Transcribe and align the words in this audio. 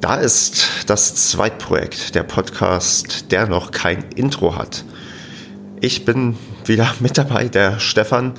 Da 0.00 0.14
ist 0.14 0.84
das 0.86 1.16
Zweitprojekt, 1.16 2.14
der 2.14 2.22
Podcast, 2.22 3.32
der 3.32 3.48
noch 3.48 3.72
kein 3.72 4.04
Intro 4.14 4.54
hat. 4.54 4.84
Ich 5.80 6.04
bin 6.04 6.36
wieder 6.66 6.94
mit 7.00 7.18
dabei, 7.18 7.48
der 7.48 7.80
Stefan, 7.80 8.34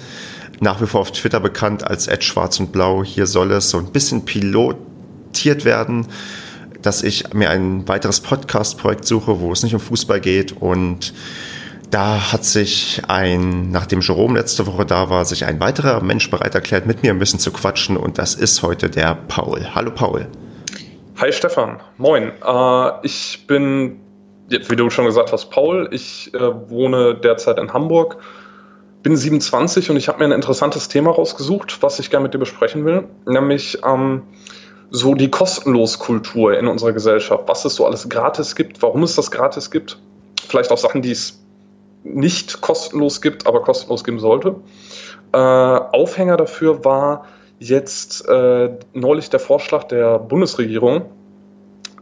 nach 0.62 0.82
wie 0.82 0.88
vor 0.88 1.02
auf 1.02 1.12
Twitter 1.12 1.42
bekannt 1.42 1.86
als 1.86 2.08
Ed 2.08 2.24
Schwarz 2.24 2.62
und 2.62 2.72
Blau. 2.72 3.04
Hier 3.04 3.28
soll 3.28 3.52
es 3.52 3.70
so 3.70 3.78
ein 3.78 3.92
bisschen 3.92 4.24
pilotiert 4.24 5.66
werden, 5.66 6.08
dass 6.82 7.04
ich 7.04 7.34
mir 7.34 7.50
ein 7.50 7.86
weiteres 7.90 8.22
Podcast-Projekt 8.22 9.04
suche, 9.04 9.42
wo 9.42 9.52
es 9.52 9.62
nicht 9.62 9.74
um 9.74 9.82
Fußball 9.82 10.22
geht 10.22 10.54
und 10.54 11.14
da 11.92 12.32
hat 12.32 12.46
sich 12.46 13.02
ein, 13.08 13.72
nachdem 13.72 14.00
Jerome 14.00 14.40
letzte 14.40 14.66
Woche 14.66 14.86
da 14.86 15.10
war, 15.10 15.26
sich 15.26 15.44
ein 15.44 15.60
weiterer 15.60 16.02
Mensch 16.02 16.30
bereit 16.30 16.56
erklärt, 16.56 16.86
mit 16.86 17.04
mir 17.04 17.12
ein 17.12 17.20
bisschen 17.20 17.40
zu 17.40 17.52
quatschen 17.52 17.98
und 17.98 18.18
das 18.18 18.36
ist 18.36 18.62
heute 18.62 18.90
der 18.90 19.16
Paul. 19.16 19.76
Hallo 19.76 19.92
Paul. 19.92 20.28
Hi 21.22 21.34
Stefan, 21.34 21.82
moin. 21.98 22.32
Äh, 22.46 22.92
ich 23.04 23.46
bin, 23.46 24.00
wie 24.48 24.76
du 24.78 24.90
schon 24.90 25.04
gesagt 25.04 25.34
hast, 25.34 25.50
Paul. 25.50 25.90
Ich 25.92 26.34
äh, 26.34 26.70
wohne 26.70 27.14
derzeit 27.14 27.60
in 27.60 27.74
Hamburg, 27.74 28.20
bin 29.04 29.18
27 29.18 29.90
und 29.90 29.98
ich 29.98 30.08
habe 30.08 30.20
mir 30.20 30.26
ein 30.26 30.32
interessantes 30.32 30.88
Thema 30.88 31.12
rausgesucht, 31.12 31.84
was 31.84 32.00
ich 32.00 32.10
gerne 32.10 32.24
mit 32.24 32.34
dir 32.34 32.38
besprechen 32.38 32.86
will, 32.86 33.04
nämlich 33.26 33.80
ähm, 33.86 34.22
so 34.92 35.14
die 35.14 35.30
Kostenloskultur 35.30 36.58
in 36.58 36.68
unserer 36.68 36.94
Gesellschaft, 36.94 37.44
was 37.48 37.66
es 37.66 37.76
so 37.76 37.86
alles 37.86 38.08
gratis 38.08 38.56
gibt, 38.56 38.82
warum 38.82 39.04
es 39.04 39.18
das 39.18 39.30
gratis 39.30 39.72
gibt, 39.72 40.00
vielleicht 40.48 40.72
auch 40.72 40.78
Sachen, 40.78 41.02
die 41.02 41.12
es 41.12 41.44
nicht 42.06 42.62
kostenlos 42.62 43.22
gibt, 43.22 43.46
aber 43.46 43.62
kostenlos 43.62 44.06
geben 44.06 44.20
sollte. 44.20 44.56
Äh, 45.34 45.38
Aufhänger 45.38 46.38
dafür 46.38 46.86
war, 46.86 47.26
jetzt 47.60 48.28
äh, 48.28 48.70
neulich 48.94 49.30
der 49.30 49.40
Vorschlag 49.40 49.84
der 49.86 50.20
Bundesregierung, 50.20 51.06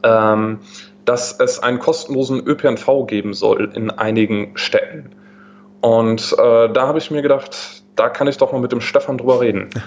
ähm, 0.04 0.60
dass 1.06 1.40
es 1.40 1.60
einen 1.60 1.80
kostenlosen 1.80 2.46
ÖPNV 2.46 3.08
geben 3.08 3.34
soll 3.34 3.72
in 3.74 3.92
einigen 3.92 4.58
Städten. 4.58 5.16
Und 5.82 6.34
äh, 6.34 6.72
da 6.72 6.88
habe 6.88 6.98
ich 6.98 7.12
mir 7.12 7.22
gedacht, 7.22 7.84
da 7.96 8.10
kann 8.10 8.28
ich 8.28 8.38
doch 8.38 8.52
mal 8.52 8.62
mit 8.62 8.72
dem 8.72 8.82
Stefan 8.82 9.18
drüber 9.18 9.42
reden. 9.42 9.70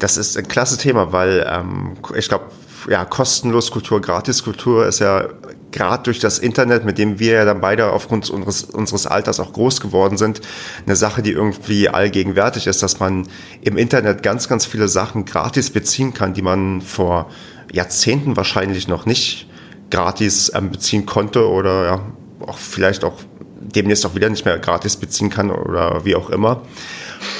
Das 0.00 0.16
ist 0.16 0.38
ein 0.38 0.46
klasse 0.46 0.78
Thema, 0.78 1.12
weil 1.12 1.44
ähm, 1.50 1.96
ich 2.14 2.28
glaube, 2.28 2.44
ja, 2.88 3.04
kostenlos 3.04 3.72
Kultur, 3.72 4.00
Gratiskultur 4.00 4.86
ist 4.86 5.00
ja 5.00 5.26
gerade 5.72 6.04
durch 6.04 6.18
das 6.18 6.38
Internet, 6.38 6.84
mit 6.84 6.98
dem 6.98 7.18
wir 7.18 7.32
ja 7.32 7.44
dann 7.44 7.60
beide 7.60 7.90
aufgrund 7.92 8.30
unseres, 8.30 8.64
unseres 8.64 9.06
Alters 9.06 9.40
auch 9.40 9.52
groß 9.52 9.80
geworden 9.80 10.16
sind, 10.16 10.40
eine 10.86 10.96
Sache, 10.96 11.22
die 11.22 11.32
irgendwie 11.32 11.88
allgegenwärtig 11.88 12.66
ist, 12.66 12.82
dass 12.82 13.00
man 13.00 13.28
im 13.60 13.76
Internet 13.76 14.22
ganz, 14.22 14.48
ganz 14.48 14.66
viele 14.66 14.88
Sachen 14.88 15.24
gratis 15.24 15.70
beziehen 15.70 16.14
kann, 16.14 16.34
die 16.34 16.42
man 16.42 16.80
vor 16.80 17.30
Jahrzehnten 17.72 18.36
wahrscheinlich 18.36 18.88
noch 18.88 19.06
nicht 19.06 19.48
gratis 19.90 20.52
ähm, 20.54 20.70
beziehen 20.70 21.06
konnte 21.06 21.48
oder 21.48 21.84
ja, 21.84 22.00
auch 22.46 22.58
vielleicht 22.58 23.04
auch 23.04 23.14
demnächst 23.60 24.06
auch 24.06 24.14
wieder 24.14 24.30
nicht 24.30 24.44
mehr 24.44 24.58
gratis 24.58 24.96
beziehen 24.96 25.30
kann 25.30 25.50
oder 25.50 26.04
wie 26.04 26.14
auch 26.14 26.30
immer. 26.30 26.62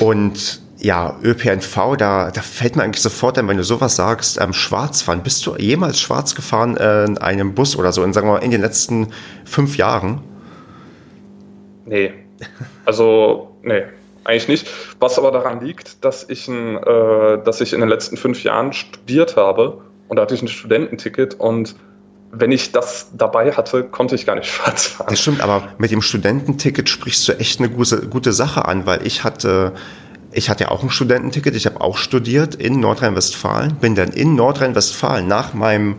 Und 0.00 0.60
ja, 0.80 1.16
ÖPNV, 1.22 1.96
da, 1.96 2.30
da 2.30 2.40
fällt 2.40 2.76
mir 2.76 2.84
eigentlich 2.84 3.02
sofort 3.02 3.36
ein, 3.38 3.48
wenn 3.48 3.56
du 3.56 3.64
sowas 3.64 3.96
sagst, 3.96 4.40
ähm, 4.40 4.52
schwarz 4.52 5.02
fahren. 5.02 5.22
Bist 5.22 5.44
du 5.46 5.56
jemals 5.56 5.98
schwarz 5.98 6.34
gefahren 6.34 6.76
äh, 6.76 7.04
in 7.04 7.18
einem 7.18 7.54
Bus 7.54 7.76
oder 7.76 7.92
so, 7.92 8.04
in, 8.04 8.12
sagen 8.12 8.28
wir 8.28 8.34
mal, 8.34 8.38
in 8.38 8.50
den 8.50 8.60
letzten 8.60 9.08
fünf 9.44 9.76
Jahren? 9.76 10.20
Nee. 11.84 12.12
Also, 12.84 13.56
nee, 13.62 13.82
eigentlich 14.24 14.48
nicht. 14.48 14.68
Was 15.00 15.18
aber 15.18 15.32
daran 15.32 15.64
liegt, 15.64 16.04
dass 16.04 16.28
ich, 16.28 16.46
ein, 16.46 16.76
äh, 16.76 17.42
dass 17.42 17.60
ich 17.60 17.72
in 17.72 17.80
den 17.80 17.88
letzten 17.88 18.16
fünf 18.16 18.44
Jahren 18.44 18.72
studiert 18.72 19.36
habe 19.36 19.82
und 20.06 20.16
da 20.16 20.22
hatte 20.22 20.34
ich 20.34 20.42
ein 20.42 20.48
Studententicket 20.48 21.34
und 21.34 21.74
wenn 22.30 22.52
ich 22.52 22.72
das 22.72 23.10
dabei 23.14 23.52
hatte, 23.52 23.84
konnte 23.84 24.14
ich 24.14 24.26
gar 24.26 24.36
nicht 24.36 24.46
schwarz 24.52 24.86
fahren. 24.86 25.08
Das 25.10 25.20
stimmt, 25.20 25.40
aber 25.40 25.68
mit 25.78 25.90
dem 25.90 26.02
Studententicket 26.02 26.88
sprichst 26.88 27.26
du 27.26 27.32
echt 27.32 27.58
eine 27.58 27.70
gute, 27.70 28.06
gute 28.06 28.32
Sache 28.32 28.66
an, 28.66 28.86
weil 28.86 29.06
ich 29.06 29.24
hatte 29.24 29.72
ich 30.38 30.48
hatte 30.48 30.64
ja 30.64 30.70
auch 30.70 30.84
ein 30.84 30.90
Studententicket, 30.90 31.56
ich 31.56 31.66
habe 31.66 31.80
auch 31.80 31.98
studiert 31.98 32.54
in 32.54 32.78
Nordrhein-Westfalen, 32.78 33.74
bin 33.74 33.96
dann 33.96 34.10
in 34.10 34.36
Nordrhein-Westfalen 34.36 35.26
nach 35.26 35.52
meinem, 35.52 35.96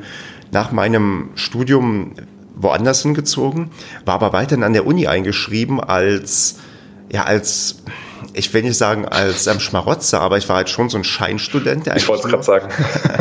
nach 0.52 0.72
meinem 0.72 1.32
Studium 1.36 2.14
woanders 2.56 3.02
hingezogen, 3.02 3.70
war 4.06 4.16
aber 4.16 4.32
weiterhin 4.32 4.64
an 4.64 4.72
der 4.74 4.88
Uni 4.88 5.08
eingeschrieben 5.08 5.82
als, 5.82 6.56
ja, 7.12 7.26
als, 7.26 7.84
ich 8.34 8.54
will 8.54 8.64
nicht 8.64 8.78
sagen 8.78 9.06
als 9.06 9.46
ähm, 9.48 9.60
Schmarotzer, 9.60 10.22
aber 10.22 10.38
ich 10.38 10.48
war 10.48 10.56
halt 10.56 10.70
schon 10.70 10.90
so 10.90 10.98
ein 10.98 11.04
Scheinstudent, 11.04 11.86
der 11.86 11.94
eigentlich, 11.94 12.24
nur, 12.24 12.44
sagen. 12.44 12.70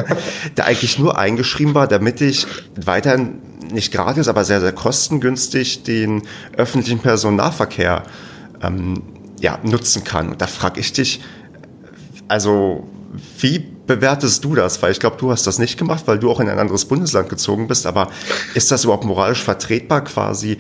der 0.57 0.67
eigentlich 0.67 1.01
nur 1.01 1.19
eingeschrieben 1.19 1.75
war, 1.75 1.89
damit 1.89 2.21
ich 2.21 2.47
weiterhin 2.77 3.41
nicht 3.73 3.93
gratis, 3.93 4.29
aber 4.29 4.45
sehr, 4.45 4.61
sehr 4.61 4.73
kostengünstig 4.73 5.83
den 5.83 6.23
öffentlichen 6.57 7.01
Personennahverkehr 7.01 8.05
ähm, 8.63 9.03
ja, 9.41 9.59
nutzen 9.63 10.05
kann. 10.05 10.31
Und 10.31 10.41
da 10.41 10.47
frage 10.47 10.81
ich 10.81 10.93
dich, 10.93 11.21
also 12.29 12.87
wie 13.41 13.59
bewertest 13.87 14.45
du 14.45 14.55
das? 14.55 14.81
Weil 14.83 14.93
ich 14.93 15.01
glaube, 15.01 15.17
du 15.19 15.31
hast 15.31 15.47
das 15.47 15.59
nicht 15.59 15.79
gemacht, 15.79 16.05
weil 16.07 16.19
du 16.19 16.31
auch 16.31 16.41
in 16.41 16.49
ein 16.49 16.59
anderes 16.59 16.85
Bundesland 16.85 17.29
gezogen 17.29 17.69
bist. 17.69 17.87
Aber 17.87 18.11
ist 18.55 18.71
das 18.71 18.85
überhaupt 18.85 19.05
moralisch 19.05 19.43
vertretbar, 19.43 20.05
quasi 20.05 20.59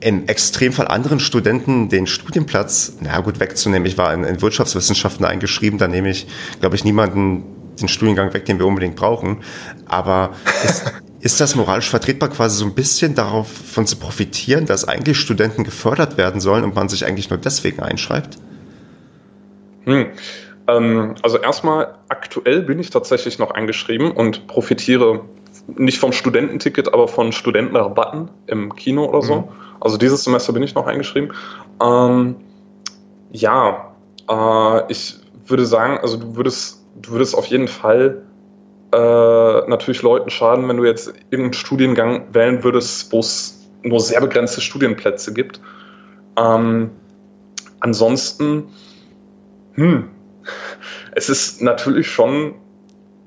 im 0.00 0.26
Extremfall 0.28 0.88
anderen 0.88 1.20
Studenten 1.20 1.88
den 1.88 2.06
Studienplatz, 2.06 2.94
na 3.00 3.20
gut, 3.20 3.40
wegzunehmen? 3.40 3.86
Ich 3.86 3.98
war 3.98 4.12
in, 4.12 4.24
in 4.24 4.40
Wirtschaftswissenschaften 4.40 5.24
eingeschrieben, 5.24 5.78
da 5.78 5.88
nehme 5.88 6.10
ich, 6.10 6.26
glaube 6.60 6.76
ich, 6.76 6.84
niemanden 6.84 7.44
den 7.80 7.88
Studiengang 7.88 8.32
weg, 8.34 8.44
den 8.44 8.58
wir 8.58 8.66
unbedingt 8.66 8.96
brauchen. 8.96 9.38
Aber 9.86 10.30
ist, 10.64 10.84
ist 11.20 11.40
das 11.40 11.54
moralisch 11.54 11.90
vertretbar, 11.90 12.30
quasi 12.30 12.56
so 12.56 12.64
ein 12.64 12.74
bisschen 12.74 13.14
davon 13.14 13.86
zu 13.86 13.96
profitieren, 13.96 14.66
dass 14.66 14.86
eigentlich 14.86 15.18
Studenten 15.18 15.64
gefördert 15.64 16.16
werden 16.16 16.40
sollen 16.40 16.64
und 16.64 16.74
man 16.74 16.88
sich 16.88 17.04
eigentlich 17.04 17.30
nur 17.30 17.38
deswegen 17.38 17.80
einschreibt? 17.80 18.38
Hm. 19.84 20.06
Ähm, 20.66 21.14
also 21.22 21.38
erstmal, 21.38 21.94
aktuell 22.08 22.62
bin 22.62 22.78
ich 22.78 22.90
tatsächlich 22.90 23.38
noch 23.38 23.50
eingeschrieben 23.50 24.12
und 24.12 24.46
profitiere 24.46 25.24
nicht 25.66 25.98
vom 25.98 26.12
Studententicket, 26.12 26.92
aber 26.92 27.06
von 27.06 27.32
Studentenrabatten 27.32 28.30
im 28.46 28.74
Kino 28.74 29.04
oder 29.04 29.22
so. 29.22 29.36
Mhm. 29.36 29.44
Also 29.80 29.98
dieses 29.98 30.24
Semester 30.24 30.52
bin 30.52 30.62
ich 30.62 30.74
noch 30.74 30.86
eingeschrieben. 30.86 31.32
Ähm, 31.82 32.36
ja, 33.30 33.94
äh, 34.28 34.90
ich 34.90 35.16
würde 35.46 35.66
sagen, 35.66 35.98
also 35.98 36.16
du 36.16 36.36
würdest 36.36 36.80
du 37.00 37.12
würdest 37.12 37.36
auf 37.36 37.46
jeden 37.46 37.68
Fall 37.68 38.22
äh, 38.92 39.68
natürlich 39.68 40.02
Leuten 40.02 40.30
schaden, 40.30 40.68
wenn 40.68 40.76
du 40.76 40.84
jetzt 40.84 41.08
irgendeinen 41.30 41.52
Studiengang 41.52 42.34
wählen 42.34 42.64
würdest, 42.64 43.12
wo 43.12 43.20
es 43.20 43.70
nur 43.82 44.00
sehr 44.00 44.20
begrenzte 44.20 44.60
Studienplätze 44.60 45.32
gibt. 45.32 45.60
Ähm, 46.36 46.90
ansonsten, 47.80 48.68
hm, 49.74 50.08
es 51.12 51.28
ist 51.28 51.62
natürlich 51.62 52.08
schon 52.08 52.54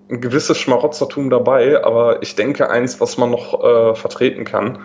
ein 0.10 0.22
gewisses 0.22 0.58
Schmarotzertum 0.58 1.30
dabei, 1.30 1.84
aber 1.84 2.22
ich 2.22 2.36
denke 2.36 2.70
eins, 2.70 3.00
was 3.00 3.18
man 3.18 3.32
noch 3.32 3.64
äh, 3.64 3.96
vertreten 3.96 4.44
kann. 4.44 4.80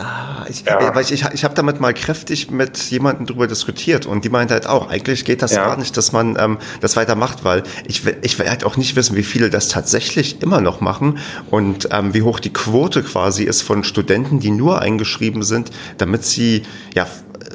Ah, 0.00 0.46
ich, 0.48 0.64
ja. 0.64 0.98
ich, 0.98 1.12
ich, 1.12 1.24
ich 1.32 1.44
habe 1.44 1.54
damit 1.54 1.78
mal 1.78 1.92
kräftig 1.92 2.50
mit 2.50 2.78
jemandem 2.90 3.26
drüber 3.26 3.46
diskutiert 3.46 4.06
und 4.06 4.24
die 4.24 4.30
meinte 4.30 4.54
halt 4.54 4.66
auch, 4.66 4.88
eigentlich 4.88 5.26
geht 5.26 5.42
das 5.42 5.52
ja. 5.52 5.66
gar 5.66 5.76
nicht, 5.76 5.94
dass 5.96 6.12
man 6.12 6.38
ähm, 6.40 6.58
das 6.80 6.96
weitermacht, 6.96 7.44
weil 7.44 7.64
ich, 7.86 8.02
ich 8.22 8.38
will 8.38 8.48
halt 8.48 8.64
auch 8.64 8.78
nicht 8.78 8.96
wissen, 8.96 9.14
wie 9.16 9.22
viele 9.22 9.50
das 9.50 9.68
tatsächlich 9.68 10.40
immer 10.40 10.62
noch 10.62 10.80
machen 10.80 11.18
und 11.50 11.88
ähm, 11.90 12.14
wie 12.14 12.22
hoch 12.22 12.40
die 12.40 12.52
Quote 12.52 13.02
quasi 13.02 13.44
ist 13.44 13.60
von 13.60 13.84
Studenten, 13.84 14.40
die 14.40 14.50
nur 14.50 14.80
eingeschrieben 14.80 15.42
sind, 15.42 15.70
damit 15.98 16.24
sie, 16.24 16.62
ja, 16.94 17.06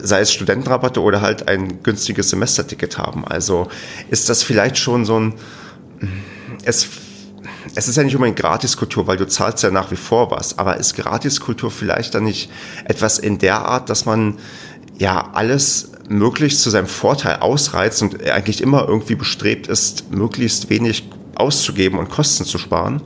sei 0.01 0.19
es 0.19 0.31
Studentenrabatte 0.31 1.01
oder 1.01 1.21
halt 1.21 1.47
ein 1.47 1.81
günstiges 1.81 2.29
Semesterticket 2.29 2.99
haben. 2.99 3.25
Also 3.25 3.69
ist 4.11 4.29
das 4.29 4.43
vielleicht 4.43 4.77
schon 4.77 5.03
so 5.05 5.19
ein, 5.19 5.33
es 6.63 6.87
es 7.75 7.89
ist 7.89 7.97
ja 7.97 8.03
nicht 8.03 8.15
unbedingt 8.15 8.39
Gratiskultur, 8.39 9.05
weil 9.05 9.17
du 9.17 9.27
zahlst 9.27 9.61
ja 9.63 9.69
nach 9.69 9.91
wie 9.91 9.97
vor 9.97 10.31
was, 10.31 10.57
aber 10.57 10.77
ist 10.77 10.95
Gratiskultur 10.95 11.69
vielleicht 11.69 12.15
dann 12.15 12.23
nicht 12.23 12.49
etwas 12.85 13.19
in 13.19 13.37
der 13.37 13.65
Art, 13.65 13.89
dass 13.89 14.05
man 14.05 14.39
ja 14.97 15.31
alles 15.33 15.91
möglichst 16.07 16.61
zu 16.61 16.69
seinem 16.69 16.87
Vorteil 16.87 17.37
ausreizt 17.37 18.01
und 18.01 18.23
eigentlich 18.23 18.61
immer 18.61 18.87
irgendwie 18.87 19.15
bestrebt 19.15 19.67
ist, 19.67 20.09
möglichst 20.11 20.69
wenig 20.69 21.09
auszugeben 21.35 21.99
und 21.99 22.09
Kosten 22.09 22.45
zu 22.45 22.57
sparen? 22.57 23.01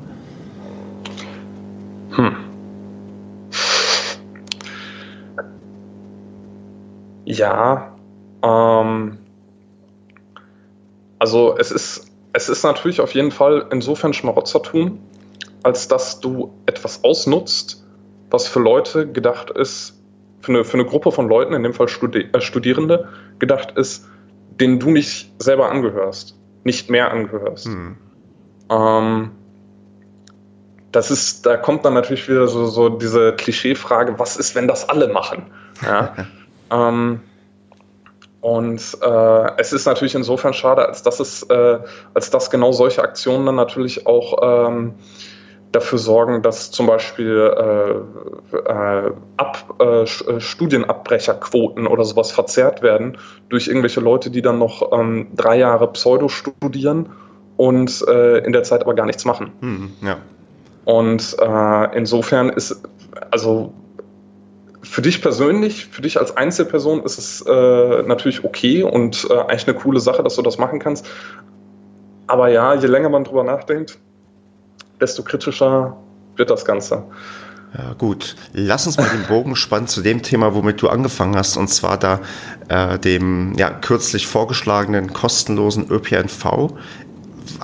Hm. 2.12 2.36
Ja, 7.26 7.96
ähm, 8.44 9.18
also 11.18 11.58
es 11.58 11.72
ist 11.72 12.09
es 12.34 12.50
ist 12.50 12.64
natürlich 12.64 13.02
auf 13.02 13.14
jeden 13.14 13.32
Fall 13.32 13.68
insofern 13.72 14.14
Schmarotzertum, 14.14 15.00
als 15.64 15.88
dass 15.88 16.20
du 16.20 16.54
etwas 16.66 17.04
ausnutzt, 17.04 17.86
was 18.30 18.48
für 18.48 18.60
Leute 18.60 19.12
gedacht 19.12 19.50
ist, 19.52 20.00
für 20.42 20.54
eine, 20.54 20.64
für 20.64 20.76
eine 20.76 20.86
Gruppe 20.86 21.12
von 21.12 21.28
Leuten, 21.28 21.54
in 21.54 21.64
dem 21.64 21.74
Fall 21.74 21.88
Studi 21.88 22.30
äh, 22.32 22.42
Studierende, 22.42 23.10
gedacht 23.40 23.72
ist, 23.72 24.08
denen 24.60 24.80
du 24.80 24.92
nicht 24.92 25.34
selber 25.40 25.70
angehörst, 25.70 26.38
nicht 26.64 26.90
mehr 26.90 27.12
angehörst. 27.12 27.68
Mhm. 27.68 27.98
Ähm, 28.70 29.32
das 30.92 31.12
ist, 31.12 31.46
da 31.46 31.58
kommt 31.58 31.86
dann 31.86 31.94
natürlich 31.94 32.28
wieder 32.28 32.48
so, 32.48 32.66
so 32.66 32.90
diese 32.90 33.36
Klischeefrage, 33.36 34.18
was 34.18 34.38
ist, 34.38 34.56
wenn 34.56 34.68
das 34.68 34.88
alle 34.90 35.08
machen? 35.10 35.44
Ja? 35.82 36.16
ähm, 36.72 37.22
und 38.42 38.98
äh, 39.02 39.52
es 39.58 39.74
ist 39.74 39.86
natürlich 39.86 40.16
insofern 40.16 40.54
schade, 40.54 40.88
als 40.88 41.04
dass 41.04 41.20
es, 41.20 41.44
äh, 41.44 41.80
als 42.14 42.30
dass 42.30 42.50
genau 42.50 42.72
solche 42.72 43.04
Aktionen 43.04 43.46
dann 43.46 43.56
natürlich 43.56 44.08
auch 44.08 44.68
ähm, 44.70 44.96
dafür 45.72 46.00
sorgen, 46.00 46.42
dass 46.42 46.72
zum 46.72 46.88
Beispiel 46.88 47.54
äh, 47.56 48.58
äh, 48.58 49.12
Ab, 49.38 49.76
äh, 49.80 50.04
äh, 50.04 50.40
Studienabbrecherquoten 50.40 51.86
oder 51.86 52.06
sowas 52.06 52.32
verzerrt 52.32 52.82
werden 52.82 53.18
durch 53.50 53.68
irgendwelche 53.68 54.00
Leute, 54.00 54.32
die 54.32 54.42
dann 54.42 54.58
noch 54.58 54.92
ähm, 54.92 55.28
drei 55.36 55.58
Jahre 55.58 55.92
Pseudo 55.92 56.30
studieren 56.30 57.10
und 57.58 58.04
äh, 58.08 58.38
in 58.40 58.54
der 58.54 58.64
Zeit 58.64 58.82
aber 58.82 58.96
gar 58.96 59.06
nichts 59.06 59.26
machen. 59.26 59.52
Hm, 59.60 59.92
ja. 60.02 60.18
Und 60.86 61.36
äh, 61.40 61.98
insofern 61.98 62.50
ist, 62.50 62.82
also 63.32 63.74
für 64.82 65.02
dich 65.02 65.22
persönlich, 65.22 65.88
für 65.88 66.02
dich 66.02 66.20
als 66.20 66.36
Einzelperson 66.38 67.04
ist 67.04 67.18
es 67.18 67.42
äh, 67.42 68.04
natürlich 68.04 68.44
okay 68.44 68.84
und 68.84 69.28
äh, 69.30 69.34
eigentlich 69.34 69.68
eine 69.68 69.78
coole 69.78 70.00
Sache, 70.00 70.24
dass 70.24 70.36
du 70.36 70.42
das 70.42 70.58
machen 70.58 70.80
kannst. 70.80 71.08
Aber 72.28 72.50
ja, 72.50 72.74
je 72.76 72.88
länger 72.88 73.10
man 73.10 73.24
drüber 73.24 73.44
nachdenkt, 73.44 73.98
desto 75.02 75.24
kritischer 75.24 75.98
wird 76.36 76.50
das 76.50 76.64
Ganze. 76.64 77.04
Ja, 77.78 77.94
gut. 77.94 78.36
Lass 78.54 78.88
uns 78.88 78.98
mal 78.98 79.10
den 79.10 79.28
Bogen 79.28 79.56
spannen 79.56 79.88
zu 79.88 80.02
dem 80.02 80.24
Thema, 80.24 80.56
womit 80.56 80.82
du 80.82 80.90
angefangen 80.90 81.36
hast, 81.36 81.56
und 81.56 81.68
zwar 81.68 81.98
da 81.98 82.20
äh, 82.68 82.98
dem 82.98 83.54
ja, 83.58 83.70
kürzlich 83.70 84.26
vorgeschlagenen 84.26 85.14
kostenlosen 85.14 85.90
ÖPNV. 85.90 86.74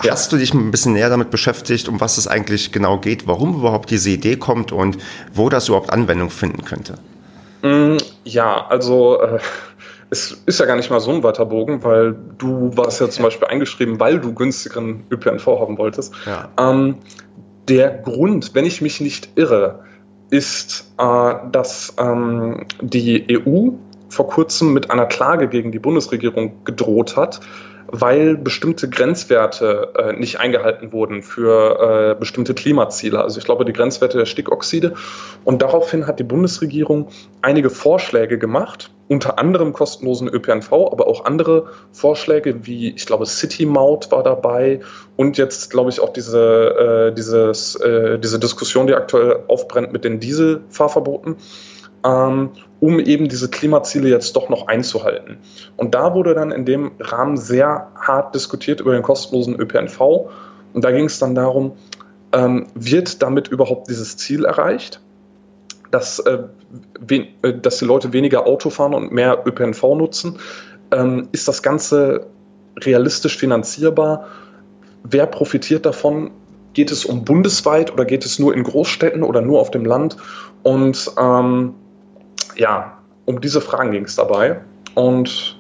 Ja. 0.04 0.12
Hast 0.12 0.32
du 0.32 0.38
dich 0.38 0.54
ein 0.54 0.72
bisschen 0.72 0.94
näher 0.94 1.10
damit 1.10 1.32
beschäftigt, 1.32 1.88
um 1.88 2.00
was 2.00 2.18
es 2.18 2.28
eigentlich 2.28 2.72
genau 2.72 3.00
geht, 3.00 3.28
warum 3.28 3.56
überhaupt 3.56 3.90
diese 3.92 4.10
Idee 4.10 4.38
kommt 4.38 4.72
und 4.72 4.98
wo 5.34 5.50
das 5.50 5.68
überhaupt 5.68 5.92
Anwendung 5.92 6.30
finden 6.30 6.64
könnte? 6.64 6.96
Mm, 7.62 7.98
ja, 8.24 8.66
also 8.68 9.20
äh, 9.22 9.40
es 10.10 10.32
ist 10.46 10.60
ja 10.60 10.66
gar 10.66 10.76
nicht 10.76 10.90
mal 10.90 11.00
so 11.00 11.12
ein 11.12 11.24
weiter 11.24 11.46
Bogen, 11.46 11.84
weil 11.84 12.16
du 12.38 12.72
warst 12.76 13.02
ja 13.02 13.10
zum 13.10 13.24
Beispiel 13.24 13.48
eingeschrieben, 13.48 14.00
weil 14.00 14.20
du 14.20 14.34
günstigeren 14.34 15.04
ÖPNV 15.12 15.46
haben 15.48 15.78
wolltest. 15.78 16.14
Ja. 16.26 16.50
Ähm, 16.58 16.98
der 17.68 17.90
Grund, 17.90 18.54
wenn 18.54 18.66
ich 18.66 18.82
mich 18.82 19.02
nicht 19.02 19.30
irre, 19.36 19.84
ist, 20.30 20.94
äh, 20.98 21.34
dass 21.52 21.94
ähm, 21.98 22.66
die 22.82 23.26
EU 23.30 23.72
vor 24.10 24.28
kurzem 24.28 24.74
mit 24.74 24.92
einer 24.92 25.06
Klage 25.06 25.48
gegen 25.48 25.72
die 25.72 25.80
Bundesregierung 25.80 26.64
gedroht 26.64 27.18
hat, 27.18 27.42
weil 27.88 28.38
bestimmte 28.38 28.90
Grenzwerte 28.90 29.94
äh, 29.98 30.14
nicht 30.14 30.40
eingehalten 30.40 30.92
wurden 30.92 31.24
für 31.24 32.14
äh, 32.14 32.20
bestimmte 32.20 32.54
Klimaziele. 32.54 33.22
Also 33.22 33.40
ich 33.40 33.46
glaube, 33.46 33.66
die 33.66 33.74
Grenzwerte 33.74 34.18
der 34.18 34.26
Stickoxide. 34.26 34.94
Und 35.44 35.62
daraufhin 35.62 36.08
hat 36.08 36.20
die 36.20 36.24
Bundesregierung 36.24 37.10
einige 37.42 37.70
Vorschläge 37.70 38.38
gemacht, 38.38 38.92
unter 39.08 39.38
anderem 39.38 39.74
kostenlosen 39.74 40.28
ÖPNV, 40.28 40.72
aber 40.72 41.08
auch 41.08 41.26
andere 41.26 41.68
Vorschläge 41.92 42.66
wie, 42.66 42.90
ich 42.90 43.06
glaube, 43.06 43.26
City 43.26 43.66
Maut 43.66 44.12
war 44.12 44.24
dabei 44.24 44.80
und 45.16 45.38
jetzt, 45.38 45.70
glaube 45.70 45.92
ich, 45.92 46.00
auch 46.00 46.12
diese, 46.12 47.12
äh, 47.12 47.14
dieses, 47.14 47.76
äh, 47.76 48.18
diese 48.18 48.40
Diskussion, 48.40 48.88
die 48.88 48.96
aktuell 48.96 49.44
aufbrennt 49.48 49.94
mit 49.94 50.04
den 50.04 50.20
Dieselfahrverboten 50.20 51.36
ähm, 52.06 52.52
um 52.86 53.00
eben 53.00 53.28
diese 53.28 53.50
Klimaziele 53.50 54.10
jetzt 54.10 54.36
doch 54.36 54.48
noch 54.48 54.68
einzuhalten. 54.68 55.40
Und 55.76 55.96
da 55.96 56.14
wurde 56.14 56.36
dann 56.36 56.52
in 56.52 56.66
dem 56.66 56.92
Rahmen 57.00 57.36
sehr 57.36 57.88
hart 58.00 58.36
diskutiert 58.36 58.80
über 58.80 58.94
den 58.94 59.02
kostenlosen 59.02 59.60
ÖPNV. 59.60 60.00
Und 60.74 60.84
da 60.84 60.92
ging 60.92 61.06
es 61.06 61.18
dann 61.18 61.34
darum, 61.34 61.72
ähm, 62.32 62.68
wird 62.76 63.24
damit 63.24 63.48
überhaupt 63.48 63.90
dieses 63.90 64.18
Ziel 64.18 64.46
erreicht? 64.46 65.02
Dass, 65.90 66.20
äh, 66.20 66.44
äh, 67.10 67.60
dass 67.60 67.80
die 67.80 67.86
Leute 67.86 68.14
weniger 68.14 68.46
Auto 68.46 68.70
fahren 68.70 68.94
und 68.94 69.12
mehr 69.12 69.42
ÖPNV 69.48 69.96
nutzen? 69.96 70.38
Ähm, 70.92 71.28
ist 71.32 71.48
das 71.48 71.64
Ganze 71.64 72.28
realistisch 72.82 73.36
finanzierbar? 73.36 74.28
Wer 75.04 75.26
profitiert 75.26 75.88
davon? 75.88 76.30
Geht 76.74 76.92
es 76.92 77.04
um 77.04 77.26
bundesweit 77.26 77.92
oder 77.92 78.06
geht 78.06 78.26
es 78.26 78.38
nur 78.38 78.54
in 78.54 78.62
Großstädten 78.62 79.24
oder 79.24 79.42
nur 79.42 79.60
auf 79.60 79.72
dem 79.72 79.86
Land? 79.86 80.18
Und 80.62 81.12
ähm, 81.18 81.74
ja, 82.56 82.98
um 83.26 83.42
diese 83.42 83.62
Fragen 83.62 83.92
ging 83.92 84.06
es 84.06 84.16
dabei. 84.16 84.60
Und 84.94 85.58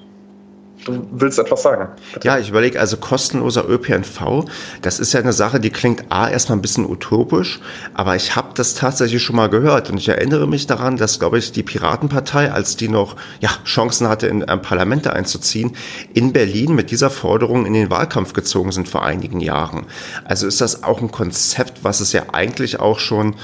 du 0.85 1.07
willst 1.11 1.39
etwas 1.39 1.63
sagen. 1.63 1.89
Bitte. 2.13 2.27
Ja, 2.27 2.37
ich 2.37 2.49
überlege, 2.49 2.79
also 2.79 2.97
kostenloser 2.97 3.67
ÖPNV, 3.67 4.45
das 4.81 4.99
ist 4.99 5.13
ja 5.13 5.19
eine 5.19 5.33
Sache, 5.33 5.59
die 5.59 5.71
klingt 5.71 6.05
A 6.09 6.29
erstmal 6.29 6.57
ein 6.57 6.61
bisschen 6.61 6.89
utopisch, 6.89 7.59
aber 7.93 8.15
ich 8.15 8.35
habe 8.35 8.49
das 8.53 8.75
tatsächlich 8.75 9.21
schon 9.21 9.35
mal 9.35 9.49
gehört 9.49 9.89
und 9.89 9.97
ich 9.97 10.07
erinnere 10.07 10.47
mich 10.47 10.67
daran, 10.67 10.97
dass, 10.97 11.19
glaube 11.19 11.39
ich, 11.39 11.51
die 11.51 11.63
Piratenpartei, 11.63 12.51
als 12.51 12.77
die 12.77 12.87
noch 12.87 13.15
ja, 13.39 13.49
Chancen 13.65 14.07
hatte, 14.07 14.27
in 14.27 14.43
ein 14.43 14.61
Parlament 14.61 15.07
einzuziehen, 15.07 15.75
in 16.13 16.33
Berlin 16.33 16.75
mit 16.75 16.91
dieser 16.91 17.09
Forderung 17.09 17.65
in 17.65 17.73
den 17.73 17.89
Wahlkampf 17.89 18.33
gezogen 18.33 18.71
sind 18.71 18.87
vor 18.87 19.03
einigen 19.03 19.39
Jahren. 19.39 19.87
Also 20.23 20.47
ist 20.47 20.61
das 20.61 20.83
auch 20.83 21.01
ein 21.01 21.11
Konzept, 21.11 21.83
was 21.83 21.99
es 21.99 22.13
ja 22.13 22.23
eigentlich 22.31 22.79
auch 22.79 22.99
schon 22.99 23.35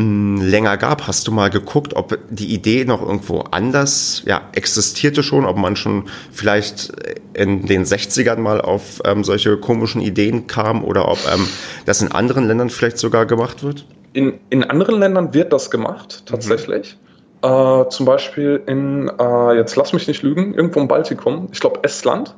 länger 0.00 0.76
gab. 0.76 1.06
Hast 1.06 1.26
du 1.26 1.32
mal 1.32 1.50
geguckt, 1.50 1.94
ob 1.96 2.18
die 2.30 2.52
Idee 2.54 2.84
noch 2.84 3.02
irgendwo 3.02 3.40
anders 3.50 4.22
ja, 4.26 4.42
existierte 4.52 5.22
schon, 5.22 5.44
ob 5.44 5.56
man 5.56 5.76
schon 5.76 6.04
vielleicht 6.32 6.92
in 7.34 7.66
den 7.66 7.84
60ern 7.84 8.36
mal 8.36 8.60
auf 8.60 9.00
ähm, 9.04 9.24
solche 9.24 9.56
komischen 9.56 10.00
Ideen 10.00 10.46
kam 10.46 10.84
oder 10.84 11.08
ob 11.08 11.18
ähm, 11.32 11.46
das 11.86 12.02
in 12.02 12.12
anderen 12.12 12.46
Ländern 12.46 12.70
vielleicht 12.70 12.98
sogar 12.98 13.26
gemacht 13.26 13.62
wird? 13.62 13.86
In, 14.12 14.40
in 14.50 14.64
anderen 14.64 14.98
Ländern 14.98 15.34
wird 15.34 15.52
das 15.52 15.70
gemacht, 15.70 16.24
tatsächlich. 16.26 16.96
Mhm. 17.42 17.48
Äh, 17.48 17.88
zum 17.88 18.06
Beispiel 18.06 18.62
in, 18.66 19.10
äh, 19.18 19.56
jetzt 19.56 19.76
lass 19.76 19.92
mich 19.92 20.06
nicht 20.08 20.22
lügen, 20.22 20.54
irgendwo 20.54 20.80
im 20.80 20.88
Baltikum, 20.88 21.48
ich 21.52 21.60
glaube 21.60 21.80
Estland. 21.82 22.36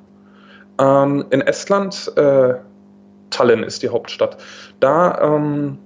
Ähm, 0.79 1.25
in 1.31 1.41
Estland, 1.41 2.13
äh, 2.17 2.55
Tallinn 3.31 3.63
ist 3.63 3.83
die 3.83 3.89
Hauptstadt. 3.89 4.37
Da 4.79 5.37
ähm, 5.37 5.79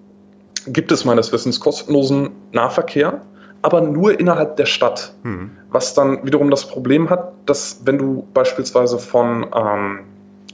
gibt 0.66 0.92
es 0.92 1.04
meines 1.04 1.32
Wissens 1.32 1.60
kostenlosen 1.60 2.30
Nahverkehr, 2.52 3.22
aber 3.62 3.80
nur 3.80 4.18
innerhalb 4.18 4.56
der 4.56 4.66
Stadt. 4.66 5.14
Hm. 5.22 5.50
Was 5.70 5.94
dann 5.94 6.24
wiederum 6.24 6.50
das 6.50 6.66
Problem 6.66 7.10
hat, 7.10 7.32
dass 7.46 7.80
wenn 7.84 7.98
du 7.98 8.26
beispielsweise 8.34 8.98
von 8.98 9.46
ähm, 9.54 10.00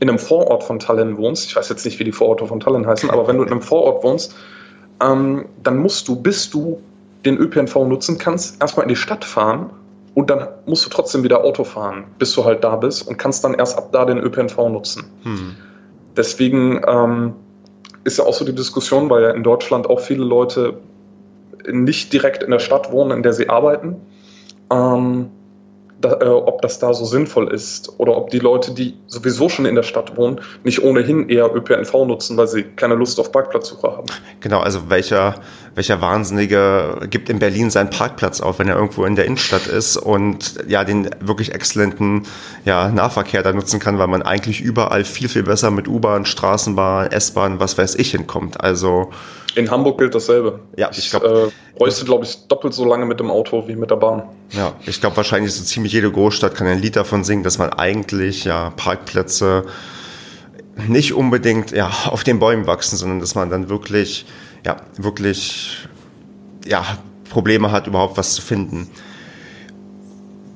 in 0.01 0.09
einem 0.09 0.19
Vorort 0.19 0.65
von 0.65 0.79
Tallinn 0.79 1.17
wohnst, 1.17 1.47
ich 1.47 1.57
weiß 1.57 1.69
jetzt 1.69 1.85
nicht, 1.85 1.99
wie 1.99 2.05
die 2.05 2.13
Vororte 2.13 2.47
von 2.47 2.61
Tallinn 2.61 2.87
heißen, 2.87 3.11
aber 3.11 3.29
wenn 3.29 3.37
du 3.37 3.45
in 3.45 3.51
einem 3.51 3.63
Vorort 3.63 4.03
wohnst, 4.03 4.35
ähm, 5.01 5.47
dann 5.63 5.79
musst 5.79 6.09
du, 6.09 6.17
bis 6.17 6.51
du 6.51 6.81
den 7.25 7.37
ÖPNV 7.37 7.77
nutzen 7.87 8.19
kannst, 8.19 8.61
erstmal 8.61 8.85
in 8.85 8.89
die 8.89 8.97
Stadt 8.97 9.25
fahren 9.25 9.71
und 10.15 10.29
dann 10.29 10.49
musst 10.67 10.85
du 10.85 10.91
trotzdem 10.91 11.23
wieder 11.23 11.45
Auto 11.45 11.65
fahren, 11.65 12.05
bis 12.19 12.35
du 12.35 12.45
halt 12.45 12.65
da 12.65 12.77
bist 12.77 13.07
und 13.07 13.17
kannst 13.17 13.45
dann 13.45 13.55
erst 13.55 13.79
ab 13.79 13.91
da 13.93 14.05
den 14.05 14.19
ÖPNV 14.19 14.57
nutzen. 14.69 15.05
Hm. 15.23 15.57
Deswegen 16.17 16.83
ähm, 16.87 17.35
ist 18.05 18.19
ja 18.19 18.25
auch 18.25 18.35
so 18.35 18.45
die 18.45 18.55
Diskussion, 18.55 19.11
weil 19.11 19.23
ja 19.23 19.31
in 19.31 19.43
Deutschland 19.43 19.89
auch 19.89 20.01
viele 20.01 20.25
Leute 20.25 20.79
nicht 21.71 22.13
direkt 22.13 22.43
in 22.43 22.51
der 22.51 22.59
Stadt 22.59 22.91
wohnen, 22.91 23.13
in 23.13 23.23
der 23.23 23.33
sie 23.33 23.49
arbeiten. 23.49 23.97
Ähm, 24.71 25.31
da, 26.03 26.19
äh, 26.21 26.25
ob 26.27 26.61
das 26.63 26.79
da 26.79 26.93
so 26.93 27.05
sinnvoll 27.05 27.53
ist 27.53 27.99
oder 27.99 28.17
ob 28.17 28.31
die 28.31 28.39
Leute, 28.39 28.73
die 28.73 28.95
sowieso 29.07 29.49
schon 29.49 29.65
in 29.65 29.75
der 29.75 29.83
Stadt 29.83 30.17
wohnen, 30.17 30.41
nicht 30.65 30.83
ohnehin 30.83 31.29
eher 31.29 31.55
ÖPNV 31.55 31.93
nutzen, 32.07 32.37
weil 32.37 32.49
sie 32.49 32.65
keine 32.65 32.95
Lust 32.95 33.19
auf 33.19 33.33
Parkplatzsuche 33.33 33.91
haben. 33.91 34.07
Genau, 34.41 34.61
also 34.61 34.91
welcher, 34.91 35.37
welcher 35.75 36.01
Wahnsinnige 36.01 37.07
gibt 37.09 37.29
in 37.29 37.39
Berlin 37.39 37.71
seinen 37.71 37.91
Parkplatz 37.91 38.41
auf, 38.41 38.59
wenn 38.59 38.69
er 38.69 38.77
irgendwo 38.77 39.05
in 39.05 39.17
der 39.17 39.25
Innenstadt 39.25 39.67
ist 39.67 39.97
und 39.97 40.55
ja 40.67 40.85
den 40.85 41.09
wirklich 41.21 41.55
exzellenten 41.55 42.27
ja, 42.65 42.89
Nahverkehr 42.89 43.43
da 43.43 43.53
nutzen 43.53 43.81
kann, 43.81 43.99
weil 43.99 44.09
man 44.09 44.23
eigentlich 44.23 44.61
überall 44.61 45.05
viel, 45.05 45.29
viel 45.29 45.45
besser 45.45 45.71
mit 45.71 45.89
U-Bahn, 45.89 46.25
Straßenbahn, 46.25 47.11
S-Bahn, 47.13 47.61
was 47.61 47.79
weiß 47.79 47.95
ich 47.95 48.11
hinkommt. 48.11 48.61
Also 48.61 49.11
in 49.55 49.71
Hamburg 49.71 49.99
gilt 49.99 50.15
dasselbe. 50.15 50.61
Ja, 50.77 50.91
ich 50.93 51.11
glaube. 51.11 51.53
Äh, 51.53 51.79
bräuchte, 51.79 52.05
glaube 52.05 52.25
ich, 52.25 52.47
doppelt 52.49 52.75
so 52.75 52.85
lange 52.85 53.07
mit 53.07 53.21
dem 53.21 53.31
Auto 53.31 53.67
wie 53.67 53.77
mit 53.77 53.91
der 53.91 53.97
Bahn. 53.97 54.25
Ja, 54.51 54.75
ich 54.87 55.01
glaube, 55.01 55.17
wahrscheinlich 55.17 55.53
so 55.53 55.65
ziemlich 55.65 55.93
jede 55.93 56.11
Großstadt 56.11 56.55
kann 56.55 56.67
ein 56.67 56.81
Lied 56.81 56.97
davon 56.97 57.25
singen, 57.25 57.43
dass 57.43 57.59
man 57.59 57.71
eigentlich 57.71 58.45
ja 58.45 58.71
Parkplätze 58.77 59.65
nicht 60.89 61.13
unbedingt 61.13 61.73
ja, 61.73 61.91
auf 62.07 62.25
den 62.25 62.39
Bäumen 62.39 62.67
wachsen, 62.67 62.97
sondern 62.97 63.21
dass 63.21 63.35
man 63.35 63.51
dann 63.51 63.69
wirklich, 63.69 64.27
ja, 64.65 64.77
wirklich 64.97 65.87
ja, 66.67 66.85
Probleme 67.31 67.73
hat, 67.73 67.87
überhaupt 67.87 68.17
was 68.17 68.35
zu 68.35 68.43
finden. 68.43 68.89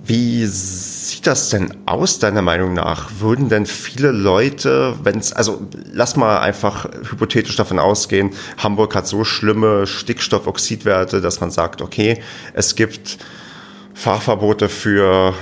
Wie 0.06 0.46
sieht 0.46 1.26
das 1.26 1.48
denn 1.48 1.74
aus, 1.86 2.20
deiner 2.20 2.42
Meinung 2.42 2.74
nach? 2.74 3.10
Würden 3.18 3.48
denn 3.48 3.66
viele 3.66 4.12
Leute, 4.12 4.94
wenn 5.02 5.18
es, 5.18 5.32
also 5.32 5.66
lass 5.92 6.14
mal 6.14 6.38
einfach 6.38 6.84
hypothetisch 7.10 7.56
davon 7.56 7.80
ausgehen, 7.80 8.30
Hamburg 8.58 8.94
hat 8.94 9.08
so 9.08 9.24
schlimme 9.24 9.86
Stickstoffoxidwerte, 9.88 11.20
dass 11.20 11.40
man 11.40 11.50
sagt, 11.50 11.82
okay, 11.82 12.22
es 12.54 12.76
gibt 12.76 13.18
Fahrverbote 13.94 14.68
für 14.68 15.34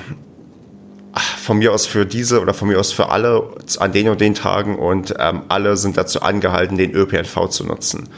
von 1.42 1.58
mir 1.58 1.72
aus 1.72 1.84
für 1.86 2.06
diese 2.06 2.40
oder 2.40 2.54
von 2.54 2.68
mir 2.68 2.80
aus 2.80 2.90
für 2.90 3.10
alle 3.10 3.50
an 3.78 3.92
den 3.92 4.08
und 4.08 4.20
den 4.20 4.34
Tagen 4.34 4.78
und 4.78 5.14
ähm, 5.18 5.42
alle 5.48 5.76
sind 5.76 5.96
dazu 5.96 6.22
angehalten, 6.22 6.78
den 6.78 6.92
ÖPNV 6.92 7.48
zu 7.50 7.64
nutzen. 7.64 8.08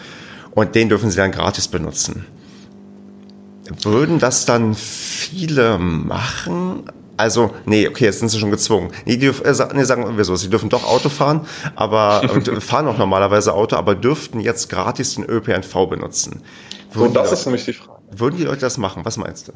Und 0.52 0.74
den 0.74 0.88
dürfen 0.88 1.10
sie 1.10 1.16
dann 1.16 1.32
gratis 1.32 1.68
benutzen. 1.68 2.24
Würden 3.82 4.18
das 4.18 4.44
dann 4.46 4.74
viele 4.74 5.78
machen? 5.78 6.84
Also, 7.16 7.50
nee, 7.64 7.88
okay, 7.88 8.04
jetzt 8.04 8.18
sind 8.18 8.28
sie 8.28 8.38
schon 8.38 8.50
gezwungen. 8.50 8.90
Nee, 9.06 9.16
die, 9.16 9.26
äh, 9.26 9.68
nee 9.74 9.84
sagen 9.84 10.16
wir 10.16 10.24
so, 10.24 10.36
sie 10.36 10.50
dürfen 10.50 10.68
doch 10.68 10.84
Auto 10.84 11.08
fahren, 11.08 11.46
aber 11.74 12.22
fahren 12.60 12.88
auch 12.88 12.98
normalerweise 12.98 13.54
Auto, 13.54 13.76
aber 13.76 13.94
dürften 13.94 14.40
jetzt 14.40 14.68
gratis 14.68 15.14
den 15.14 15.24
ÖPNV 15.24 15.88
benutzen. 15.88 16.42
Würden 16.92 17.14
so, 17.14 17.20
das 17.20 17.32
ist 17.32 17.46
nämlich 17.46 17.64
die 17.64 17.72
Frage. 17.72 18.00
Würden 18.10 18.36
die 18.36 18.44
Leute 18.44 18.60
das 18.60 18.78
machen? 18.78 19.04
Was 19.04 19.16
meinst 19.16 19.48
du? 19.48 19.52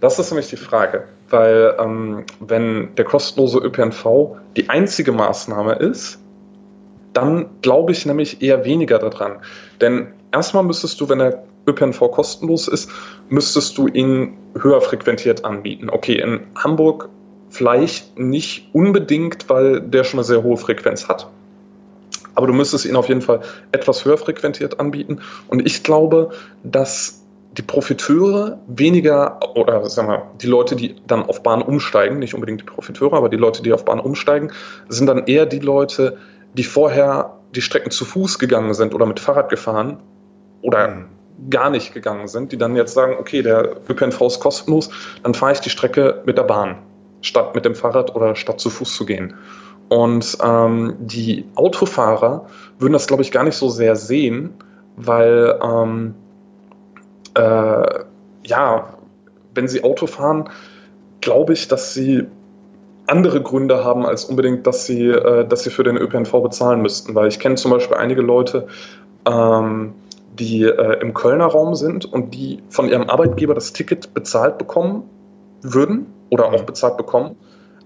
Das 0.00 0.18
ist 0.18 0.30
nämlich 0.30 0.48
die 0.48 0.56
Frage, 0.56 1.04
weil 1.30 1.74
ähm, 1.78 2.24
wenn 2.40 2.94
der 2.94 3.04
kostenlose 3.04 3.58
ÖPNV 3.58 4.36
die 4.56 4.68
einzige 4.68 5.10
Maßnahme 5.10 5.74
ist, 5.74 6.20
dann 7.14 7.46
glaube 7.62 7.92
ich 7.92 8.06
nämlich 8.06 8.40
eher 8.42 8.64
weniger 8.64 8.98
daran. 8.98 9.38
Denn 9.80 10.08
erstmal 10.30 10.62
müsstest 10.62 11.00
du, 11.00 11.08
wenn 11.08 11.18
der 11.18 11.42
ÖPNV 11.68 12.10
kostenlos 12.10 12.68
ist, 12.68 12.90
müsstest 13.28 13.78
du 13.78 13.86
ihn 13.86 14.36
höher 14.60 14.80
frequentiert 14.80 15.44
anbieten. 15.44 15.90
Okay, 15.90 16.20
in 16.20 16.40
Hamburg 16.56 17.08
vielleicht 17.50 18.18
nicht 18.18 18.68
unbedingt, 18.72 19.48
weil 19.48 19.80
der 19.80 20.04
schon 20.04 20.18
eine 20.18 20.24
sehr 20.24 20.42
hohe 20.42 20.56
Frequenz 20.56 21.08
hat. 21.08 21.28
Aber 22.34 22.46
du 22.46 22.52
müsstest 22.52 22.84
ihn 22.84 22.96
auf 22.96 23.08
jeden 23.08 23.22
Fall 23.22 23.40
etwas 23.72 24.04
höher 24.04 24.18
frequentiert 24.18 24.78
anbieten. 24.78 25.20
Und 25.48 25.66
ich 25.66 25.82
glaube, 25.82 26.30
dass 26.62 27.24
die 27.52 27.62
Profiteure 27.62 28.60
weniger, 28.68 29.40
oder 29.56 29.88
sagen 29.88 30.08
wir, 30.08 30.30
die 30.40 30.46
Leute, 30.46 30.76
die 30.76 30.96
dann 31.06 31.24
auf 31.24 31.42
Bahn 31.42 31.62
umsteigen, 31.62 32.18
nicht 32.18 32.34
unbedingt 32.34 32.60
die 32.60 32.64
Profiteure, 32.64 33.14
aber 33.14 33.28
die 33.28 33.36
Leute, 33.36 33.62
die 33.62 33.72
auf 33.72 33.84
Bahn 33.84 33.98
umsteigen, 33.98 34.52
sind 34.88 35.06
dann 35.06 35.26
eher 35.26 35.46
die 35.46 35.58
Leute, 35.58 36.18
die 36.54 36.62
vorher 36.62 37.38
die 37.54 37.62
Strecken 37.62 37.90
zu 37.90 38.04
Fuß 38.04 38.38
gegangen 38.38 38.74
sind 38.74 38.94
oder 38.94 39.06
mit 39.06 39.18
Fahrrad 39.18 39.48
gefahren 39.48 39.98
oder 40.62 40.88
mhm. 40.88 41.04
Gar 41.50 41.70
nicht 41.70 41.94
gegangen 41.94 42.28
sind, 42.28 42.52
die 42.52 42.58
dann 42.58 42.76
jetzt 42.76 42.94
sagen, 42.94 43.16
okay, 43.18 43.42
der 43.42 43.76
ÖPNV 43.88 44.20
ist 44.22 44.40
kostenlos, 44.40 44.90
dann 45.22 45.34
fahre 45.34 45.52
ich 45.52 45.60
die 45.60 45.70
Strecke 45.70 46.22
mit 46.26 46.36
der 46.36 46.42
Bahn, 46.42 46.78
statt 47.20 47.54
mit 47.54 47.64
dem 47.64 47.74
Fahrrad 47.74 48.14
oder 48.14 48.34
statt 48.34 48.60
zu 48.60 48.70
Fuß 48.70 48.94
zu 48.96 49.06
gehen. 49.06 49.34
Und 49.88 50.36
ähm, 50.44 50.96
die 50.98 51.46
Autofahrer 51.54 52.46
würden 52.78 52.92
das, 52.92 53.06
glaube 53.06 53.22
ich, 53.22 53.32
gar 53.32 53.44
nicht 53.44 53.56
so 53.56 53.68
sehr 53.68 53.96
sehen, 53.96 54.52
weil 54.96 55.58
ähm, 55.62 56.14
äh, 57.34 58.00
ja, 58.44 58.94
wenn 59.54 59.68
sie 59.68 59.84
Auto 59.84 60.06
fahren, 60.06 60.50
glaube 61.20 61.52
ich, 61.54 61.68
dass 61.68 61.94
sie 61.94 62.26
andere 63.06 63.42
Gründe 63.42 63.84
haben, 63.84 64.04
als 64.04 64.26
unbedingt, 64.26 64.66
dass 64.66 64.84
sie, 64.84 65.06
äh, 65.06 65.46
dass 65.46 65.64
sie 65.64 65.70
für 65.70 65.84
den 65.84 65.96
ÖPNV 65.96 66.30
bezahlen 66.42 66.82
müssten. 66.82 67.14
Weil 67.14 67.28
ich 67.28 67.38
kenne 67.38 67.54
zum 67.54 67.70
Beispiel 67.70 67.96
einige 67.96 68.20
Leute, 68.20 68.66
ähm, 69.26 69.94
die 70.38 70.62
äh, 70.62 71.00
im 71.00 71.14
Kölner 71.14 71.46
Raum 71.46 71.74
sind 71.74 72.04
und 72.04 72.34
die 72.34 72.62
von 72.68 72.88
ihrem 72.88 73.08
Arbeitgeber 73.08 73.54
das 73.54 73.72
Ticket 73.72 74.14
bezahlt 74.14 74.58
bekommen 74.58 75.04
würden 75.62 76.06
oder 76.30 76.46
auch 76.46 76.60
mhm. 76.60 76.66
bezahlt 76.66 76.96
bekommen, 76.96 77.36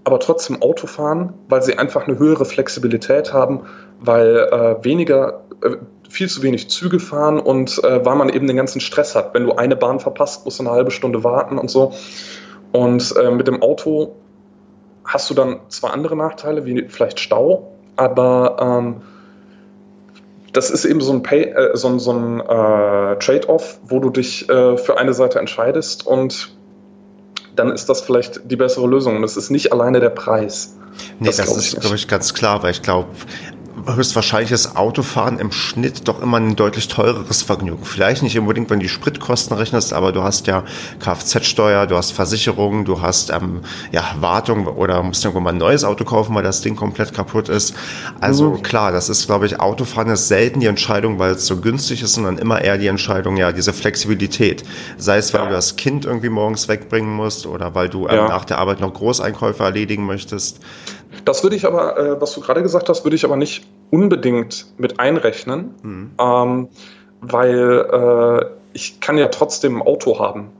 aber 0.03 0.19
trotzdem 0.19 0.61
Auto 0.61 0.87
fahren, 0.87 1.33
weil 1.49 1.61
sie 1.61 1.77
einfach 1.77 2.07
eine 2.07 2.17
höhere 2.19 2.45
Flexibilität 2.45 3.33
haben, 3.33 3.61
weil 3.99 4.37
äh, 4.37 4.83
weniger, 4.83 5.43
äh, 5.61 5.77
viel 6.09 6.29
zu 6.29 6.43
wenig 6.43 6.69
Züge 6.69 6.99
fahren 6.99 7.39
und 7.39 7.83
äh, 7.83 8.05
weil 8.05 8.15
man 8.15 8.29
eben 8.29 8.47
den 8.47 8.57
ganzen 8.57 8.81
Stress 8.81 9.15
hat. 9.15 9.33
Wenn 9.33 9.45
du 9.45 9.53
eine 9.53 9.75
Bahn 9.75 9.99
verpasst, 9.99 10.45
musst 10.45 10.59
du 10.59 10.63
eine 10.63 10.71
halbe 10.71 10.91
Stunde 10.91 11.23
warten 11.23 11.57
und 11.57 11.71
so. 11.71 11.93
Und 12.71 13.15
äh, 13.17 13.31
mit 13.31 13.47
dem 13.47 13.61
Auto 13.61 14.15
hast 15.05 15.29
du 15.29 15.33
dann 15.33 15.59
zwar 15.69 15.93
andere 15.93 16.15
Nachteile, 16.15 16.65
wie 16.65 16.87
vielleicht 16.87 17.19
Stau, 17.19 17.71
aber 17.95 18.57
ähm, 18.59 19.01
das 20.53 20.69
ist 20.69 20.85
eben 20.85 21.01
so 21.01 21.11
ein, 21.11 21.23
Pay, 21.23 21.43
äh, 21.43 21.75
so, 21.75 21.97
so 21.97 22.13
ein 22.13 22.39
äh, 22.39 23.17
Trade-off, 23.19 23.79
wo 23.83 23.99
du 23.99 24.09
dich 24.09 24.47
äh, 24.49 24.77
für 24.77 24.97
eine 24.97 25.13
Seite 25.13 25.39
entscheidest 25.39 26.05
und 26.07 26.53
dann 27.55 27.71
ist 27.71 27.87
das 27.89 28.01
vielleicht 28.01 28.41
die 28.49 28.55
bessere 28.55 28.87
Lösung. 28.87 29.15
Und 29.15 29.23
es 29.23 29.37
ist 29.37 29.49
nicht 29.49 29.71
alleine 29.71 29.99
der 29.99 30.09
Preis. 30.09 30.75
Nee, 31.19 31.27
das, 31.27 31.37
das 31.37 31.45
glaub 31.45 31.57
ist, 31.57 31.79
glaube 31.81 31.95
ich, 31.95 32.07
ganz 32.07 32.33
klar, 32.33 32.63
weil 32.63 32.71
ich 32.71 32.81
glaube, 32.81 33.09
höchstwahrscheinlich 33.87 34.51
ist 34.51 34.75
Autofahren 34.75 35.39
im 35.39 35.51
Schnitt 35.51 36.07
doch 36.07 36.21
immer 36.21 36.37
ein 36.37 36.55
deutlich 36.55 36.87
teureres 36.87 37.41
Vergnügen. 37.41 37.83
Vielleicht 37.83 38.23
nicht 38.23 38.37
unbedingt, 38.37 38.69
wenn 38.69 38.79
du 38.79 38.83
die 38.83 38.89
Spritkosten 38.89 39.55
rechnest, 39.57 39.93
aber 39.93 40.11
du 40.11 40.23
hast 40.23 40.47
ja 40.47 40.63
Kfz-Steuer, 40.99 41.87
du 41.87 41.97
hast 41.97 42.11
Versicherung, 42.11 42.85
du 42.85 43.01
hast 43.01 43.29
ähm, 43.31 43.61
ja, 43.91 44.03
Wartung 44.19 44.67
oder 44.67 45.03
musst 45.03 45.23
irgendwo 45.23 45.41
mal 45.41 45.51
ein 45.51 45.57
neues 45.57 45.83
Auto 45.83 46.03
kaufen, 46.03 46.33
weil 46.35 46.43
das 46.43 46.61
Ding 46.61 46.75
komplett 46.75 47.13
kaputt 47.13 47.49
ist. 47.49 47.75
Also 48.19 48.51
mhm. 48.51 48.63
klar, 48.63 48.91
das 48.91 49.09
ist, 49.09 49.25
glaube 49.25 49.45
ich, 49.45 49.59
Autofahren 49.59 50.09
ist 50.09 50.27
selten 50.27 50.59
die 50.59 50.67
Entscheidung, 50.67 51.19
weil 51.19 51.31
es 51.31 51.45
so 51.45 51.57
günstig 51.57 52.01
ist, 52.01 52.13
sondern 52.13 52.37
immer 52.37 52.61
eher 52.61 52.77
die 52.77 52.87
Entscheidung, 52.87 53.37
ja, 53.37 53.51
diese 53.51 53.73
Flexibilität. 53.73 54.63
Sei 54.97 55.17
es, 55.17 55.33
weil 55.33 55.41
ja. 55.41 55.47
du 55.47 55.53
das 55.53 55.75
Kind 55.75 56.05
irgendwie 56.05 56.29
morgens 56.29 56.67
wegbringen 56.67 57.13
musst 57.13 57.45
oder 57.45 57.75
weil 57.75 57.89
du 57.89 58.07
ähm, 58.07 58.15
ja. 58.15 58.27
nach 58.27 58.45
der 58.45 58.59
Arbeit 58.59 58.79
noch 58.79 58.93
Großeinkäufe 58.93 59.63
erledigen 59.63 60.05
möchtest. 60.05 60.59
Das 61.25 61.43
würde 61.43 61.55
ich 61.55 61.65
aber, 61.65 61.97
äh, 61.97 62.21
was 62.21 62.33
du 62.33 62.41
gerade 62.41 62.61
gesagt 62.61 62.89
hast, 62.89 63.05
würde 63.05 63.15
ich 63.15 63.25
aber 63.25 63.35
nicht 63.35 63.65
unbedingt 63.91 64.65
mit 64.77 64.99
einrechnen, 64.99 65.75
mhm. 65.81 66.11
ähm, 66.19 66.67
weil 67.21 67.85
äh, 67.91 68.45
ich 68.73 68.99
kann 68.99 69.17
ja 69.17 69.27
trotzdem 69.27 69.77
ein 69.77 69.81
Auto 69.81 70.19
haben. 70.19 70.51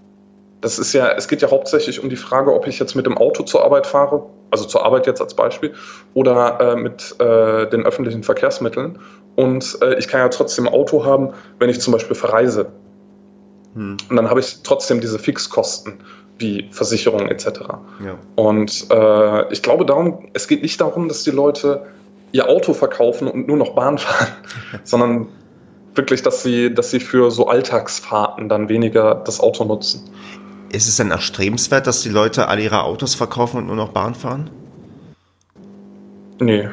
Das 0.62 0.80
ist 0.80 0.94
ja, 0.94 1.12
es 1.12 1.28
geht 1.28 1.42
ja 1.42 1.52
hauptsächlich 1.52 2.02
um 2.02 2.10
die 2.10 2.16
Frage, 2.16 2.54
ob 2.54 2.68
ich 2.68 2.80
jetzt 2.80 2.96
mit 2.96 3.06
dem 3.06 3.18
Auto 3.18 3.44
zur 3.44 3.66
Arbeit 3.66 3.86
fahre, 3.86 4.24
also 4.50 4.64
zur 4.64 4.86
Arbeit 4.86 5.08
jetzt 5.08 5.20
als 5.20 5.34
Beispiel, 5.34 5.74
oder 6.14 6.60
äh, 6.62 6.76
mit 6.78 7.16
äh, 7.20 7.68
den 7.70 7.86
öffentlichen 7.86 8.24
Verkehrsmitteln. 8.24 9.00
Und 9.36 9.78
äh, 9.82 9.96
ich 9.96 10.08
kann 10.08 10.22
ja 10.22 10.30
trotzdem 10.30 10.68
ein 10.68 10.74
Auto 10.74 11.04
haben, 11.04 11.34
wenn 11.60 11.70
ich 11.70 11.82
zum 11.82 11.92
Beispiel 11.92 12.16
verreise. 12.16 12.68
Hm. 13.74 13.98
Und 14.10 14.16
dann 14.16 14.30
habe 14.30 14.40
ich 14.40 14.64
trotzdem 14.64 15.02
diese 15.02 15.20
Fixkosten 15.20 16.00
wie 16.40 16.68
Versicherung 16.72 17.28
etc. 17.28 17.46
Ja. 18.04 18.18
Und 18.36 18.88
äh, 18.90 19.54
ich 19.54 19.62
glaube 19.62 19.86
darum, 19.86 20.30
es 20.34 20.48
geht 20.48 20.62
nicht 20.62 20.80
darum, 20.82 21.08
dass 21.08 21.24
die 21.24 21.32
Leute 21.32 21.86
ihr 22.32 22.50
Auto 22.50 22.74
verkaufen 22.74 23.28
und 23.28 23.48
nur 23.48 23.58
noch 23.58 23.76
Bahn 23.76 23.98
fahren, 23.98 24.34
sondern 24.84 25.28
wirklich, 25.96 26.24
dass 26.24 26.44
sie, 26.44 26.74
dass 26.74 26.92
sie 26.92 27.00
für 27.00 27.32
so 27.32 27.48
Alltagsfahrten 27.48 28.50
dann 28.50 28.70
weniger 28.70 29.16
das 29.16 29.40
Auto 29.40 29.64
nutzen. 29.64 30.10
Ist 30.72 30.88
es 30.88 30.98
denn 30.98 31.12
erstrebenswert, 31.12 31.86
dass 31.86 32.02
die 32.02 32.10
Leute 32.10 32.48
alle 32.48 32.64
ihre 32.64 32.84
Autos 32.84 33.14
verkaufen 33.14 33.58
und 33.58 33.68
nur 33.68 33.76
noch 33.76 33.90
Bahn 33.90 34.16
fahren? 34.16 34.50
Nee. 36.40 36.70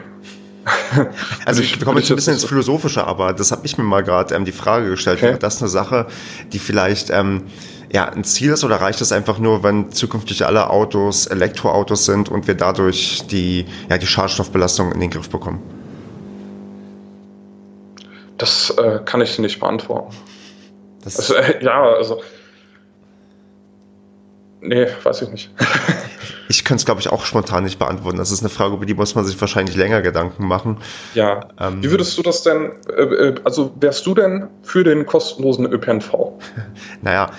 Also 1.46 1.62
ich 1.62 1.80
komme 1.80 2.00
jetzt 2.00 2.10
ein 2.10 2.16
bisschen 2.16 2.32
ins 2.34 2.44
Philosophische, 2.44 3.06
aber 3.06 3.32
das 3.32 3.50
habe 3.50 3.62
ich 3.64 3.78
mir 3.78 3.84
mal 3.84 4.02
gerade 4.02 4.34
ähm, 4.34 4.44
die 4.44 4.52
Frage 4.52 4.90
gestellt. 4.90 5.18
Okay. 5.18 5.28
Wäre 5.28 5.38
das 5.38 5.60
eine 5.62 5.68
Sache, 5.68 6.06
die 6.52 6.58
vielleicht 6.58 7.10
ähm, 7.10 7.44
ja, 7.92 8.08
ein 8.08 8.24
Ziel 8.24 8.52
ist 8.52 8.64
oder 8.64 8.76
reicht 8.76 9.00
es 9.00 9.12
einfach 9.12 9.38
nur, 9.38 9.62
wenn 9.62 9.90
zukünftig 9.90 10.46
alle 10.46 10.70
Autos 10.70 11.26
Elektroautos 11.26 12.04
sind 12.04 12.28
und 12.28 12.46
wir 12.46 12.54
dadurch 12.54 13.26
die, 13.26 13.66
ja, 13.88 13.98
die 13.98 14.06
Schadstoffbelastung 14.06 14.92
in 14.92 15.00
den 15.00 15.10
Griff 15.10 15.28
bekommen? 15.28 15.60
Das 18.38 18.70
äh, 18.70 19.00
kann 19.04 19.20
ich 19.20 19.38
nicht 19.38 19.60
beantworten. 19.60 20.16
Das 21.04 21.18
also, 21.18 21.34
äh, 21.34 21.64
ja, 21.64 21.82
also 21.82 22.20
Nee, 24.62 24.86
weiß 25.02 25.22
ich 25.22 25.30
nicht. 25.30 25.50
ich 26.50 26.64
könnte 26.64 26.80
es, 26.80 26.84
glaube 26.84 27.00
ich, 27.00 27.08
auch 27.08 27.24
spontan 27.24 27.62
nicht 27.62 27.78
beantworten. 27.78 28.18
Das 28.18 28.32
ist 28.32 28.40
eine 28.40 28.48
Frage, 28.48 28.74
über 28.74 28.84
die 28.84 28.94
muss 28.94 29.14
man 29.14 29.24
sich 29.24 29.40
wahrscheinlich 29.40 29.76
länger 29.76 30.02
Gedanken 30.02 30.48
machen. 30.48 30.78
Ja. 31.14 31.48
Ähm, 31.60 31.80
Wie 31.80 31.92
würdest 31.92 32.18
du 32.18 32.22
das 32.22 32.42
denn, 32.42 32.72
äh, 32.88 33.02
äh 33.02 33.34
also 33.44 33.72
wärst 33.78 34.04
du 34.04 34.16
denn 34.16 34.48
für 34.64 34.82
den 34.82 35.06
kostenlosen 35.06 35.64
ÖPNV? 35.72 36.12
naja, 37.02 37.30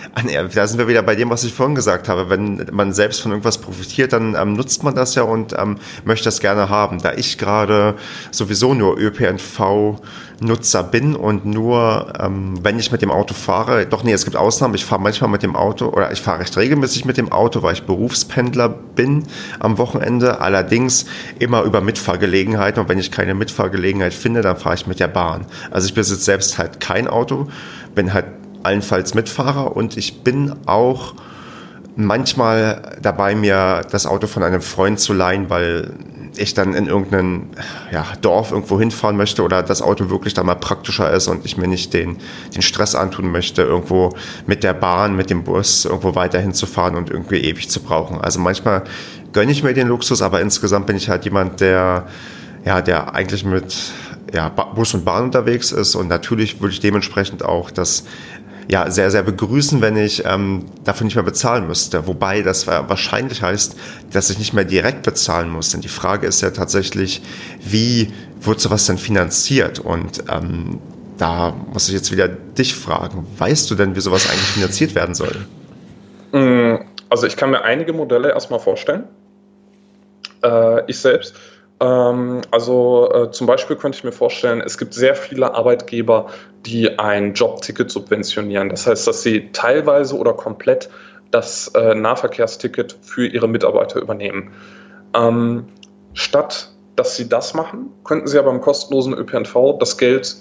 da 0.55 0.65
sind 0.65 0.79
wir 0.79 0.87
wieder 0.87 1.03
bei 1.03 1.15
dem, 1.15 1.29
was 1.29 1.43
ich 1.43 1.53
vorhin 1.53 1.75
gesagt 1.75 2.07
habe. 2.07 2.29
Wenn 2.29 2.69
man 2.71 2.93
selbst 2.93 3.21
von 3.21 3.31
irgendwas 3.31 3.57
profitiert, 3.57 4.13
dann 4.13 4.35
ähm, 4.35 4.53
nutzt 4.53 4.81
man 4.83 4.95
das 4.95 5.13
ja 5.15 5.23
und 5.23 5.53
ähm, 5.59 5.77
möchte 6.05 6.23
das 6.25 6.39
gerne 6.39 6.69
haben. 6.69 7.01
Da 7.01 7.11
ich 7.11 7.37
gerade 7.37 7.95
sowieso 8.31 8.73
nur 8.73 8.97
ÖPNV 8.97 9.99
Nutzer 10.41 10.83
bin 10.83 11.15
und 11.15 11.45
nur, 11.45 12.13
ähm, 12.19 12.55
wenn 12.63 12.79
ich 12.79 12.91
mit 12.91 13.01
dem 13.01 13.11
Auto 13.11 13.33
fahre, 13.33 13.85
doch 13.85 14.03
nee, 14.03 14.11
es 14.11 14.25
gibt 14.25 14.35
Ausnahmen, 14.35 14.73
ich 14.73 14.85
fahre 14.85 15.01
manchmal 15.01 15.29
mit 15.29 15.43
dem 15.43 15.55
Auto 15.55 15.87
oder 15.89 16.11
ich 16.11 16.19
fahre 16.19 16.39
recht 16.39 16.57
regelmäßig 16.57 17.05
mit 17.05 17.17
dem 17.17 17.31
Auto, 17.31 17.61
weil 17.61 17.73
ich 17.73 17.83
Berufspendler 17.83 18.69
bin 18.69 19.25
am 19.59 19.77
Wochenende, 19.77 20.41
allerdings 20.41 21.05
immer 21.37 21.61
über 21.61 21.81
Mitfahrgelegenheiten 21.81 22.81
und 22.81 22.89
wenn 22.89 22.97
ich 22.97 23.11
keine 23.11 23.35
Mitfahrgelegenheit 23.35 24.13
finde, 24.13 24.41
dann 24.41 24.57
fahre 24.57 24.75
ich 24.75 24.87
mit 24.87 24.99
der 24.99 25.09
Bahn. 25.09 25.45
Also 25.69 25.87
ich 25.87 25.93
besitze 25.93 26.23
selbst 26.23 26.57
halt 26.57 26.79
kein 26.79 27.07
Auto, 27.07 27.47
bin 27.93 28.11
halt 28.13 28.25
allenfalls 28.63 29.13
Mitfahrer 29.13 29.75
und 29.75 29.95
ich 29.95 30.23
bin 30.23 30.55
auch 30.65 31.13
manchmal 31.95 32.97
dabei, 33.01 33.35
mir 33.35 33.81
das 33.91 34.05
Auto 34.05 34.27
von 34.27 34.43
einem 34.43 34.61
Freund 34.61 34.99
zu 34.99 35.13
leihen, 35.13 35.49
weil 35.49 35.91
ich 36.37 36.53
dann 36.53 36.73
in 36.73 36.87
irgendein 36.87 37.49
ja, 37.91 38.05
Dorf 38.21 38.51
irgendwo 38.51 38.79
hinfahren 38.79 39.17
möchte 39.17 39.43
oder 39.43 39.63
das 39.63 39.81
Auto 39.81 40.09
wirklich 40.09 40.33
da 40.33 40.43
mal 40.43 40.55
praktischer 40.55 41.11
ist 41.11 41.27
und 41.27 41.45
ich 41.45 41.57
mir 41.57 41.67
nicht 41.67 41.93
den, 41.93 42.17
den 42.55 42.61
Stress 42.61 42.95
antun 42.95 43.31
möchte, 43.31 43.63
irgendwo 43.63 44.13
mit 44.47 44.63
der 44.63 44.73
Bahn, 44.73 45.15
mit 45.15 45.29
dem 45.29 45.43
Bus 45.43 45.83
irgendwo 45.83 46.15
weiterhin 46.15 46.53
zu 46.53 46.65
fahren 46.65 46.95
und 46.95 47.09
irgendwie 47.09 47.39
ewig 47.39 47.69
zu 47.69 47.81
brauchen. 47.81 48.21
Also 48.21 48.39
manchmal 48.39 48.83
gönne 49.33 49.51
ich 49.51 49.63
mir 49.63 49.73
den 49.73 49.87
Luxus, 49.87 50.21
aber 50.21 50.39
insgesamt 50.39 50.87
bin 50.87 50.95
ich 50.95 51.09
halt 51.09 51.25
jemand, 51.25 51.59
der 51.59 52.05
ja, 52.65 52.81
der 52.81 53.13
eigentlich 53.15 53.43
mit 53.43 53.75
ja, 54.33 54.49
Bus 54.49 54.93
und 54.93 55.03
Bahn 55.03 55.23
unterwegs 55.25 55.71
ist. 55.71 55.95
Und 55.95 56.07
natürlich 56.07 56.61
würde 56.61 56.73
ich 56.73 56.79
dementsprechend 56.79 57.43
auch 57.43 57.71
das 57.71 58.05
ja, 58.71 58.89
sehr, 58.89 59.11
sehr 59.11 59.21
begrüßen, 59.21 59.81
wenn 59.81 59.97
ich 59.97 60.23
ähm, 60.25 60.65
dafür 60.85 61.03
nicht 61.03 61.15
mehr 61.15 61.25
bezahlen 61.25 61.67
müsste. 61.67 62.07
Wobei 62.07 62.41
das 62.41 62.67
wahrscheinlich 62.67 63.41
heißt, 63.41 63.75
dass 64.13 64.29
ich 64.29 64.39
nicht 64.39 64.53
mehr 64.53 64.63
direkt 64.63 65.03
bezahlen 65.03 65.49
muss. 65.49 65.71
Denn 65.71 65.81
die 65.81 65.89
Frage 65.89 66.25
ist 66.25 66.39
ja 66.39 66.51
tatsächlich, 66.51 67.21
wie 67.59 68.13
wird 68.39 68.61
sowas 68.61 68.85
denn 68.85 68.97
finanziert? 68.97 69.79
Und 69.79 70.23
ähm, 70.31 70.79
da 71.17 71.53
muss 71.73 71.89
ich 71.89 71.93
jetzt 71.93 72.13
wieder 72.13 72.29
dich 72.29 72.73
fragen. 72.73 73.27
Weißt 73.37 73.69
du 73.69 73.75
denn, 73.75 73.97
wie 73.97 73.99
sowas 73.99 74.29
eigentlich 74.29 74.47
finanziert 74.47 74.95
werden 74.95 75.15
soll? 75.15 75.35
Mm, 76.31 76.85
also 77.09 77.27
ich 77.27 77.35
kann 77.35 77.49
mir 77.49 77.63
einige 77.63 77.91
Modelle 77.91 78.29
erstmal 78.31 78.61
vorstellen. 78.61 79.03
Äh, 80.45 80.89
ich 80.89 80.97
selbst. 80.97 81.35
Ähm, 81.81 82.41
also 82.51 83.11
äh, 83.11 83.31
zum 83.31 83.47
Beispiel 83.47 83.75
könnte 83.75 83.97
ich 83.97 84.03
mir 84.03 84.11
vorstellen, 84.11 84.61
es 84.61 84.77
gibt 84.77 84.93
sehr 84.93 85.15
viele 85.15 85.53
Arbeitgeber, 85.53 86.27
die 86.65 86.97
ein 86.99 87.33
Jobticket 87.33 87.89
subventionieren. 87.91 88.69
Das 88.69 88.87
heißt, 88.87 89.07
dass 89.07 89.23
sie 89.23 89.49
teilweise 89.51 90.15
oder 90.15 90.33
komplett 90.33 90.89
das 91.31 91.69
äh, 91.69 91.95
Nahverkehrsticket 91.95 92.95
für 93.01 93.25
ihre 93.25 93.47
Mitarbeiter 93.47 93.99
übernehmen. 93.99 94.51
Ähm, 95.15 95.65
statt 96.13 96.69
dass 96.97 97.15
sie 97.15 97.27
das 97.27 97.53
machen, 97.53 97.89
könnten 98.03 98.27
sie 98.27 98.37
aber 98.37 98.51
im 98.51 98.61
kostenlosen 98.61 99.13
ÖPNV 99.13 99.79
das 99.79 99.97
Geld 99.97 100.35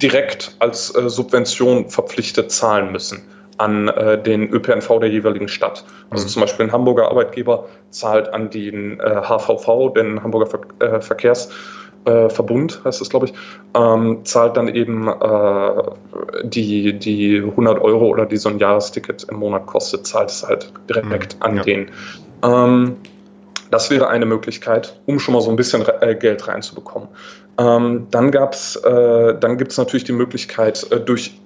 direkt 0.00 0.54
als 0.60 0.94
äh, 0.94 1.10
Subvention 1.10 1.90
verpflichtet 1.90 2.50
zahlen 2.50 2.92
müssen 2.92 3.22
an 3.58 3.88
äh, 3.88 4.20
den 4.20 4.48
ÖPNV 4.48 5.00
der 5.00 5.10
jeweiligen 5.10 5.48
Stadt. 5.48 5.84
Also 6.10 6.24
mhm. 6.24 6.28
zum 6.28 6.40
Beispiel 6.42 6.66
ein 6.66 6.72
Hamburger 6.72 7.08
Arbeitgeber 7.08 7.66
zahlt 7.90 8.32
an 8.32 8.50
den 8.50 9.00
äh, 9.00 9.22
HVV, 9.22 9.94
den 9.94 10.22
Hamburger 10.22 10.46
Ver 10.46 10.60
äh, 10.80 11.00
Verkehrsverbund, 11.00 12.84
heißt 12.84 13.00
es, 13.00 13.10
glaube 13.10 13.26
ich, 13.26 13.34
ähm, 13.74 14.24
zahlt 14.24 14.56
dann 14.56 14.68
eben 14.68 15.08
äh, 15.08 15.82
die, 16.44 16.98
die 16.98 17.38
100 17.38 17.80
Euro 17.80 18.06
oder 18.06 18.26
die 18.26 18.36
so 18.36 18.48
ein 18.48 18.58
Jahresticket 18.58 19.24
im 19.24 19.36
Monat 19.38 19.66
kostet, 19.66 20.06
zahlt 20.06 20.30
es 20.30 20.46
halt 20.46 20.72
direkt 20.88 21.36
mhm. 21.36 21.42
an 21.42 21.56
ja. 21.56 21.62
den. 21.62 21.90
Ähm, 22.42 22.96
das 23.70 23.90
wäre 23.90 24.08
eine 24.08 24.26
Möglichkeit, 24.26 25.00
um 25.06 25.18
schon 25.18 25.34
mal 25.34 25.40
so 25.40 25.50
ein 25.50 25.56
bisschen 25.56 25.84
äh, 26.00 26.14
Geld 26.14 26.46
reinzubekommen. 26.46 27.08
Ähm, 27.58 28.06
dann 28.10 28.30
gab's, 28.30 28.76
äh, 28.76 29.34
dann 29.38 29.58
gibt 29.58 29.72
es 29.72 29.78
natürlich 29.78 30.04
die 30.04 30.12
Möglichkeit, 30.12 30.86
äh, 30.92 31.00
durch 31.00 31.40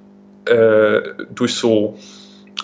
äh, 0.47 1.01
durch 1.35 1.55
so 1.55 1.97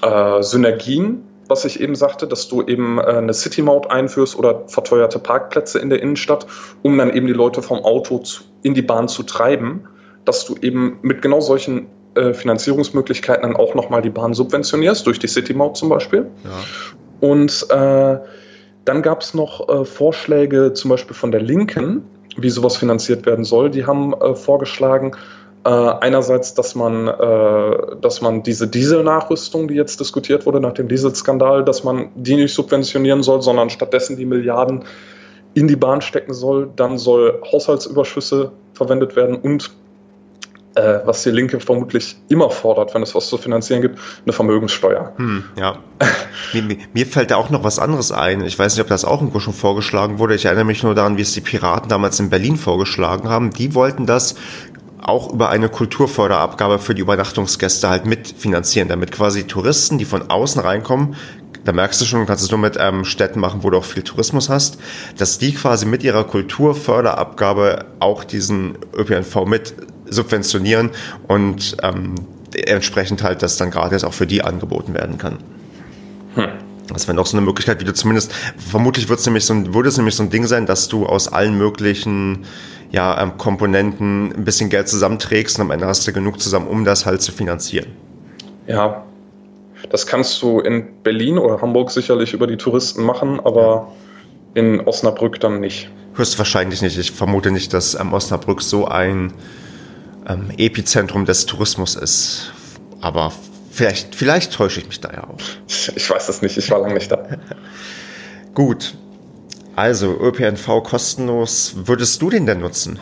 äh, 0.02 0.42
Synergien, 0.42 1.22
was 1.48 1.64
ich 1.64 1.80
eben 1.80 1.94
sagte, 1.94 2.26
dass 2.26 2.48
du 2.48 2.62
eben 2.62 2.98
äh, 2.98 3.02
eine 3.02 3.34
City 3.34 3.62
Maut 3.62 3.90
einführst 3.90 4.38
oder 4.38 4.66
verteuerte 4.66 5.18
Parkplätze 5.18 5.78
in 5.78 5.90
der 5.90 6.02
Innenstadt, 6.02 6.46
um 6.82 6.98
dann 6.98 7.12
eben 7.12 7.26
die 7.26 7.32
Leute 7.32 7.62
vom 7.62 7.78
Auto 7.78 8.18
zu, 8.18 8.44
in 8.62 8.74
die 8.74 8.82
Bahn 8.82 9.08
zu 9.08 9.22
treiben, 9.22 9.88
dass 10.24 10.44
du 10.44 10.56
eben 10.60 10.98
mit 11.02 11.22
genau 11.22 11.40
solchen 11.40 11.86
äh, 12.14 12.34
Finanzierungsmöglichkeiten 12.34 13.42
dann 13.42 13.56
auch 13.56 13.74
nochmal 13.74 14.02
die 14.02 14.10
Bahn 14.10 14.34
subventionierst, 14.34 15.06
durch 15.06 15.18
die 15.18 15.28
City 15.28 15.54
Maut 15.54 15.76
zum 15.76 15.88
Beispiel. 15.88 16.26
Ja. 16.44 17.28
Und 17.28 17.66
äh, 17.70 18.18
dann 18.84 19.02
gab 19.02 19.20
es 19.20 19.34
noch 19.34 19.68
äh, 19.68 19.84
Vorschläge 19.84 20.72
zum 20.72 20.90
Beispiel 20.90 21.14
von 21.14 21.30
der 21.30 21.42
Linken, 21.42 22.04
wie 22.36 22.50
sowas 22.50 22.76
finanziert 22.76 23.26
werden 23.26 23.44
soll. 23.44 23.70
Die 23.70 23.86
haben 23.86 24.12
äh, 24.14 24.34
vorgeschlagen, 24.34 25.16
äh, 25.66 25.68
einerseits, 25.68 26.54
dass 26.54 26.76
man, 26.76 27.08
äh, 27.08 27.96
dass 28.00 28.20
man 28.20 28.44
diese 28.44 28.68
Dieselnachrüstung, 28.68 29.66
die 29.66 29.74
jetzt 29.74 29.98
diskutiert 29.98 30.46
wurde 30.46 30.60
nach 30.60 30.74
dem 30.74 30.86
Dieselskandal, 30.86 31.64
dass 31.64 31.82
man 31.82 32.10
die 32.14 32.36
nicht 32.36 32.54
subventionieren 32.54 33.24
soll, 33.24 33.42
sondern 33.42 33.68
stattdessen 33.68 34.16
die 34.16 34.26
Milliarden 34.26 34.84
in 35.54 35.66
die 35.66 35.74
Bahn 35.74 36.02
stecken 36.02 36.34
soll. 36.34 36.70
Dann 36.76 36.98
soll 36.98 37.42
Haushaltsüberschüsse 37.50 38.52
verwendet 38.74 39.16
werden 39.16 39.34
und 39.34 39.72
äh, 40.76 41.00
was 41.04 41.24
die 41.24 41.30
Linke 41.30 41.58
vermutlich 41.58 42.16
immer 42.28 42.50
fordert, 42.50 42.94
wenn 42.94 43.02
es 43.02 43.14
was 43.16 43.26
zu 43.26 43.36
finanzieren 43.36 43.82
gibt, 43.82 43.98
eine 44.24 44.32
Vermögenssteuer. 44.32 45.14
Hm, 45.16 45.44
ja. 45.58 45.78
mir, 46.52 46.76
mir, 46.92 47.06
fällt 47.06 47.32
da 47.32 47.36
auch 47.36 47.50
noch 47.50 47.64
was 47.64 47.80
anderes 47.80 48.12
ein. 48.12 48.44
Ich 48.44 48.56
weiß 48.56 48.74
nicht, 48.74 48.82
ob 48.82 48.88
das 48.88 49.04
auch 49.04 49.20
irgendwo 49.20 49.40
schon 49.40 49.54
vorgeschlagen 49.54 50.20
wurde. 50.20 50.36
Ich 50.36 50.44
erinnere 50.44 50.66
mich 50.66 50.84
nur 50.84 50.94
daran, 50.94 51.16
wie 51.16 51.22
es 51.22 51.32
die 51.32 51.40
Piraten 51.40 51.88
damals 51.88 52.20
in 52.20 52.30
Berlin 52.30 52.56
vorgeschlagen 52.56 53.28
haben. 53.28 53.50
Die 53.50 53.74
wollten 53.74 54.06
das 54.06 54.36
auch 55.02 55.32
über 55.32 55.50
eine 55.50 55.68
Kulturförderabgabe 55.68 56.78
für 56.78 56.94
die 56.94 57.02
Übernachtungsgäste 57.02 57.88
halt 57.88 58.06
mitfinanzieren, 58.06 58.88
damit 58.88 59.12
quasi 59.12 59.44
Touristen, 59.44 59.98
die 59.98 60.04
von 60.04 60.30
außen 60.30 60.60
reinkommen, 60.60 61.16
da 61.64 61.72
merkst 61.72 62.00
du 62.00 62.04
schon, 62.04 62.20
du 62.20 62.26
kannst 62.26 62.44
es 62.44 62.50
nur 62.50 62.60
mit 62.60 62.76
ähm, 62.78 63.04
Städten 63.04 63.40
machen, 63.40 63.64
wo 63.64 63.70
du 63.70 63.78
auch 63.78 63.84
viel 63.84 64.04
Tourismus 64.04 64.48
hast, 64.48 64.78
dass 65.18 65.38
die 65.38 65.52
quasi 65.52 65.84
mit 65.84 66.04
ihrer 66.04 66.22
Kulturförderabgabe 66.24 67.86
auch 67.98 68.22
diesen 68.22 68.78
ÖPNV 68.96 69.44
mit 69.46 69.74
subventionieren 70.08 70.90
und 71.26 71.76
ähm, 71.82 72.14
entsprechend 72.54 73.24
halt 73.24 73.42
das 73.42 73.56
dann 73.56 73.72
gratis 73.72 74.04
auch 74.04 74.14
für 74.14 74.28
die 74.28 74.42
angeboten 74.42 74.94
werden 74.94 75.18
kann. 75.18 75.38
Das 76.92 77.08
wäre 77.08 77.16
noch 77.16 77.26
so 77.26 77.36
eine 77.36 77.44
Möglichkeit, 77.44 77.80
wie 77.80 77.84
du 77.84 77.92
zumindest, 77.92 78.32
vermutlich 78.56 79.08
wird 79.08 79.18
es 79.18 79.26
nämlich 79.26 79.44
so 79.44 79.54
ein, 79.54 79.74
würde 79.74 79.88
es 79.88 79.96
nämlich 79.96 80.14
so 80.14 80.22
ein 80.22 80.30
Ding 80.30 80.46
sein, 80.46 80.66
dass 80.66 80.88
du 80.88 81.06
aus 81.06 81.28
allen 81.28 81.56
möglichen 81.56 82.44
ja, 82.90 83.20
ähm, 83.20 83.36
Komponenten 83.36 84.32
ein 84.32 84.44
bisschen 84.44 84.70
Geld 84.70 84.88
zusammenträgst 84.88 85.58
und 85.58 85.62
am 85.62 85.70
Ende 85.70 85.86
hast 85.86 86.06
du 86.06 86.12
genug 86.12 86.40
zusammen, 86.40 86.68
um 86.68 86.84
das 86.84 87.06
halt 87.06 87.22
zu 87.22 87.32
finanzieren. 87.32 87.86
Ja, 88.66 89.04
das 89.90 90.06
kannst 90.06 90.40
du 90.42 90.60
in 90.60 91.02
Berlin 91.02 91.38
oder 91.38 91.60
Hamburg 91.60 91.90
sicherlich 91.90 92.32
über 92.32 92.46
die 92.46 92.56
Touristen 92.56 93.02
machen, 93.04 93.40
aber 93.40 93.92
in 94.54 94.80
Osnabrück 94.80 95.38
dann 95.40 95.60
nicht. 95.60 95.90
Höchstwahrscheinlich 96.14 96.80
nicht. 96.80 96.96
Ich 96.96 97.12
vermute 97.12 97.50
nicht, 97.50 97.74
dass 97.74 97.94
ähm, 97.94 98.12
Osnabrück 98.12 98.62
so 98.62 98.86
ein 98.86 99.34
ähm, 100.26 100.50
Epizentrum 100.56 101.26
des 101.26 101.46
Tourismus 101.46 101.94
ist. 101.94 102.52
Aber 103.00 103.32
vielleicht, 103.76 104.14
vielleicht 104.14 104.52
täusche 104.52 104.80
ich 104.80 104.86
mich 104.86 105.00
da 105.00 105.12
ja 105.12 105.24
auch. 105.24 105.38
Ich 105.96 106.10
weiß 106.10 106.28
es 106.28 106.42
nicht, 106.42 106.56
ich 106.56 106.70
war 106.70 106.80
lange 106.80 106.94
nicht 106.94 107.10
da. 107.10 107.26
Gut, 108.54 108.94
also 109.76 110.18
ÖPNV 110.18 110.82
kostenlos. 110.82 111.74
Würdest 111.76 112.22
du 112.22 112.30
den 112.30 112.46
denn 112.46 112.60
nutzen? 112.60 112.98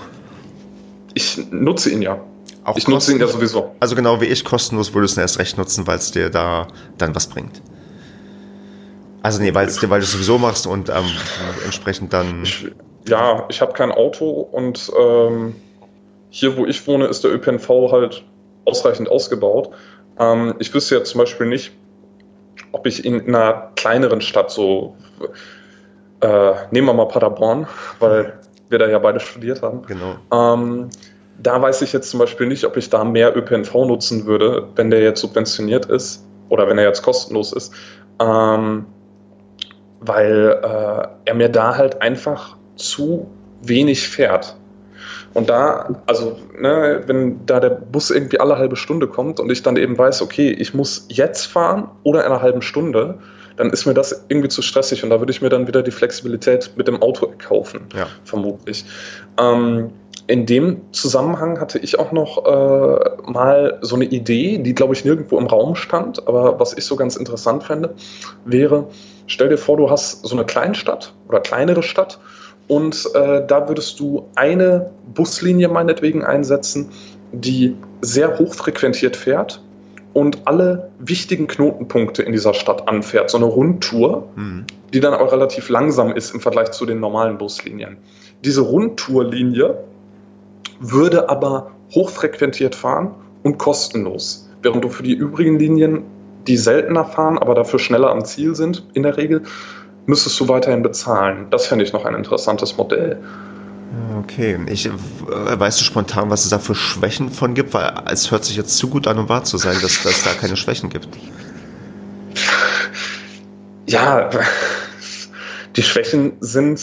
Ich 1.14 1.38
nutze 1.50 1.90
ihn 1.90 2.02
ja. 2.02 2.20
Auch 2.64 2.76
ich 2.76 2.88
nutze 2.88 3.12
ihn 3.12 3.20
ja 3.20 3.28
sowieso. 3.28 3.74
Also 3.78 3.94
genau 3.94 4.20
wie 4.20 4.24
ich 4.26 4.44
kostenlos 4.44 4.92
würdest 4.92 5.16
du 5.16 5.20
ihn 5.20 5.22
erst 5.22 5.38
recht 5.38 5.56
nutzen, 5.56 5.86
weil 5.86 5.98
es 5.98 6.10
dir 6.10 6.30
da 6.30 6.66
dann 6.98 7.14
was 7.14 7.28
bringt. 7.28 7.62
Also 9.22 9.40
nee, 9.40 9.54
weil 9.54 9.66
du 9.66 9.96
es 9.98 10.12
sowieso 10.12 10.38
machst 10.38 10.66
und 10.66 10.88
ähm, 10.88 11.06
entsprechend 11.64 12.12
dann. 12.12 12.42
Ich, 12.42 12.66
ja, 13.06 13.46
ich 13.48 13.60
habe 13.60 13.72
kein 13.72 13.92
Auto 13.92 14.30
und 14.30 14.90
ähm, 14.98 15.54
hier, 16.30 16.56
wo 16.56 16.66
ich 16.66 16.84
wohne, 16.88 17.06
ist 17.06 17.22
der 17.22 17.32
ÖPNV 17.32 17.68
halt 17.92 18.24
ausreichend 18.64 19.08
ausgebaut. 19.08 19.70
Ähm, 20.18 20.54
ich 20.58 20.72
wüsste 20.72 20.96
jetzt 20.96 21.10
zum 21.10 21.20
Beispiel 21.20 21.46
nicht, 21.46 21.72
ob 22.72 22.86
ich 22.86 23.04
in 23.04 23.26
einer 23.26 23.70
kleineren 23.76 24.20
Stadt 24.20 24.50
so 24.50 24.96
äh, 26.20 26.52
nehmen 26.70 26.86
wir 26.86 26.94
mal 26.94 27.06
Paderborn, 27.06 27.66
weil 28.00 28.40
wir 28.68 28.78
da 28.78 28.88
ja 28.88 28.98
beide 28.98 29.20
studiert 29.20 29.62
haben. 29.62 29.82
Genau. 29.86 30.16
Ähm, 30.32 30.88
da 31.38 31.60
weiß 31.60 31.82
ich 31.82 31.92
jetzt 31.92 32.10
zum 32.10 32.20
Beispiel 32.20 32.46
nicht, 32.46 32.64
ob 32.64 32.76
ich 32.76 32.90
da 32.90 33.04
mehr 33.04 33.36
ÖPNV 33.36 33.74
nutzen 33.86 34.26
würde, 34.26 34.68
wenn 34.76 34.90
der 34.90 35.02
jetzt 35.02 35.20
subventioniert 35.20 35.86
ist 35.86 36.24
oder 36.48 36.68
wenn 36.68 36.78
er 36.78 36.84
jetzt 36.84 37.02
kostenlos 37.02 37.52
ist, 37.52 37.74
ähm, 38.20 38.86
weil 40.00 40.60
äh, 40.62 41.08
er 41.24 41.34
mir 41.34 41.48
da 41.48 41.76
halt 41.76 42.00
einfach 42.02 42.56
zu 42.76 43.30
wenig 43.62 44.08
fährt. 44.08 44.56
Und 45.34 45.50
da, 45.50 46.00
also, 46.06 46.38
ne, 46.58 47.02
wenn 47.06 47.44
da 47.44 47.58
der 47.58 47.70
Bus 47.70 48.10
irgendwie 48.10 48.38
alle 48.38 48.56
halbe 48.56 48.76
Stunde 48.76 49.08
kommt 49.08 49.40
und 49.40 49.50
ich 49.50 49.62
dann 49.62 49.76
eben 49.76 49.98
weiß, 49.98 50.22
okay, 50.22 50.50
ich 50.50 50.74
muss 50.74 51.06
jetzt 51.08 51.46
fahren 51.46 51.90
oder 52.04 52.24
in 52.24 52.30
einer 52.30 52.40
halben 52.40 52.62
Stunde, 52.62 53.18
dann 53.56 53.70
ist 53.70 53.86
mir 53.86 53.94
das 53.94 54.24
irgendwie 54.28 54.48
zu 54.48 54.62
stressig 54.62 55.04
und 55.04 55.10
da 55.10 55.20
würde 55.20 55.32
ich 55.32 55.42
mir 55.42 55.48
dann 55.48 55.66
wieder 55.66 55.82
die 55.82 55.90
Flexibilität 55.90 56.72
mit 56.76 56.88
dem 56.88 57.02
Auto 57.02 57.32
kaufen, 57.38 57.86
ja. 57.94 58.06
vermutlich. 58.24 58.84
Ähm, 59.38 59.90
in 60.26 60.46
dem 60.46 60.80
Zusammenhang 60.92 61.60
hatte 61.60 61.78
ich 61.78 61.98
auch 61.98 62.10
noch 62.10 62.46
äh, 62.46 63.30
mal 63.30 63.78
so 63.82 63.96
eine 63.96 64.06
Idee, 64.06 64.58
die 64.58 64.74
glaube 64.74 64.94
ich 64.94 65.04
nirgendwo 65.04 65.38
im 65.38 65.46
Raum 65.46 65.74
stand, 65.74 66.26
aber 66.26 66.58
was 66.58 66.76
ich 66.76 66.84
so 66.84 66.96
ganz 66.96 67.16
interessant 67.16 67.64
fände, 67.64 67.94
wäre, 68.44 68.88
stell 69.26 69.50
dir 69.50 69.58
vor, 69.58 69.76
du 69.76 69.90
hast 69.90 70.24
so 70.26 70.34
eine 70.34 70.46
Kleinstadt 70.46 71.12
oder 71.28 71.40
kleinere 71.40 71.82
Stadt 71.82 72.18
und 72.66 73.08
äh, 73.14 73.46
da 73.46 73.68
würdest 73.68 74.00
du 74.00 74.28
eine 74.34 74.90
Buslinie 75.12 75.68
meinetwegen 75.68 76.24
einsetzen, 76.24 76.90
die 77.32 77.76
sehr 78.00 78.38
hoch 78.38 78.54
frequentiert 78.54 79.16
fährt 79.16 79.60
und 80.12 80.46
alle 80.46 80.90
wichtigen 80.98 81.46
Knotenpunkte 81.46 82.22
in 82.22 82.32
dieser 82.32 82.54
Stadt 82.54 82.88
anfährt. 82.88 83.30
So 83.30 83.36
eine 83.36 83.46
Rundtour, 83.46 84.28
mhm. 84.36 84.64
die 84.92 85.00
dann 85.00 85.12
auch 85.12 85.32
relativ 85.32 85.68
langsam 85.68 86.12
ist 86.12 86.32
im 86.32 86.40
Vergleich 86.40 86.70
zu 86.70 86.86
den 86.86 87.00
normalen 87.00 87.36
Buslinien. 87.36 87.98
Diese 88.44 88.62
Rundtourlinie 88.62 89.78
würde 90.80 91.28
aber 91.28 91.72
hochfrequentiert 91.94 92.74
fahren 92.74 93.14
und 93.42 93.58
kostenlos. 93.58 94.48
Während 94.62 94.84
du 94.84 94.88
für 94.88 95.02
die 95.02 95.14
übrigen 95.14 95.58
Linien, 95.58 96.04
die 96.46 96.56
seltener 96.56 97.04
fahren, 97.04 97.38
aber 97.38 97.54
dafür 97.54 97.78
schneller 97.78 98.10
am 98.10 98.24
Ziel 98.24 98.54
sind, 98.54 98.86
in 98.94 99.02
der 99.02 99.16
Regel, 99.16 99.42
müsstest 100.06 100.38
du 100.40 100.48
weiterhin 100.48 100.82
bezahlen. 100.82 101.46
Das 101.50 101.66
fände 101.66 101.84
ich 101.84 101.92
noch 101.92 102.04
ein 102.04 102.14
interessantes 102.14 102.76
Modell. 102.76 103.18
Okay, 104.22 104.58
ich, 104.66 104.86
äh, 104.86 104.90
weißt 105.28 105.80
du 105.80 105.84
spontan, 105.84 106.30
was 106.30 106.44
es 106.44 106.50
da 106.50 106.58
für 106.58 106.74
Schwächen 106.74 107.30
von 107.30 107.54
gibt? 107.54 107.74
Weil 107.74 107.92
es 108.10 108.30
hört 108.30 108.44
sich 108.44 108.56
jetzt 108.56 108.76
zu 108.76 108.88
gut 108.88 109.06
an, 109.06 109.18
um 109.18 109.28
wahr 109.28 109.44
zu 109.44 109.56
sein, 109.56 109.76
dass, 109.80 110.02
dass 110.02 110.18
es 110.18 110.24
da 110.24 110.32
keine 110.32 110.56
Schwächen 110.56 110.90
gibt. 110.90 111.08
Ja, 113.86 114.30
die 115.76 115.82
Schwächen 115.82 116.32
sind, 116.40 116.80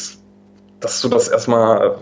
dass 0.80 1.02
du 1.02 1.10
das 1.10 1.28
erstmal 1.28 1.96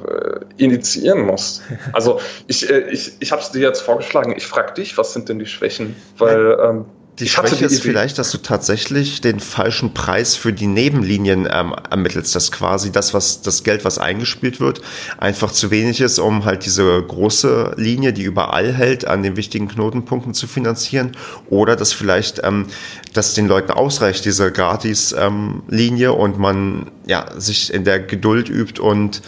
äh, 0.58 0.64
initiieren 0.64 1.22
musst. 1.26 1.64
Also 1.94 2.20
ich, 2.48 2.70
äh, 2.70 2.90
ich, 2.90 3.14
ich 3.20 3.32
habe 3.32 3.42
es 3.42 3.52
dir 3.52 3.62
jetzt 3.62 3.82
vorgeschlagen. 3.82 4.34
Ich 4.36 4.48
frage 4.48 4.74
dich, 4.74 4.98
was 4.98 5.14
sind 5.14 5.30
denn 5.30 5.40
die 5.40 5.46
Schwächen? 5.46 5.96
Weil 6.18 6.58
ähm, 6.62 6.86
die 7.20 7.28
Schwäche 7.28 7.66
ist 7.66 7.82
vielleicht, 7.82 8.18
dass 8.18 8.32
du 8.32 8.38
tatsächlich 8.38 9.22
den 9.22 9.40
falschen 9.40 9.94
Preis 9.94 10.36
für 10.36 10.54
die 10.54 10.68
Nebenlinien 10.68 11.48
ähm, 11.52 11.76
ermittelst, 11.90 12.36
dass 12.36 12.52
quasi 12.52 12.92
das, 12.92 13.14
was 13.14 13.42
das 13.42 13.64
Geld, 13.64 13.86
was 13.86 13.98
eingespielt 13.98 14.60
wird, 14.60 14.82
einfach 15.18 15.52
zu 15.52 15.72
wenig 15.72 16.02
ist, 16.02 16.20
um 16.20 16.46
halt 16.46 16.66
diese 16.66 17.02
große 17.02 17.74
Linie, 17.78 18.14
die 18.14 18.24
überall 18.24 18.74
hält, 18.74 19.06
an 19.06 19.24
den 19.24 19.36
wichtigen 19.36 19.68
Knotenpunkten 19.68 20.34
zu 20.34 20.48
finanzieren, 20.48 21.12
oder 21.50 21.76
dass 21.76 21.94
vielleicht 21.94 22.42
ähm, 22.44 22.68
dass 23.14 23.34
den 23.34 23.48
Leuten 23.48 23.72
ausreicht 23.72 24.26
diese 24.26 24.52
Gratis-Linie 24.52 26.10
ähm, 26.10 26.16
und 26.16 26.40
man 26.40 26.92
ja 27.06 27.26
sich 27.38 27.74
in 27.74 27.84
der 27.84 28.00
Geduld 28.00 28.50
übt 28.50 28.82
und 28.82 29.22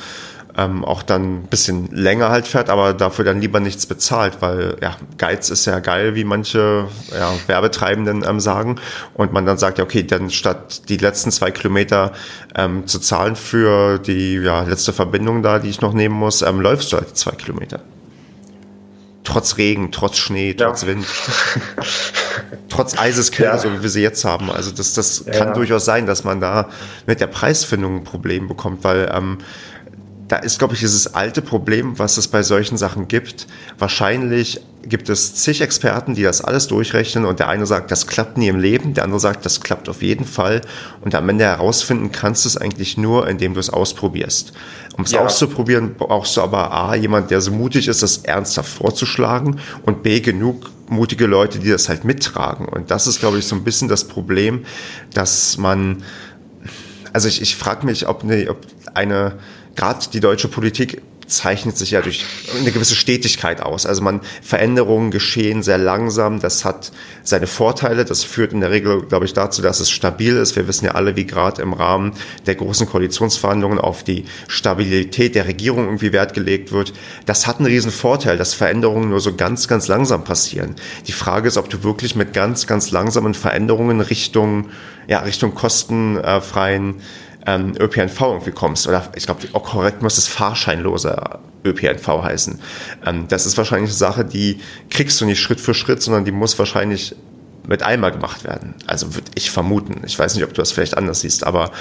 ähm, 0.58 0.84
auch 0.84 1.04
dann 1.04 1.44
ein 1.44 1.48
bisschen 1.48 1.88
länger 1.92 2.30
halt 2.30 2.48
fährt, 2.48 2.70
aber 2.70 2.94
dafür 2.94 3.26
dann 3.26 3.42
lieber 3.42 3.60
nichts 3.60 3.86
bezahlt, 3.86 4.38
weil 4.42 4.78
ja, 4.82 4.98
Geiz 5.18 5.50
ist 5.50 5.66
ja 5.66 5.80
geil, 5.80 6.16
wie 6.16 6.24
manche 6.24 6.88
ja, 7.12 7.34
Werbetreibenden 7.48 8.26
ähm, 8.28 8.40
sagen. 8.40 8.80
Und 9.14 9.34
man 9.34 9.46
dann 9.46 9.58
sagt, 9.58 9.78
ja, 9.78 9.84
okay, 9.84 10.04
dann 10.04 10.30
statt 10.30 10.90
die 10.90 10.98
letzten 10.98 11.32
zwei 11.32 11.52
Kilometer 11.52 12.12
ähm, 12.56 12.88
zu 12.88 13.00
zahlen 13.00 13.36
für 13.36 14.00
die 14.00 14.36
ja, 14.36 14.64
letzte 14.64 14.94
Verbindung 14.94 15.44
da, 15.44 15.60
die 15.60 15.70
ich 15.70 15.82
noch 15.82 15.94
nehmen 15.94 16.16
muss, 16.16 16.42
ähm, 16.42 16.60
läufst 16.60 16.92
du 16.92 16.98
halt 16.98 17.18
zwei 17.18 17.32
Kilometer. 17.32 17.80
Trotz 19.24 19.58
Regen, 19.58 19.92
trotz 19.92 20.18
Schnee, 20.18 20.56
trotz 20.56 20.82
ja. 20.82 20.88
Wind. 20.90 21.06
trotz 22.70 22.98
Eiseskälte, 22.98 23.54
ja. 23.54 23.58
so 23.58 23.72
wie 23.72 23.84
wir 23.84 23.90
sie 23.90 24.02
jetzt 24.02 24.26
haben. 24.26 24.50
Also 24.50 24.72
das, 24.72 24.94
das 24.94 25.26
ja. 25.26 25.34
kann 25.34 25.54
durchaus 25.54 25.86
sein, 25.86 26.08
dass 26.08 26.24
man 26.24 26.42
da 26.42 26.70
mit 27.06 27.20
der 27.20 27.28
Preisfindung 27.28 27.98
ein 27.98 28.04
Problem 28.04 28.48
bekommt, 28.48 28.84
weil 28.84 29.12
ähm, 29.14 29.38
da 30.32 30.38
ist, 30.38 30.60
glaube 30.60 30.76
ich, 30.76 30.80
dieses 30.80 31.14
alte 31.14 31.42
Problem, 31.42 32.00
was 32.00 32.16
es 32.16 32.30
bei 32.30 32.42
solchen 32.42 32.78
Sachen 32.78 33.10
gibt. 33.10 33.48
Wahrscheinlich 33.78 34.62
gibt 34.84 35.10
es 35.10 35.36
zig 35.36 35.60
Experten, 35.60 36.16
die 36.16 36.24
das 36.24 36.40
alles 36.40 36.68
durchrechnen 36.68 37.26
und 37.26 37.40
der 37.40 37.50
eine 37.50 37.66
sagt, 37.66 37.92
das 37.92 38.08
klappt 38.08 38.38
nie 38.38 38.48
im 38.48 38.58
Leben, 38.58 38.94
der 38.94 39.04
andere 39.04 39.20
sagt, 39.20 39.46
das 39.46 39.60
klappt 39.60 39.90
auf 39.90 40.02
jeden 40.02 40.24
Fall 40.24 40.62
und 41.02 41.16
am 41.16 41.28
Ende 41.28 41.44
herausfinden 41.44 42.14
kannst 42.14 42.46
du 42.46 42.48
es 42.50 42.56
eigentlich 42.56 42.98
nur, 42.98 43.28
indem 43.28 43.56
du 43.56 43.60
es 43.60 43.70
ausprobierst. 43.70 44.54
Um 44.98 45.04
es 45.04 45.12
ja. 45.12 45.20
auszuprobieren, 45.20 45.96
brauchst 45.98 46.38
du 46.38 46.42
aber 46.42 46.72
A, 46.72 46.96
jemand, 46.96 47.30
der 47.30 47.42
so 47.42 47.52
mutig 47.52 47.90
ist, 47.90 48.02
das 48.02 48.20
ernsthaft 48.20 48.70
vorzuschlagen 48.70 49.60
und 49.86 50.02
B, 50.02 50.22
genug 50.22 50.72
mutige 50.88 51.26
Leute, 51.26 51.60
die 51.60 51.70
das 51.70 51.90
halt 51.90 52.06
mittragen. 52.06 52.70
Und 52.70 52.90
das 52.90 53.06
ist, 53.06 53.20
glaube 53.20 53.38
ich, 53.38 53.46
so 53.48 53.56
ein 53.58 53.66
bisschen 53.66 53.90
das 53.90 54.06
Problem, 54.06 54.64
dass 55.14 55.58
man, 55.58 56.04
also 57.12 57.28
ich, 57.28 57.42
ich 57.42 57.58
frage 57.58 57.86
mich, 57.86 58.08
ob 58.08 58.24
eine, 58.24 58.50
ob 58.50 58.66
eine 58.94 59.34
gerade 59.76 60.06
die 60.14 60.20
deutsche 60.20 60.48
Politik 60.48 61.02
zeichnet 61.32 61.78
sich 61.78 61.92
ja 61.92 62.02
durch 62.02 62.26
eine 62.56 62.72
gewisse 62.72 62.96
Stetigkeit 62.96 63.62
aus. 63.62 63.86
Also 63.86 64.02
man 64.02 64.22
Veränderungen 64.42 65.12
geschehen 65.12 65.64
sehr 65.64 65.78
langsam. 65.78 66.40
Das 66.40 66.66
hat 66.66 66.92
seine 67.24 67.48
Vorteile. 67.48 68.06
Das 68.06 68.24
führt 68.24 68.54
in 68.54 68.60
der 68.60 68.72
Regel, 68.72 69.04
glaube 69.04 69.26
ich, 69.26 69.34
dazu, 69.34 69.62
dass 69.62 69.80
es 69.80 69.90
stabil 69.90 70.36
ist. 70.36 70.56
Wir 70.56 70.68
wissen 70.68 70.86
ja 70.86 70.92
alle, 70.92 71.16
wie 71.16 71.26
gerade 71.26 71.62
im 71.62 71.74
Rahmen 71.74 72.14
der 72.46 72.56
großen 72.56 72.88
Koalitionsverhandlungen 72.88 73.80
auf 73.80 74.04
die 74.04 74.26
Stabilität 74.48 75.36
der 75.36 75.48
Regierung 75.48 75.86
irgendwie 75.86 76.12
Wert 76.12 76.34
gelegt 76.34 76.72
wird. 76.72 76.94
Das 77.26 77.48
hat 77.48 77.58
einen 77.58 77.68
riesen 77.68 77.92
Vorteil, 77.92 78.38
dass 78.38 78.54
Veränderungen 78.54 79.10
nur 79.10 79.22
so 79.22 79.34
ganz, 79.36 79.68
ganz 79.68 79.88
langsam 79.88 80.24
passieren. 80.24 80.76
Die 81.08 81.14
Frage 81.14 81.48
ist, 81.48 81.58
ob 81.58 81.70
du 81.70 81.84
wirklich 81.84 82.16
mit 82.16 82.34
ganz, 82.34 82.68
ganz 82.68 82.92
langsamen 82.92 83.34
Veränderungen 83.34 84.02
Richtung, 84.02 84.70
ja, 85.08 85.20
Richtung 85.20 85.56
kostenfreien 85.56 86.96
ähm, 87.46 87.74
ÖPNV 87.80 88.22
irgendwie 88.22 88.52
kommst. 88.52 88.88
Oder 88.88 89.10
ich 89.16 89.26
glaube, 89.26 89.42
auch 89.54 89.64
korrekt 89.64 90.02
muss 90.02 90.18
es 90.18 90.28
fahrscheinloser 90.28 91.40
ÖPNV 91.66 92.08
heißen. 92.24 92.60
Ähm, 93.06 93.28
das 93.28 93.46
ist 93.46 93.58
wahrscheinlich 93.58 93.90
eine 93.90 93.98
Sache, 93.98 94.26
die 94.26 94.60
kriegst 94.90 95.20
du 95.22 95.26
nicht 95.26 95.40
Schritt 95.40 95.60
für 95.60 95.74
Schritt, 95.74 96.02
sondern 96.02 96.26
die 96.26 96.32
muss 96.32 96.58
wahrscheinlich 96.60 97.16
mit 97.68 97.84
einmal 97.84 98.12
gemacht 98.12 98.44
werden. 98.44 98.76
Also 98.88 99.16
würde 99.16 99.32
ich 99.36 99.52
vermuten. 99.52 100.02
Ich 100.06 100.18
weiß 100.18 100.36
nicht, 100.36 100.44
ob 100.44 100.54
du 100.54 100.62
das 100.62 100.72
vielleicht 100.72 100.98
anders 100.98 101.22
siehst, 101.22 101.46
aber 101.46 101.72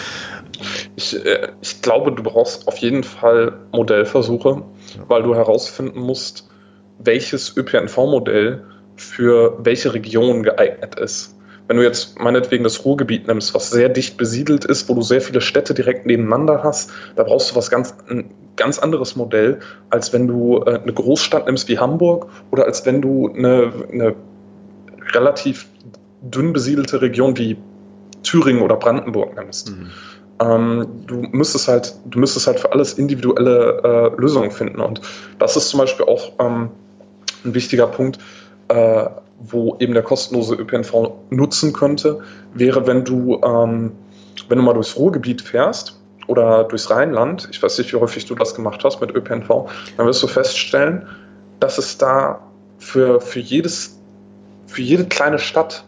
ich, 0.97 1.25
äh, 1.25 1.49
ich 1.63 1.81
glaube, 1.83 2.13
du 2.13 2.23
brauchst 2.23 2.69
auf 2.69 2.77
jeden 2.79 3.03
Fall 3.03 3.59
Modellversuche, 3.73 4.63
ja. 4.97 5.05
weil 5.09 5.23
du 5.23 5.35
herausfinden 5.35 6.01
musst, 6.01 6.49
welches 6.99 7.57
ÖPNV-Modell 7.57 8.65
für 8.97 9.59
welche 9.65 9.95
Region 9.95 10.43
geeignet 10.43 10.97
ist. 10.97 11.35
Wenn 11.71 11.77
du 11.77 11.85
jetzt 11.85 12.19
meinetwegen 12.19 12.65
das 12.65 12.85
Ruhrgebiet 12.85 13.29
nimmst, 13.29 13.55
was 13.55 13.71
sehr 13.71 13.89
dicht 13.89 14.17
besiedelt 14.17 14.65
ist, 14.65 14.89
wo 14.89 14.95
du 14.95 15.03
sehr 15.03 15.21
viele 15.21 15.41
Städte 15.41 15.73
direkt 15.73 16.05
nebeneinander 16.05 16.65
hast, 16.65 16.91
da 17.15 17.23
brauchst 17.23 17.53
du 17.53 17.55
was 17.55 17.71
ganz, 17.71 17.95
ein 18.09 18.29
ganz 18.57 18.81
anderes 18.81 19.15
Modell, 19.15 19.61
als 19.89 20.13
wenn 20.13 20.27
du 20.27 20.65
äh, 20.67 20.81
eine 20.83 20.93
Großstadt 20.93 21.47
nimmst 21.47 21.69
wie 21.69 21.79
Hamburg 21.79 22.27
oder 22.51 22.65
als 22.65 22.85
wenn 22.87 23.01
du 23.01 23.33
eine, 23.33 23.73
eine 23.93 24.17
relativ 25.13 25.69
dünn 26.23 26.53
besiedelte 26.53 27.03
Region 27.03 27.39
wie 27.39 27.57
Thüringen 28.25 28.63
oder 28.63 28.75
Brandenburg 28.75 29.37
nimmst. 29.37 29.71
Mhm. 29.71 29.91
Ähm, 30.41 30.89
du 31.07 31.23
müsstest 31.31 31.69
halt, 31.69 31.95
du 32.07 32.19
müsstest 32.19 32.49
halt 32.49 32.59
für 32.59 32.73
alles 32.73 32.95
individuelle 32.95 34.11
äh, 34.17 34.21
Lösungen 34.21 34.51
finden. 34.51 34.81
Und 34.81 35.03
das 35.39 35.57
ist 35.57 35.69
zum 35.69 35.79
Beispiel 35.79 36.07
auch 36.07 36.33
ähm, 36.41 36.71
ein 37.45 37.55
wichtiger 37.55 37.87
Punkt. 37.87 38.19
Äh, 38.67 39.07
wo 39.41 39.77
eben 39.81 39.95
der 39.95 40.03
kostenlose 40.03 40.55
ÖPNV 40.55 41.13
nutzen 41.31 41.73
könnte, 41.73 42.21
wäre, 42.55 42.87
wenn 42.87 43.05
du, 43.05 43.41
ähm, 43.43 43.93
wenn 44.49 44.59
du 44.59 44.65
mal 44.65 44.75
durchs 44.75 44.97
Ruhrgebiet 44.97 45.41
fährst 45.41 45.99
oder 46.27 46.65
durchs 46.65 46.91
Rheinland, 46.91 47.49
ich 47.51 47.63
weiß 47.63 47.79
nicht, 47.79 47.93
wie 47.93 47.97
häufig 47.97 48.27
du 48.27 48.35
das 48.35 48.55
gemacht 48.55 48.85
hast 48.85 49.01
mit 49.01 49.15
ÖPNV, 49.15 49.69
dann 49.97 50.07
wirst 50.07 50.23
du 50.23 50.27
feststellen, 50.27 51.07
dass 51.59 51.79
es 51.79 51.99
da 51.99 52.41
für, 52.79 53.21
für, 53.21 53.41
jedes, 53.41 53.99
für 54.67 54.83
jede 54.83 55.07
kleine 55.07 55.39
Stadt 55.39 55.85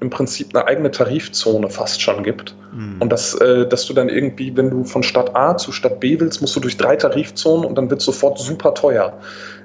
im 0.00 0.10
Prinzip 0.10 0.54
eine 0.54 0.66
eigene 0.66 0.90
Tarifzone 0.90 1.70
fast 1.70 2.02
schon 2.02 2.22
gibt. 2.22 2.54
Mhm. 2.74 2.96
Und 3.00 3.10
dass, 3.10 3.34
äh, 3.34 3.66
dass 3.66 3.86
du 3.86 3.94
dann 3.94 4.08
irgendwie, 4.08 4.54
wenn 4.56 4.70
du 4.70 4.84
von 4.84 5.02
Stadt 5.02 5.34
A 5.34 5.56
zu 5.56 5.72
Stadt 5.72 6.00
B 6.00 6.20
willst, 6.20 6.40
musst 6.40 6.54
du 6.56 6.60
durch 6.60 6.76
drei 6.76 6.96
Tarifzonen 6.96 7.64
und 7.64 7.76
dann 7.76 7.88
wird 7.88 8.00
es 8.00 8.06
sofort 8.06 8.38
super 8.38 8.74
teuer. 8.74 9.18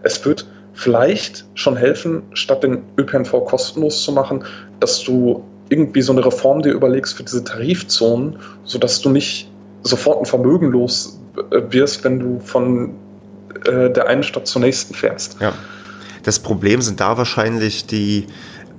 Es 0.03 0.23
wird 0.25 0.47
vielleicht 0.73 1.45
schon 1.53 1.75
helfen, 1.75 2.23
statt 2.33 2.63
den 2.63 2.83
ÖPNV 2.97 3.45
kostenlos 3.45 4.03
zu 4.03 4.11
machen, 4.11 4.43
dass 4.79 5.03
du 5.03 5.43
irgendwie 5.69 6.01
so 6.01 6.11
eine 6.11 6.25
Reform 6.25 6.61
dir 6.61 6.73
überlegst 6.73 7.15
für 7.15 7.23
diese 7.23 7.43
Tarifzonen, 7.43 8.37
sodass 8.63 9.01
du 9.01 9.09
nicht 9.09 9.49
sofort 9.83 10.19
ein 10.19 10.25
Vermögen 10.25 10.71
los 10.71 11.19
äh, 11.51 11.61
wirst, 11.69 12.03
wenn 12.03 12.19
du 12.19 12.39
von 12.39 12.95
äh, 13.65 13.89
der 13.89 14.07
einen 14.07 14.23
Stadt 14.23 14.47
zur 14.47 14.61
nächsten 14.61 14.93
fährst. 14.93 15.37
Ja. 15.39 15.53
Das 16.23 16.39
Problem 16.39 16.81
sind 16.81 16.99
da 16.99 17.17
wahrscheinlich 17.17 17.85
die, 17.85 18.27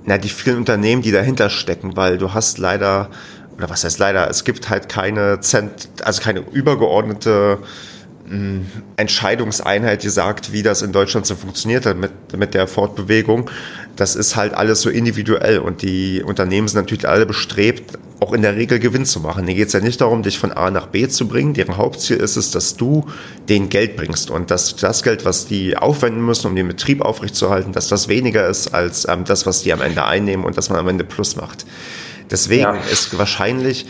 na, 0.04 0.18
die 0.18 0.28
vielen 0.28 0.58
Unternehmen, 0.58 1.02
die 1.02 1.12
dahinter 1.12 1.50
stecken, 1.50 1.96
weil 1.96 2.18
du 2.18 2.34
hast 2.34 2.58
leider, 2.58 3.08
oder 3.56 3.68
was 3.68 3.84
heißt 3.84 3.98
leider, 3.98 4.28
es 4.30 4.44
gibt 4.44 4.70
halt 4.70 4.88
keine 4.88 5.40
Zent, 5.40 5.88
also 6.02 6.22
keine 6.22 6.40
übergeordnete 6.40 7.58
Entscheidungseinheit, 8.96 10.02
die 10.02 10.08
sagt, 10.08 10.52
wie 10.52 10.62
das 10.62 10.82
in 10.82 10.92
Deutschland 10.92 11.26
so 11.26 11.34
funktioniert 11.34 11.84
hat 11.84 11.96
mit, 11.96 12.12
mit 12.36 12.54
der 12.54 12.66
Fortbewegung. 12.66 13.50
Das 13.96 14.16
ist 14.16 14.36
halt 14.36 14.54
alles 14.54 14.80
so 14.80 14.88
individuell 14.88 15.58
und 15.58 15.82
die 15.82 16.22
Unternehmen 16.22 16.66
sind 16.66 16.80
natürlich 16.80 17.06
alle 17.06 17.26
bestrebt, 17.26 17.98
auch 18.20 18.32
in 18.32 18.40
der 18.40 18.56
Regel 18.56 18.78
Gewinn 18.78 19.04
zu 19.04 19.20
machen. 19.20 19.46
Hier 19.46 19.56
geht 19.56 19.66
es 19.66 19.74
ja 19.74 19.80
nicht 19.80 20.00
darum, 20.00 20.22
dich 20.22 20.38
von 20.38 20.52
A 20.52 20.70
nach 20.70 20.86
B 20.86 21.08
zu 21.08 21.28
bringen. 21.28 21.52
Deren 21.52 21.76
Hauptziel 21.76 22.16
ist 22.16 22.36
es, 22.36 22.50
dass 22.52 22.76
du 22.76 23.06
den 23.48 23.68
Geld 23.68 23.96
bringst 23.96 24.30
und 24.30 24.50
dass 24.50 24.76
das 24.76 25.02
Geld, 25.02 25.24
was 25.26 25.46
die 25.46 25.76
aufwenden 25.76 26.24
müssen, 26.24 26.46
um 26.46 26.56
den 26.56 26.68
Betrieb 26.68 27.02
aufrechtzuerhalten, 27.02 27.72
dass 27.72 27.88
das 27.88 28.08
weniger 28.08 28.48
ist 28.48 28.72
als 28.72 29.06
ähm, 29.08 29.24
das, 29.24 29.44
was 29.44 29.62
die 29.62 29.72
am 29.72 29.82
Ende 29.82 30.04
einnehmen 30.06 30.46
und 30.46 30.56
dass 30.56 30.70
man 30.70 30.78
am 30.78 30.88
Ende 30.88 31.04
Plus 31.04 31.36
macht. 31.36 31.66
Deswegen 32.30 32.62
ja. 32.62 32.76
ist 32.90 33.18
wahrscheinlich 33.18 33.86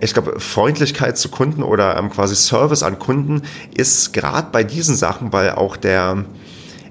ich 0.00 0.12
glaube, 0.14 0.40
Freundlichkeit 0.40 1.18
zu 1.18 1.28
Kunden 1.28 1.62
oder 1.62 1.96
ähm, 1.96 2.10
quasi 2.10 2.34
Service 2.34 2.82
an 2.82 2.98
Kunden 2.98 3.42
ist 3.74 4.12
gerade 4.12 4.48
bei 4.50 4.64
diesen 4.64 4.96
Sachen, 4.96 5.32
weil 5.32 5.50
auch 5.52 5.76
der, 5.76 6.24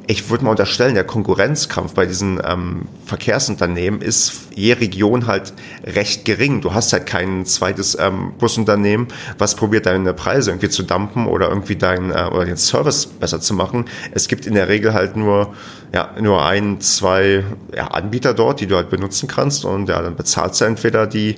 ich 0.09 0.27
würde 0.31 0.43
mal 0.43 0.49
unterstellen, 0.49 0.95
der 0.95 1.03
Konkurrenzkampf 1.03 1.93
bei 1.93 2.07
diesen 2.07 2.41
ähm, 2.43 2.87
Verkehrsunternehmen 3.05 4.01
ist 4.01 4.33
je 4.55 4.73
Region 4.73 5.27
halt 5.27 5.53
recht 5.83 6.25
gering. 6.25 6.61
Du 6.61 6.73
hast 6.73 6.91
halt 6.93 7.05
kein 7.05 7.45
zweites 7.45 7.95
ähm, 7.99 8.33
Busunternehmen, 8.39 9.09
was 9.37 9.53
probiert 9.53 9.85
deine 9.85 10.15
Preise 10.15 10.49
irgendwie 10.49 10.69
zu 10.69 10.81
dumpen 10.81 11.27
oder 11.27 11.49
irgendwie 11.49 11.75
deinen 11.75 12.09
äh, 12.09 12.27
oder 12.33 12.45
den 12.45 12.57
Service 12.57 13.05
besser 13.05 13.39
zu 13.39 13.53
machen. 13.53 13.85
Es 14.11 14.27
gibt 14.27 14.47
in 14.47 14.55
der 14.55 14.67
Regel 14.67 14.95
halt 14.95 15.15
nur 15.15 15.53
ja 15.93 16.09
nur 16.19 16.43
ein, 16.43 16.81
zwei 16.81 17.43
ja, 17.75 17.89
Anbieter 17.89 18.33
dort, 18.33 18.61
die 18.61 18.65
du 18.65 18.77
halt 18.77 18.89
benutzen 18.89 19.27
kannst 19.27 19.63
und 19.63 19.89
ja, 19.89 20.01
dann 20.01 20.15
bezahlst 20.15 20.59
du 20.59 20.65
entweder 20.65 21.05
die 21.05 21.35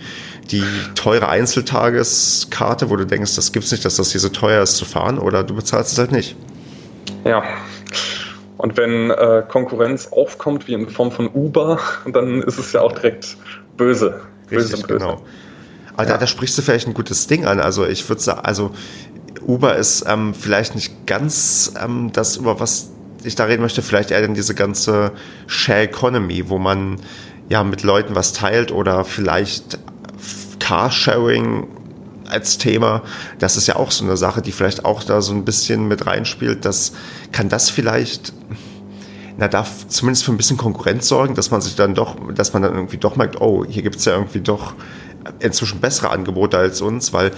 die 0.50 0.64
teure 0.96 1.28
Einzeltageskarte, 1.28 2.90
wo 2.90 2.96
du 2.96 3.06
denkst, 3.06 3.36
das 3.36 3.52
gibt's 3.52 3.72
nicht, 3.72 3.84
dass 3.84 3.98
das 3.98 4.14
hier 4.14 4.22
so 4.22 4.30
teuer 4.30 4.64
ist 4.64 4.78
zu 4.78 4.86
fahren, 4.86 5.20
oder 5.20 5.44
du 5.44 5.56
bezahlst 5.56 5.92
es 5.92 5.98
halt 5.98 6.14
nicht. 6.14 6.38
Ja. 7.26 7.44
Und 8.62 8.78
wenn 8.78 9.10
äh, 9.10 9.44
Konkurrenz 9.48 10.10
aufkommt, 10.12 10.68
wie 10.68 10.74
in 10.74 10.88
Form 10.88 11.12
von 11.12 11.28
Uber, 11.34 11.80
dann 12.14 12.44
ist 12.44 12.60
es 12.60 12.74
ja 12.74 12.82
auch 12.82 12.92
direkt 12.92 13.36
böse. 13.76 14.22
böse 14.52 14.74
Richtig, 14.74 14.88
böse. 14.88 15.00
genau. 15.00 15.22
Aber 15.96 16.04
ja. 16.04 16.12
da, 16.12 16.18
da, 16.20 16.28
sprichst 16.28 16.60
du 16.60 16.62
vielleicht 16.62 16.88
ein 16.88 16.94
gutes 16.94 17.26
Ding 17.26 17.48
an. 17.48 17.60
Also 17.60 17.88
ich 17.88 18.08
würde 18.08 18.22
sagen, 18.22 18.42
also 18.44 18.70
Uber 19.48 19.78
ist 19.78 20.06
ähm, 20.08 20.36
vielleicht 20.36 20.76
nicht 20.76 21.08
ganz 21.08 21.74
ähm, 21.84 22.12
das, 22.14 22.38
über 22.38 22.60
was 22.60 22.92
ich 23.24 23.34
da 23.34 23.46
reden 23.46 23.64
möchte, 23.64 23.82
vielleicht 23.82 24.12
eher 24.12 24.22
denn 24.22 24.36
diese 24.36 24.54
ganze 24.54 25.12
Share 25.48 25.82
Economy, 25.82 26.48
wo 26.48 26.60
man 26.60 27.00
ja 27.50 27.64
mit 27.64 27.82
Leuten 27.82 28.14
was 28.14 28.32
teilt 28.32 28.72
oder 28.72 29.06
vielleicht 29.06 29.80
Carsharing 30.60 31.66
als 32.32 32.58
Thema, 32.58 33.04
das 33.40 33.58
ist 33.58 33.68
ja 33.68 33.76
auch 33.76 33.92
so 33.92 34.04
eine 34.04 34.18
Sache, 34.18 34.42
die 34.42 34.52
vielleicht 34.52 34.86
auch 34.86 35.04
da 35.04 35.22
so 35.22 35.34
ein 35.34 35.46
bisschen 35.46 35.88
mit 35.88 36.06
reinspielt. 36.06 36.66
Das 36.66 36.94
kann 37.32 37.50
das 37.50 37.70
vielleicht, 37.70 38.34
na, 39.38 39.48
darf 39.48 39.88
zumindest 39.88 40.26
für 40.26 40.32
ein 40.32 40.38
bisschen 40.38 40.58
Konkurrenz 40.58 41.08
sorgen, 41.08 41.36
dass 41.36 41.52
man 41.52 41.62
sich 41.62 41.76
dann 41.76 41.96
doch, 41.96 42.16
dass 42.34 42.54
man 42.54 42.62
dann 42.62 42.76
irgendwie 42.76 42.98
doch 42.98 43.16
merkt, 43.16 43.42
oh, 43.42 43.66
hier 43.68 43.84
gibt 43.84 43.98
es 43.98 44.06
ja 44.06 44.14
irgendwie 44.14 44.42
doch 44.42 44.74
inzwischen 45.40 45.80
bessere 45.80 46.10
Angebote 46.10 46.58
als 46.58 46.82
uns, 46.82 47.14
weil, 47.14 47.32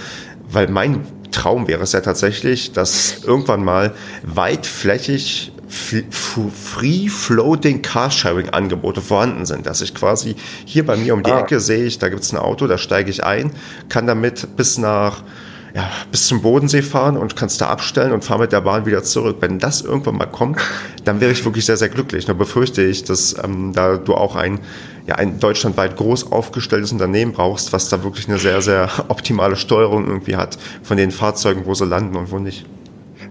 weil 0.50 0.68
mein 0.70 1.06
Traum 1.32 1.68
wäre 1.68 1.84
es 1.84 1.92
ja 1.92 2.02
tatsächlich, 2.02 2.72
dass 2.72 3.24
irgendwann 3.24 3.64
mal 3.64 3.94
weitflächig 4.24 5.53
Free-Floating 5.74 7.82
Carsharing-Angebote 7.82 9.02
vorhanden 9.02 9.46
sind, 9.46 9.66
dass 9.66 9.82
ich 9.82 9.96
quasi 9.96 10.36
hier 10.66 10.86
bei 10.86 10.96
mir 10.96 11.14
um 11.14 11.24
die 11.24 11.32
ah. 11.32 11.40
Ecke 11.40 11.60
sehe 11.60 11.86
ich, 11.86 11.98
da 11.98 12.10
gibt 12.10 12.22
es 12.22 12.32
ein 12.32 12.38
Auto, 12.38 12.68
da 12.68 12.78
steige 12.78 13.10
ich 13.10 13.24
ein, 13.24 13.52
kann 13.90 14.06
damit 14.06 14.56
bis 14.56 14.78
nach 14.78 15.24
ja, 15.76 15.90
bis 16.12 16.28
zum 16.28 16.44
Bodensee 16.44 16.84
fahren 16.84 17.18
und 17.18 17.36
kannst 17.36 17.60
da 17.60 17.68
abstellen 17.68 18.12
und 18.12 18.24
fahre 18.24 18.42
mit 18.42 18.52
der 18.52 18.62
Bahn 18.62 18.86
wieder 18.86 19.04
zurück. 19.04 19.38
Wenn 19.40 19.58
das 19.58 19.82
irgendwann 19.82 20.18
mal 20.18 20.28
kommt, 20.28 20.60
dann 21.04 21.20
wäre 21.20 21.32
ich 21.32 21.44
wirklich 21.44 21.66
sehr, 21.66 21.78
sehr 21.78 21.90
glücklich. 21.90 22.28
Nur 22.28 22.38
befürchte 22.38 22.84
ich, 22.84 23.06
dass 23.06 23.36
ähm, 23.44 23.74
da 23.74 23.98
du 23.98 24.14
auch 24.14 24.36
ein, 24.36 24.60
ja, 25.08 25.16
ein 25.16 25.40
deutschlandweit 25.40 25.98
groß 25.98 26.32
aufgestelltes 26.32 26.92
Unternehmen 26.92 27.34
brauchst, 27.34 27.74
was 27.74 27.90
da 27.90 28.04
wirklich 28.04 28.30
eine 28.30 28.38
sehr, 28.38 28.62
sehr 28.62 28.88
optimale 29.08 29.56
Steuerung 29.56 30.06
irgendwie 30.06 30.36
hat 30.36 30.60
von 30.84 30.98
den 30.98 31.10
Fahrzeugen, 31.10 31.66
wo 31.66 31.74
sie 31.74 31.86
landen 31.86 32.18
und 32.18 32.30
wo 32.30 32.38
nicht. 32.38 32.68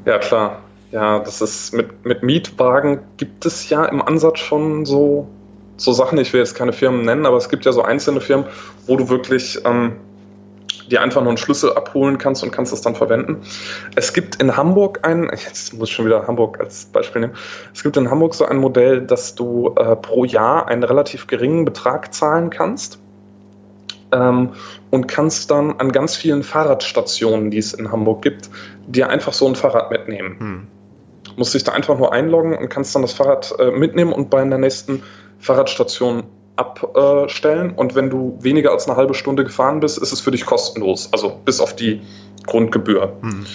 Ja, 0.05 0.19
klar. 0.19 0.63
Ja, 0.93 1.21
das 1.21 1.41
ist 1.41 1.73
mit, 1.73 2.05
mit 2.05 2.23
Mietwagen 2.23 3.01
gibt 3.17 3.47
es 3.47 3.71
ja 3.71 3.87
im 3.87 4.03
Ansatz 4.03 4.41
schon 4.41 4.85
so, 4.85 5.27
so 5.79 5.93
Sachen, 5.93 6.19
ich 6.19 6.35
will 6.35 6.41
jetzt 6.41 6.55
keine 6.55 6.75
Firmen 6.75 7.07
nennen, 7.07 7.25
aber 7.25 7.39
es 7.39 7.49
gibt 7.49 7.65
ja 7.65 7.73
so 7.73 7.81
einzelne 7.81 8.21
Firmen, 8.21 8.45
wo 8.87 8.97
du 8.97 9.09
wirklich 9.09 9.59
ähm, 9.65 9.97
dir 10.91 11.01
einfach 11.01 11.23
nur 11.23 11.31
einen 11.31 11.39
Schlüssel 11.39 11.73
abholen 11.73 12.19
kannst 12.19 12.43
und 12.43 12.51
kannst 12.51 12.75
es 12.75 12.83
dann 12.83 12.95
verwenden. 12.95 13.41
Es 13.97 14.13
gibt 14.13 14.37
in 14.37 14.55
Hamburg 14.55 15.01
ein, 15.03 15.31
jetzt 15.33 15.73
muss 15.73 15.89
ich 15.89 15.95
schon 15.95 16.05
wieder 16.05 16.27
Hamburg 16.27 16.61
als 16.61 16.85
Beispiel 16.85 17.23
nehmen, 17.23 17.35
es 17.73 17.83
gibt 17.83 17.97
in 17.97 18.11
Hamburg 18.11 18.35
so 18.35 18.45
ein 18.45 18.59
Modell, 18.59 19.01
dass 19.01 19.35
du 19.35 19.75
äh, 19.77 19.97
pro 19.97 20.27
Jahr 20.27 20.69
einen 20.69 20.83
relativ 20.83 21.27
geringen 21.27 21.65
Betrag 21.65 22.13
zahlen 22.13 22.51
kannst 22.51 22.99
ähm, 24.13 24.51
und 24.91 25.09
kannst 25.09 25.51
dann 25.51 25.73
an 25.81 25.91
ganz 25.91 26.17
vielen 26.17 26.43
Fahrradstationen, 26.43 27.51
die 27.51 27.59
es 27.59 27.73
in 27.73 27.91
Hamburg 27.91 28.21
gibt, 28.21 28.51
dir 28.87 29.09
einfach 29.09 29.33
so 29.33 29.49
ein 29.49 29.55
Fahrrad 29.55 29.91
mitnehmen. 29.91 30.37
Hm 30.39 30.67
musst 31.37 31.55
dich 31.55 31.65
da 31.65 31.73
einfach 31.73 31.99
nur 31.99 32.13
einloggen 32.13 32.57
und 32.57 32.69
kannst 32.69 32.95
dann 32.95 33.03
das 33.03 33.13
Fahrrad 33.13 33.55
äh, 33.59 33.71
mitnehmen 33.71 34.13
und 34.13 34.31
bei 34.31 34.45
der 34.45 34.59
nächsten 34.59 35.03
Fahrradstation 35.39 36.25
abstellen. 36.57 37.73
Und 37.75 37.95
wenn 37.95 38.11
du 38.11 38.39
weniger 38.41 38.73
als 38.73 38.87
eine 38.87 38.97
halbe 38.97 39.15
Stunde 39.15 39.45
gefahren 39.45 39.81
bist, 39.81 39.99
ist 39.99 40.13
es 40.13 40.21
für 40.21 40.31
dich 40.31 40.47
kostenlos. 40.47 41.09
Also 41.13 41.41
bis 41.45 41.61
auf 41.61 41.75
die 41.75 42.03
Grundgebühr. 42.47 43.13
Mhm. 43.23 43.47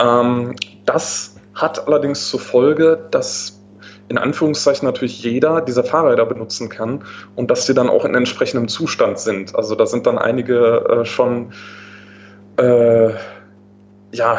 Ähm, 0.00 0.56
das 0.84 1.36
hat 1.54 1.86
allerdings 1.86 2.28
zur 2.28 2.40
Folge, 2.40 3.08
dass 3.10 3.60
in 4.08 4.16
Anführungszeichen 4.16 4.86
natürlich 4.86 5.22
jeder 5.22 5.60
diese 5.60 5.84
Fahrräder 5.84 6.24
benutzen 6.24 6.68
kann 6.68 7.04
und 7.36 7.50
dass 7.50 7.66
sie 7.66 7.74
dann 7.74 7.90
auch 7.90 8.04
in 8.04 8.14
entsprechendem 8.14 8.68
Zustand 8.68 9.18
sind. 9.18 9.54
Also 9.54 9.74
da 9.74 9.86
sind 9.86 10.06
dann 10.06 10.16
einige 10.16 11.00
äh, 11.02 11.04
schon 11.04 11.52
äh, 12.56 13.10
ja 14.12 14.38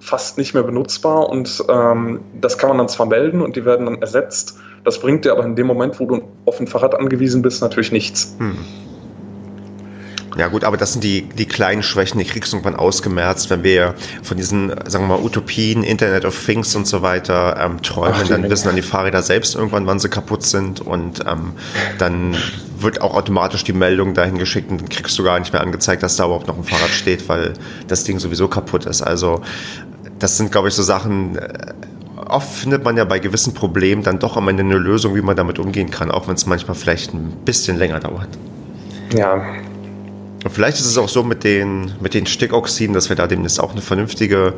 fast 0.00 0.38
nicht 0.38 0.54
mehr 0.54 0.62
benutzbar 0.62 1.28
und 1.28 1.62
ähm, 1.68 2.20
das 2.40 2.58
kann 2.58 2.70
man 2.70 2.78
dann 2.78 2.88
zwar 2.88 3.06
melden 3.06 3.42
und 3.42 3.54
die 3.56 3.64
werden 3.64 3.86
dann 3.86 4.00
ersetzt. 4.00 4.58
Das 4.82 4.98
bringt 4.98 5.24
dir 5.24 5.32
aber 5.32 5.44
in 5.44 5.56
dem 5.56 5.66
Moment, 5.66 6.00
wo 6.00 6.06
du 6.06 6.22
auf 6.46 6.58
ein 6.58 6.66
Fahrrad 6.66 6.94
angewiesen 6.94 7.42
bist, 7.42 7.60
natürlich 7.60 7.92
nichts. 7.92 8.34
Hm. 8.38 8.56
Ja 10.38 10.48
gut, 10.48 10.64
aber 10.64 10.76
das 10.76 10.92
sind 10.92 11.04
die, 11.04 11.22
die 11.22 11.44
kleinen 11.44 11.82
Schwächen, 11.82 12.18
die 12.18 12.24
kriegst 12.24 12.52
du 12.52 12.56
irgendwann 12.56 12.76
ausgemerzt, 12.76 13.50
wenn 13.50 13.62
wir 13.62 13.94
von 14.22 14.36
diesen, 14.36 14.70
sagen 14.86 15.06
wir 15.06 15.18
mal, 15.18 15.22
Utopien, 15.22 15.82
Internet 15.82 16.24
of 16.24 16.46
Things 16.46 16.74
und 16.76 16.86
so 16.86 17.02
weiter 17.02 17.56
ähm, 17.60 17.82
träumen, 17.82 18.20
Ach, 18.22 18.28
dann 18.28 18.48
wissen 18.48 18.68
dann 18.68 18.76
die 18.76 18.82
Fahrräder 18.82 19.22
selbst 19.22 19.54
irgendwann, 19.54 19.86
wann 19.86 19.98
sie 19.98 20.08
kaputt 20.08 20.44
sind 20.44 20.80
und 20.80 21.20
ähm, 21.26 21.52
dann 21.98 22.36
wird 22.78 23.02
auch 23.02 23.14
automatisch 23.14 23.64
die 23.64 23.72
Meldung 23.72 24.14
dahin 24.14 24.38
geschickt 24.38 24.70
und 24.70 24.80
dann 24.80 24.88
kriegst 24.88 25.18
du 25.18 25.24
gar 25.24 25.38
nicht 25.38 25.52
mehr 25.52 25.62
angezeigt, 25.62 26.02
dass 26.02 26.16
da 26.16 26.24
überhaupt 26.24 26.46
noch 26.46 26.56
ein 26.56 26.64
Fahrrad 26.64 26.90
steht, 26.90 27.28
weil 27.28 27.54
das 27.88 28.04
Ding 28.04 28.18
sowieso 28.18 28.48
kaputt 28.48 28.86
ist. 28.86 29.02
Also 29.02 29.42
das 30.20 30.36
sind, 30.36 30.52
glaube 30.52 30.68
ich, 30.68 30.74
so 30.74 30.82
Sachen, 30.82 31.36
äh, 31.36 31.48
oft 32.16 32.52
findet 32.52 32.84
man 32.84 32.96
ja 32.96 33.04
bei 33.04 33.18
gewissen 33.18 33.54
Problemen 33.54 34.02
dann 34.02 34.18
doch 34.18 34.36
am 34.36 34.48
Ende 34.48 34.62
eine 34.62 34.76
Lösung, 34.76 35.16
wie 35.16 35.22
man 35.22 35.36
damit 35.36 35.58
umgehen 35.58 35.90
kann, 35.90 36.10
auch 36.10 36.28
wenn 36.28 36.34
es 36.34 36.46
manchmal 36.46 36.76
vielleicht 36.76 37.12
ein 37.12 37.32
bisschen 37.44 37.76
länger 37.76 38.00
dauert. 38.00 38.28
Ja. 39.12 39.34
Und 40.44 40.50
vielleicht 40.50 40.78
ist 40.78 40.86
es 40.86 40.96
auch 40.96 41.08
so 41.08 41.22
mit 41.22 41.44
den, 41.44 41.92
mit 42.00 42.14
den 42.14 42.26
Stickoxiden, 42.26 42.94
dass 42.94 43.08
wir 43.08 43.16
da 43.16 43.26
demnächst 43.26 43.60
auch 43.60 43.72
eine 43.72 43.82
vernünftige, 43.82 44.54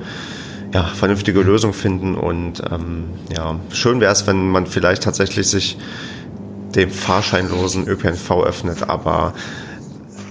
ja, 0.72 0.84
vernünftige 0.84 1.40
Lösung 1.40 1.72
finden. 1.72 2.14
Und 2.14 2.62
ähm, 2.70 3.04
ja, 3.34 3.58
schön 3.72 4.00
wäre 4.00 4.12
es, 4.12 4.26
wenn 4.26 4.50
man 4.50 4.66
vielleicht 4.66 5.02
tatsächlich 5.02 5.48
sich 5.48 5.78
dem 6.74 6.90
fahrscheinlosen 6.90 7.86
ÖPNV 7.86 8.30
öffnet, 8.44 8.88
aber 8.88 9.34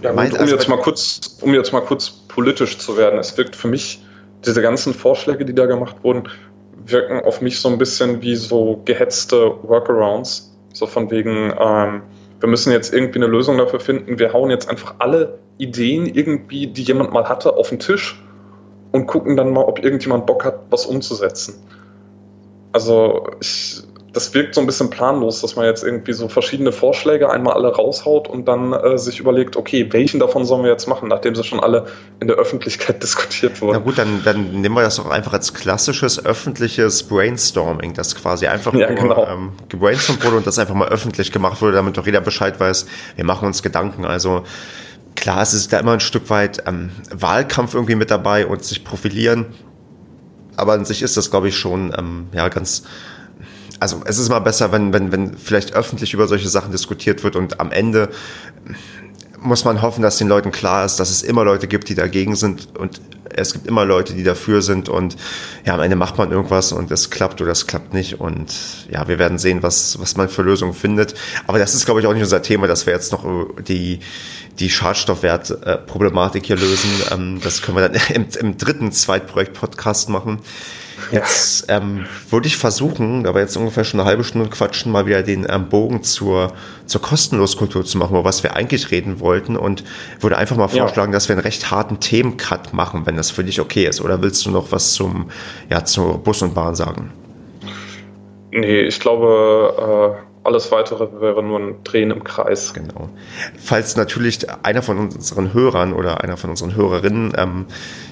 ja, 0.01 0.11
gut, 0.11 0.39
um 0.39 0.47
jetzt 0.47 0.67
mal 0.67 0.79
kurz, 0.79 1.37
um 1.41 1.53
jetzt 1.53 1.71
mal 1.71 1.81
kurz 1.81 2.09
politisch 2.09 2.79
zu 2.79 2.97
werden, 2.97 3.19
es 3.19 3.37
wirkt 3.37 3.55
für 3.55 3.67
mich 3.67 4.01
diese 4.45 4.61
ganzen 4.61 4.93
Vorschläge, 4.93 5.45
die 5.45 5.53
da 5.53 5.65
gemacht 5.65 5.97
wurden, 6.03 6.23
wirken 6.85 7.19
auf 7.25 7.41
mich 7.41 7.59
so 7.59 7.69
ein 7.69 7.77
bisschen 7.77 8.21
wie 8.21 8.35
so 8.35 8.81
gehetzte 8.85 9.55
Workarounds. 9.63 10.55
So 10.73 10.87
von 10.87 11.11
wegen, 11.11 11.53
ähm, 11.59 12.01
wir 12.39 12.49
müssen 12.49 12.71
jetzt 12.71 12.93
irgendwie 12.93 13.19
eine 13.19 13.27
Lösung 13.27 13.57
dafür 13.57 13.79
finden. 13.79 14.19
Wir 14.19 14.33
hauen 14.33 14.49
jetzt 14.49 14.69
einfach 14.69 14.95
alle 14.99 15.39
Ideen 15.57 16.07
irgendwie, 16.07 16.67
die 16.67 16.83
jemand 16.83 17.11
mal 17.11 17.27
hatte, 17.27 17.55
auf 17.55 17.69
den 17.69 17.79
Tisch 17.79 18.23
und 18.91 19.05
gucken 19.05 19.37
dann 19.37 19.51
mal, 19.51 19.63
ob 19.63 19.83
irgendjemand 19.83 20.25
Bock 20.25 20.43
hat, 20.43 20.59
was 20.69 20.85
umzusetzen. 20.85 21.63
Also 22.71 23.27
ich, 23.41 23.83
das 24.13 24.33
wirkt 24.33 24.55
so 24.55 24.61
ein 24.61 24.67
bisschen 24.67 24.89
planlos, 24.89 25.39
dass 25.39 25.55
man 25.55 25.65
jetzt 25.65 25.83
irgendwie 25.83 26.11
so 26.11 26.27
verschiedene 26.27 26.73
Vorschläge 26.73 27.29
einmal 27.29 27.53
alle 27.53 27.73
raushaut 27.73 28.27
und 28.27 28.45
dann 28.45 28.73
äh, 28.73 28.97
sich 28.97 29.21
überlegt, 29.21 29.55
okay, 29.55 29.87
welchen 29.91 30.19
davon 30.19 30.43
sollen 30.43 30.63
wir 30.63 30.69
jetzt 30.69 30.87
machen, 30.87 31.07
nachdem 31.07 31.33
sie 31.33 31.45
schon 31.45 31.61
alle 31.61 31.85
in 32.19 32.27
der 32.27 32.35
Öffentlichkeit 32.35 33.01
diskutiert 33.03 33.61
wurden. 33.61 33.73
Na 33.73 33.79
gut, 33.79 33.97
dann, 33.97 34.21
dann 34.25 34.59
nehmen 34.59 34.75
wir 34.75 34.81
das 34.81 34.97
doch 34.97 35.09
einfach 35.09 35.31
als 35.31 35.53
klassisches 35.53 36.25
öffentliches 36.25 37.03
Brainstorming, 37.03 37.93
das 37.93 38.15
quasi 38.15 38.47
einfach 38.47 38.73
ja, 38.75 38.89
nur 38.91 39.01
genau. 39.01 39.27
ähm, 39.27 39.51
gebrainstormt 39.69 40.25
wurde 40.25 40.37
und 40.37 40.47
das 40.47 40.59
einfach 40.59 40.75
mal 40.75 40.89
öffentlich 40.89 41.31
gemacht 41.31 41.61
wurde, 41.61 41.73
damit 41.73 41.95
doch 41.95 42.05
jeder 42.05 42.21
Bescheid 42.21 42.59
weiß, 42.59 42.87
wir 43.15 43.25
machen 43.25 43.45
uns 43.45 43.63
Gedanken. 43.63 44.03
Also 44.03 44.43
klar, 45.15 45.41
es 45.41 45.53
ist 45.53 45.71
da 45.71 45.79
immer 45.79 45.93
ein 45.93 46.01
Stück 46.01 46.29
weit 46.29 46.63
ähm, 46.67 46.91
Wahlkampf 47.15 47.75
irgendwie 47.75 47.95
mit 47.95 48.11
dabei 48.11 48.45
und 48.45 48.65
sich 48.65 48.83
profilieren. 48.83 49.45
Aber 50.57 50.73
an 50.73 50.83
sich 50.83 51.01
ist 51.01 51.15
das, 51.15 51.31
glaube 51.31 51.47
ich, 51.47 51.57
schon 51.57 51.95
ähm, 51.97 52.27
ja 52.33 52.49
ganz 52.49 52.83
also 53.81 54.01
es 54.05 54.19
ist 54.19 54.29
mal 54.29 54.39
besser, 54.39 54.71
wenn, 54.71 54.93
wenn, 54.93 55.11
wenn 55.11 55.35
vielleicht 55.35 55.73
öffentlich 55.73 56.13
über 56.13 56.27
solche 56.27 56.49
Sachen 56.49 56.71
diskutiert 56.71 57.23
wird 57.23 57.35
und 57.35 57.59
am 57.59 57.71
Ende 57.71 58.09
muss 59.39 59.65
man 59.65 59.81
hoffen, 59.81 60.03
dass 60.03 60.17
den 60.17 60.27
Leuten 60.27 60.51
klar 60.51 60.85
ist, 60.85 60.99
dass 60.99 61.09
es 61.09 61.23
immer 61.23 61.43
Leute 61.43 61.67
gibt, 61.67 61.89
die 61.89 61.95
dagegen 61.95 62.35
sind 62.35 62.77
und 62.77 63.01
es 63.25 63.53
gibt 63.53 63.65
immer 63.65 63.83
Leute, 63.83 64.13
die 64.13 64.21
dafür 64.23 64.61
sind 64.61 64.87
und 64.87 65.17
ja, 65.65 65.73
am 65.73 65.79
Ende 65.79 65.95
macht 65.95 66.19
man 66.19 66.31
irgendwas 66.31 66.73
und 66.73 66.91
es 66.91 67.09
klappt 67.09 67.41
oder 67.41 67.53
es 67.53 67.65
klappt 67.65 67.91
nicht 67.91 68.19
und 68.19 68.53
ja, 68.91 69.07
wir 69.07 69.17
werden 69.17 69.39
sehen, 69.39 69.63
was, 69.63 69.99
was 69.99 70.15
man 70.15 70.29
für 70.29 70.43
Lösungen 70.43 70.75
findet. 70.75 71.15
Aber 71.47 71.57
das 71.57 71.73
ist, 71.73 71.85
glaube 71.85 72.01
ich, 72.01 72.05
auch 72.05 72.13
nicht 72.13 72.21
unser 72.21 72.43
Thema, 72.43 72.67
dass 72.67 72.85
wir 72.85 72.93
jetzt 72.93 73.11
noch 73.11 73.25
die, 73.67 73.99
die 74.59 74.69
Schadstoffwert-Problematik 74.69 76.45
hier 76.45 76.57
lösen. 76.57 76.91
Ähm, 77.09 77.39
das 77.43 77.63
können 77.63 77.77
wir 77.77 77.89
dann 77.89 77.99
im, 78.13 78.27
im 78.39 78.57
dritten 78.57 78.91
Zweitprojekt-Podcast 78.91 80.09
machen. 80.09 80.39
Jetzt 81.11 81.65
ähm, 81.69 82.05
würde 82.29 82.47
ich 82.47 82.57
versuchen, 82.57 83.23
da 83.23 83.33
wir 83.33 83.41
jetzt 83.41 83.57
ungefähr 83.57 83.83
schon 83.83 83.99
eine 83.99 84.07
halbe 84.07 84.23
Stunde 84.23 84.49
quatschen, 84.49 84.91
mal 84.91 85.05
wieder 85.05 85.23
den 85.23 85.45
ähm, 85.49 85.69
Bogen 85.69 86.03
zur, 86.03 86.53
zur 86.85 87.01
Kostenloskultur 87.01 87.83
zu 87.85 87.97
machen, 87.97 88.11
über 88.11 88.23
was 88.23 88.43
wir 88.43 88.55
eigentlich 88.55 88.91
reden 88.91 89.19
wollten 89.19 89.57
und 89.57 89.83
würde 90.19 90.37
einfach 90.37 90.57
mal 90.57 90.67
vorschlagen, 90.67 91.11
ja. 91.11 91.17
dass 91.17 91.27
wir 91.27 91.35
einen 91.35 91.43
recht 91.43 91.71
harten 91.71 91.99
Themencut 91.99 92.73
machen, 92.73 93.05
wenn 93.05 93.17
das 93.17 93.31
für 93.31 93.43
dich 93.43 93.59
okay 93.59 93.85
ist. 93.85 94.01
Oder 94.01 94.21
willst 94.21 94.45
du 94.45 94.51
noch 94.51 94.71
was 94.71 94.93
zum, 94.93 95.29
ja, 95.69 95.83
zur 95.83 96.17
Bus 96.17 96.41
und 96.41 96.53
Bahn 96.53 96.75
sagen? 96.75 97.11
Nee, 98.51 98.81
ich 98.81 98.99
glaube, 98.99 100.17
äh 100.27 100.30
alles 100.43 100.71
weitere 100.71 101.21
wäre 101.21 101.43
nur 101.43 101.59
ein 101.59 101.83
Drehen 101.83 102.09
im 102.09 102.23
Kreis. 102.23 102.73
Genau. 102.73 103.09
Falls 103.59 103.95
natürlich 103.95 104.47
einer 104.63 104.81
von 104.81 104.97
unseren 104.97 105.53
Hörern 105.53 105.93
oder 105.93 106.23
einer 106.23 106.35
von 106.35 106.49
unseren 106.49 106.75
Hörerinnen 106.75 107.33
ähm, 107.37 107.65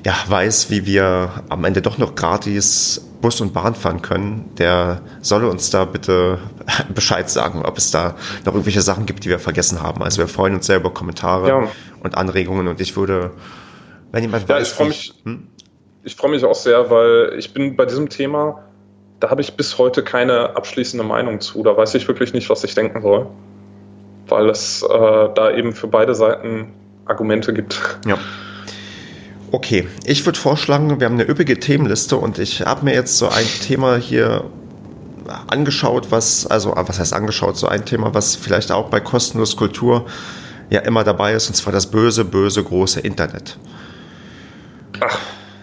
ja, 0.06 0.13
weiß, 0.28 0.70
wie 0.70 0.86
wir 0.86 1.44
am 1.50 1.65
Ende 1.65 1.82
doch 1.82 1.98
noch 1.98 2.15
gratis 2.15 3.06
Bus 3.22 3.42
und 3.42 3.54
Bahn 3.54 3.76
fahren 3.76 4.02
können, 4.02 4.52
der 4.58 5.02
solle 5.22 5.50
uns 5.50 5.72
da 5.72 5.86
bitte 5.86 6.38
Bescheid 6.94 7.30
sagen, 7.30 7.63
ob 7.65 7.78
es 7.78 7.92
da 7.92 8.15
noch 8.46 8.54
irgendwelche 8.54 8.82
Sachen 8.82 9.06
gibt, 9.06 9.26
die 9.26 9.30
wir 9.30 9.39
vergessen 9.39 9.82
haben. 9.82 10.04
Also 10.04 10.20
wir 10.20 10.28
freuen 10.28 10.56
uns 10.56 10.68
sehr 10.68 10.78
über 10.78 10.94
Kommentare 10.94 11.48
ja. 11.48 11.68
und 12.04 12.15
Anregungen 12.15 12.68
und 12.68 12.80
ich 12.80 12.96
würde, 12.96 13.32
wenn 14.12 14.22
jemand 14.22 14.48
ja, 14.48 14.56
weiß, 14.56 14.68
ich 14.68 14.74
freue 14.74 14.88
mich, 14.88 15.13
hm? 15.24 15.48
ich 16.04 16.15
freue 16.15 16.32
mich 16.32 16.46
auch 16.46 16.56
sehr, 16.56 16.92
weil 16.92 17.34
ich 17.38 17.54
bin 17.54 17.76
bei 17.76 17.86
diesem 17.86 18.08
Thema 18.08 18.68
da 19.19 19.29
habe 19.29 19.41
ich 19.41 19.53
bis 19.55 19.77
heute 19.77 20.03
keine 20.03 20.55
abschließende 20.55 21.03
Meinung 21.03 21.41
zu. 21.41 21.63
Da 21.63 21.75
weiß 21.75 21.95
ich 21.95 22.08
wirklich 22.08 22.34
nicht, 22.34 22.49
was 22.49 22.63
ich 22.63 22.75
denken 22.75 23.01
soll. 23.01 23.27
Weil 24.27 24.49
es 24.49 24.84
äh, 24.84 24.88
da 24.89 25.51
eben 25.51 25.73
für 25.73 25.88
beide 25.88 26.15
Seiten 26.15 26.73
Argumente 27.05 27.53
gibt. 27.53 27.79
Ja. 28.05 28.17
Okay, 29.51 29.88
ich 30.05 30.25
würde 30.25 30.38
vorschlagen, 30.38 30.99
wir 30.99 31.05
haben 31.05 31.15
eine 31.15 31.27
üppige 31.27 31.60
Themenliste 31.60 32.15
und 32.15 32.38
ich 32.38 32.62
habe 32.62 32.86
mir 32.86 32.93
jetzt 32.93 33.17
so 33.17 33.27
ein 33.27 33.47
Thema 33.62 33.95
hier 33.97 34.43
angeschaut, 35.47 36.12
was, 36.12 36.45
also 36.45 36.73
was 36.75 36.99
heißt 36.99 37.13
angeschaut, 37.13 37.58
so 37.58 37.67
ein 37.67 37.84
Thema, 37.86 38.13
was 38.13 38.36
vielleicht 38.36 38.71
auch 38.71 38.89
bei 38.89 38.99
kostenlos 38.99 39.55
Kultur 39.55 40.05
ja 40.69 40.82
immer 40.82 41.03
dabei 41.03 41.34
ist, 41.34 41.49
und 41.49 41.55
zwar 41.55 41.73
das 41.73 41.88
böse, 41.88 42.25
böse, 42.25 42.63
große 42.63 42.99
Internet. 42.99 43.58
Ach. 44.99 45.17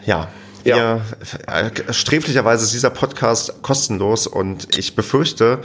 Ja, 0.05 0.29
ja. 0.67 1.01
Wir, 1.47 1.95
sträflicherweise 1.95 2.65
ist 2.65 2.73
dieser 2.73 2.91
Podcast 2.91 3.63
kostenlos 3.63 4.27
und 4.27 4.77
ich 4.77 4.95
befürchte, 4.95 5.61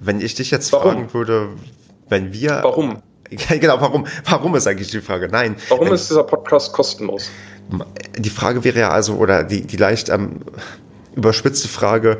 wenn 0.00 0.20
ich 0.20 0.34
dich 0.34 0.50
jetzt 0.50 0.72
warum? 0.72 0.92
fragen 0.92 1.14
würde, 1.14 1.48
wenn 2.08 2.32
wir. 2.32 2.60
Warum? 2.62 3.02
genau, 3.48 3.80
warum? 3.80 4.06
Warum 4.24 4.54
ist 4.54 4.66
eigentlich 4.66 4.90
die 4.90 5.00
Frage? 5.00 5.28
Nein. 5.28 5.56
Warum 5.68 5.86
wenn, 5.86 5.94
ist 5.94 6.08
dieser 6.08 6.24
Podcast 6.24 6.72
kostenlos? 6.72 7.30
Die 8.16 8.30
Frage 8.30 8.64
wäre 8.64 8.78
ja 8.78 8.90
also, 8.90 9.16
oder 9.16 9.44
die, 9.44 9.62
die 9.62 9.76
leicht 9.76 10.08
ähm, 10.08 10.40
überspitzte 11.14 11.68
Frage, 11.68 12.18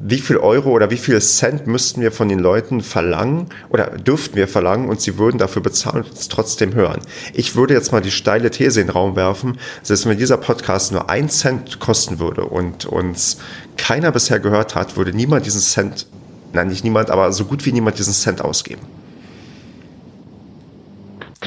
wie 0.00 0.18
viel 0.18 0.36
Euro 0.36 0.70
oder 0.70 0.90
wie 0.90 0.96
viel 0.96 1.20
Cent 1.20 1.66
müssten 1.66 2.00
wir 2.00 2.12
von 2.12 2.28
den 2.28 2.38
Leuten 2.38 2.80
verlangen 2.80 3.48
oder 3.68 3.86
dürften 3.86 4.36
wir 4.36 4.48
verlangen 4.48 4.88
und 4.88 5.00
sie 5.00 5.18
würden 5.18 5.38
dafür 5.38 5.62
bezahlen 5.62 6.04
und 6.04 6.12
es 6.12 6.28
trotzdem 6.28 6.74
hören. 6.74 7.00
Ich 7.34 7.56
würde 7.56 7.74
jetzt 7.74 7.92
mal 7.92 8.00
die 8.00 8.10
steile 8.10 8.50
These 8.50 8.80
in 8.80 8.88
den 8.88 8.92
Raum 8.92 9.16
werfen, 9.16 9.58
dass 9.86 10.06
wenn 10.06 10.18
dieser 10.18 10.36
Podcast 10.36 10.92
nur 10.92 11.10
ein 11.10 11.28
Cent 11.28 11.78
kosten 11.80 12.18
würde 12.18 12.44
und 12.44 12.86
uns 12.86 13.38
keiner 13.76 14.12
bisher 14.12 14.40
gehört 14.40 14.74
hat, 14.74 14.96
würde 14.96 15.12
niemand 15.12 15.46
diesen 15.46 15.60
Cent, 15.60 16.06
nein, 16.52 16.68
nicht 16.68 16.84
niemand, 16.84 17.10
aber 17.10 17.32
so 17.32 17.44
gut 17.44 17.64
wie 17.66 17.72
niemand 17.72 17.98
diesen 17.98 18.12
Cent 18.12 18.40
ausgeben. 18.40 18.82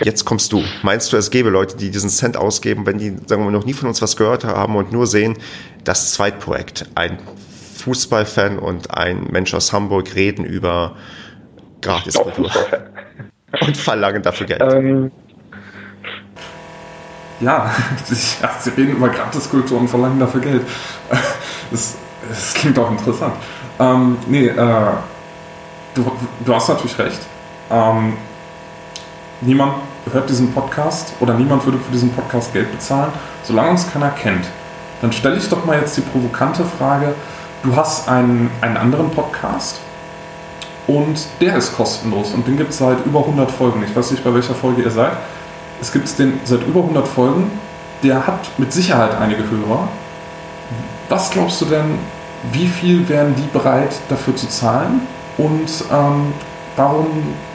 Jetzt 0.04 0.26
kommst 0.26 0.52
du. 0.52 0.62
Meinst 0.84 1.14
du, 1.14 1.18
es 1.18 1.32
gäbe 1.32 1.50
Leute, 1.50 1.78
die 1.78 1.90
diesen 1.90 2.10
Cent 2.10 2.36
ausgeben, 2.36 2.86
wenn 2.86 2.98
die, 2.98 3.16
sagen 3.28 3.46
wir, 3.46 3.52
noch 3.52 3.66
nie 3.66 3.74
von 3.74 3.88
uns 3.88 4.02
was 4.02 4.18
gehört 4.18 4.44
haben 4.44 4.76
und 4.76 4.92
nur 4.92 5.08
sehen, 5.08 5.38
das 5.86 6.12
Zweitprojekt, 6.12 6.90
ein 6.96 7.18
Fußballfan 7.86 8.58
und 8.58 8.90
ein 8.90 9.28
Mensch 9.30 9.54
aus 9.54 9.72
Hamburg 9.72 10.16
reden 10.16 10.44
über 10.44 10.96
Gratiskultur 11.82 12.50
und 13.62 13.78
verlangen 13.78 14.24
dafür 14.24 14.48
Geld. 14.48 14.62
Ähm, 14.64 15.12
ja, 17.40 17.70
sie 18.06 18.70
reden 18.72 18.96
über 18.96 19.10
Gratiskultur 19.10 19.80
und 19.80 19.88
verlangen 19.88 20.20
dafür 20.20 20.42
Geld. 20.42 20.62
Das, 21.72 21.96
das 22.30 22.54
klingt 22.54 22.78
auch 22.78 22.92
interessant. 22.92 23.34
Ähm, 23.80 24.18
nee, 24.28 24.46
äh, 24.46 24.92
du, 25.96 26.12
du 26.46 26.54
hast 26.54 26.70
natürlich 26.70 26.98
recht. 27.00 27.20
Ähm, 27.72 28.14
niemand 29.42 29.74
hört 30.12 30.30
diesen 30.30 30.54
Podcast 30.54 31.14
oder 31.20 31.34
niemand 31.34 31.66
würde 31.66 31.80
für 31.80 31.92
diesen 31.92 32.12
Podcast 32.12 32.54
Geld 32.54 32.72
bezahlen, 32.72 33.12
solange 33.44 33.72
uns 33.72 33.92
keiner 33.92 34.12
kennt. 34.12 34.46
Dann 35.02 35.12
stelle 35.12 35.38
ich 35.38 35.50
doch 35.50 35.66
mal 35.66 35.80
jetzt 35.80 35.98
die 35.98 36.02
provokante 36.02 36.64
Frage, 36.64 37.16
du 37.66 37.76
hast 37.76 38.08
einen, 38.08 38.50
einen 38.62 38.78
anderen 38.78 39.10
Podcast 39.10 39.80
und 40.88 41.20
der 41.42 41.56
ist 41.58 41.76
kostenlos 41.76 42.34
und 42.34 42.48
den 42.48 42.58
gibt 42.58 42.70
es 42.70 42.78
seit 42.78 43.04
über 43.06 43.20
100 43.20 43.50
Folgen. 43.52 43.84
Ich 43.84 43.96
weiß 43.96 44.12
nicht, 44.12 44.24
bei 44.24 44.34
welcher 44.34 44.54
Folge 44.54 44.84
ihr 44.84 44.92
seid. 44.92 45.14
Es 45.82 45.92
gibt 45.92 46.18
den 46.20 46.40
seit 46.44 46.66
über 46.66 46.82
100 46.82 47.08
Folgen. 47.08 47.52
Der 48.04 48.26
hat 48.26 48.48
mit 48.58 48.72
Sicherheit 48.72 49.20
einige 49.20 49.44
Hörer. 49.50 49.88
Was 51.10 51.32
glaubst 51.32 51.62
du 51.62 51.66
denn, 51.66 51.98
wie 52.52 52.68
viel 52.68 53.08
wären 53.10 53.36
die 53.36 53.48
bereit 53.52 53.96
dafür 54.10 54.36
zu 54.36 54.48
zahlen 54.48 55.02
und 55.38 55.70
ähm, 55.92 56.34
warum 56.76 57.08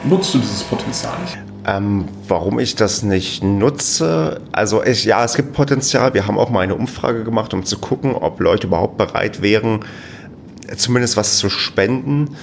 nutzt 0.03 0.33
du 0.33 0.39
dieses 0.39 0.63
Potenzial 0.63 1.13
nicht? 1.21 1.50
Ähm, 1.67 2.05
warum 2.27 2.59
ich 2.59 2.75
das 2.75 3.03
nicht 3.03 3.43
nutze? 3.43 4.41
Also 4.51 4.83
ich, 4.83 5.05
ja, 5.05 5.23
es 5.23 5.35
gibt 5.35 5.53
Potenzial. 5.53 6.13
Wir 6.13 6.25
haben 6.25 6.39
auch 6.39 6.49
mal 6.49 6.61
eine 6.61 6.75
Umfrage 6.75 7.23
gemacht, 7.23 7.53
um 7.53 7.63
zu 7.65 7.77
gucken, 7.77 8.15
ob 8.15 8.39
Leute 8.39 8.67
überhaupt 8.67 8.97
bereit 8.97 9.41
wären, 9.41 9.81
zumindest 10.75 11.17
was 11.17 11.37
zu 11.37 11.49
spenden. 11.49 12.35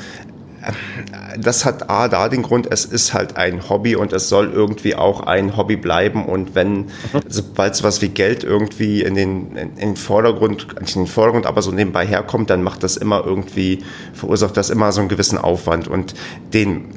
Das 1.38 1.64
hat 1.64 1.88
A, 1.90 2.08
da 2.08 2.28
den 2.28 2.42
Grund, 2.42 2.68
es 2.70 2.84
ist 2.84 3.14
halt 3.14 3.36
ein 3.36 3.68
Hobby 3.68 3.96
und 3.96 4.12
es 4.12 4.28
soll 4.28 4.50
irgendwie 4.52 4.94
auch 4.94 5.20
ein 5.20 5.56
Hobby 5.56 5.76
bleiben. 5.76 6.24
Und 6.24 6.54
wenn, 6.54 6.86
sobald 7.28 7.74
sowas 7.74 8.00
wie 8.02 8.08
Geld 8.08 8.44
irgendwie 8.44 9.02
in 9.02 9.14
den, 9.16 9.56
in 9.56 9.74
den 9.76 9.96
Vordergrund, 9.96 10.80
nicht 10.80 10.94
in 10.94 11.02
den 11.02 11.08
Vordergrund, 11.08 11.46
aber 11.46 11.62
so 11.62 11.72
nebenbei 11.72 12.06
herkommt, 12.06 12.50
dann 12.50 12.62
macht 12.62 12.84
das 12.84 12.96
immer 12.96 13.24
irgendwie, 13.24 13.84
verursacht 14.12 14.56
das 14.56 14.70
immer 14.70 14.92
so 14.92 15.00
einen 15.00 15.08
gewissen 15.08 15.38
Aufwand. 15.38 15.88
Und 15.88 16.14
den, 16.52 16.94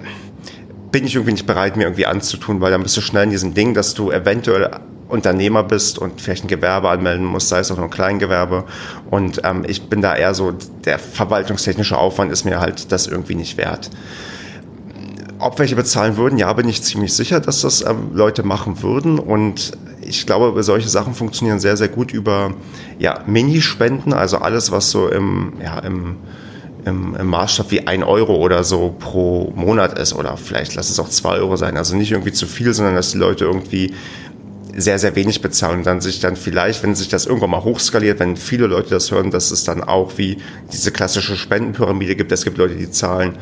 bin 0.92 1.06
ich 1.06 1.16
irgendwie 1.16 1.34
nicht 1.34 1.46
bereit, 1.46 1.78
mir 1.78 1.84
irgendwie 1.84 2.06
anzutun, 2.06 2.62
weil 2.62 2.72
dann 2.72 2.84
bist 2.84 2.98
du 2.98 3.02
schnell 3.02 3.24
in 3.24 3.30
diesem 3.30 3.54
Ding, 3.54 3.74
dass 3.74 3.94
du 3.94 4.12
eventuell 4.12 4.70
Unternehmer 5.08 5.64
bist 5.64 6.00
und 6.00 6.22
vielleicht 6.22 6.46
ein 6.46 6.48
Gewerbe 6.48 6.90
anmelden 6.90 7.26
musst, 7.26 7.50
sei 7.50 7.60
es 7.60 7.72
auch 7.72 7.76
nur 7.76 7.86
ein 7.86 7.92
Kleingewerbe. 7.92 8.64
Und 9.10 9.42
ähm, 9.44 9.64
ich 9.68 9.84
bin 9.84 10.02
da 10.02 10.16
eher 10.16 10.34
so, 10.34 10.54
der 10.86 11.00
verwaltungstechnische 11.00 11.98
Aufwand 11.98 12.32
ist 12.32 12.46
mir 12.46 12.60
halt 12.60 12.92
das 12.92 13.08
irgendwie 13.08 13.36
nicht 13.36 13.58
wert. 13.58 13.90
Ob 15.40 15.60
welche 15.60 15.76
bezahlen 15.76 16.18
würden, 16.18 16.38
ja, 16.38 16.52
bin 16.54 16.70
ich 16.70 16.84
ziemlich 16.84 17.14
sicher, 17.14 17.40
dass 17.40 17.62
das 17.62 17.82
ähm, 17.82 18.12
Leute 18.14 18.44
machen 18.44 18.82
würden. 18.84 19.20
Und 19.20 19.72
ich 20.02 20.26
glaube, 20.26 20.62
solche 20.64 20.88
Sachen 20.88 21.14
funktionieren 21.14 21.60
sehr, 21.60 21.78
sehr 21.78 21.90
gut 21.90 22.14
über 22.14 22.54
ja, 23.00 23.22
Minispenden, 23.26 24.14
also 24.14 24.38
alles, 24.38 24.72
was 24.72 24.92
so 24.92 25.10
im, 25.10 25.54
ja, 25.62 25.80
im 25.80 26.18
im, 26.86 27.16
im 27.16 27.28
Maßstab 27.28 27.72
wie 27.72 27.88
ein 27.88 28.04
Euro 28.04 28.36
oder 28.36 28.64
so 28.64 28.96
pro 29.00 29.52
Monat 29.56 29.98
ist 30.00 30.14
oder 30.14 30.38
vielleicht 30.38 30.76
lass 30.76 30.90
es 30.90 31.00
auch 31.00 31.10
zwei 31.10 31.36
Euro 31.36 31.56
sein. 31.56 31.78
Also 31.78 31.96
nicht 31.96 32.12
irgendwie 32.12 32.32
zu 32.32 32.48
viel, 32.48 32.74
sondern 32.74 32.96
dass 32.96 33.12
die 33.12 33.18
Leute 33.18 33.46
irgendwie 33.46 33.94
sehr, 34.76 35.00
sehr 35.00 35.16
wenig 35.16 35.42
bezahlen 35.42 35.80
und 35.80 35.86
dann 35.86 36.02
sich 36.02 36.20
dann 36.20 36.36
vielleicht, 36.36 36.84
wenn 36.84 36.96
sich 36.96 37.10
das 37.10 37.26
irgendwann 37.26 37.50
mal 37.50 37.64
hochskaliert, 37.64 38.20
wenn 38.20 38.38
viele 38.38 38.68
Leute 38.68 38.90
das 38.90 39.12
hören, 39.12 39.32
dass 39.32 39.52
es 39.52 39.64
dann 39.64 39.84
auch 39.84 40.18
wie 40.18 40.38
diese 40.72 40.92
klassische 40.92 41.36
Spendenpyramide 41.36 42.16
gibt. 42.16 42.32
Es 42.32 42.46
gibt 42.46 42.58
Leute, 42.58 42.76
die 42.76 42.90
zahlen 42.90 43.38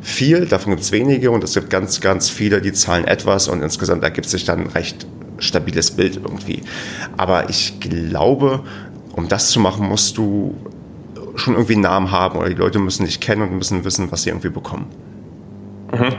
viel, 0.00 0.46
davon 0.46 0.72
gibt 0.72 0.82
es 0.82 0.90
wenige 0.90 1.30
und 1.30 1.44
es 1.44 1.54
gibt 1.54 1.70
ganz, 1.70 2.00
ganz 2.00 2.28
viele, 2.28 2.60
die 2.60 2.72
zahlen 2.72 3.04
etwas 3.04 3.46
und 3.48 3.62
insgesamt 3.62 4.02
ergibt 4.02 4.28
sich 4.28 4.44
dann 4.44 4.62
ein 4.62 4.66
recht 4.68 5.06
stabiles 5.38 5.92
Bild 5.92 6.16
irgendwie. 6.16 6.62
Aber 7.16 7.48
ich 7.48 7.78
glaube, 7.78 8.64
um 9.14 9.28
das 9.28 9.50
zu 9.50 9.60
machen, 9.60 9.86
musst 9.86 10.18
du 10.18 10.56
schon 11.34 11.54
irgendwie 11.54 11.74
einen 11.74 11.82
Namen 11.82 12.10
haben 12.10 12.38
oder 12.38 12.48
die 12.48 12.54
Leute 12.54 12.78
müssen 12.78 13.04
dich 13.04 13.20
kennen 13.20 13.42
und 13.42 13.56
müssen 13.56 13.84
wissen, 13.84 14.10
was 14.12 14.22
sie 14.22 14.30
irgendwie 14.30 14.50
bekommen. 14.50 14.86
Mhm. 15.92 16.14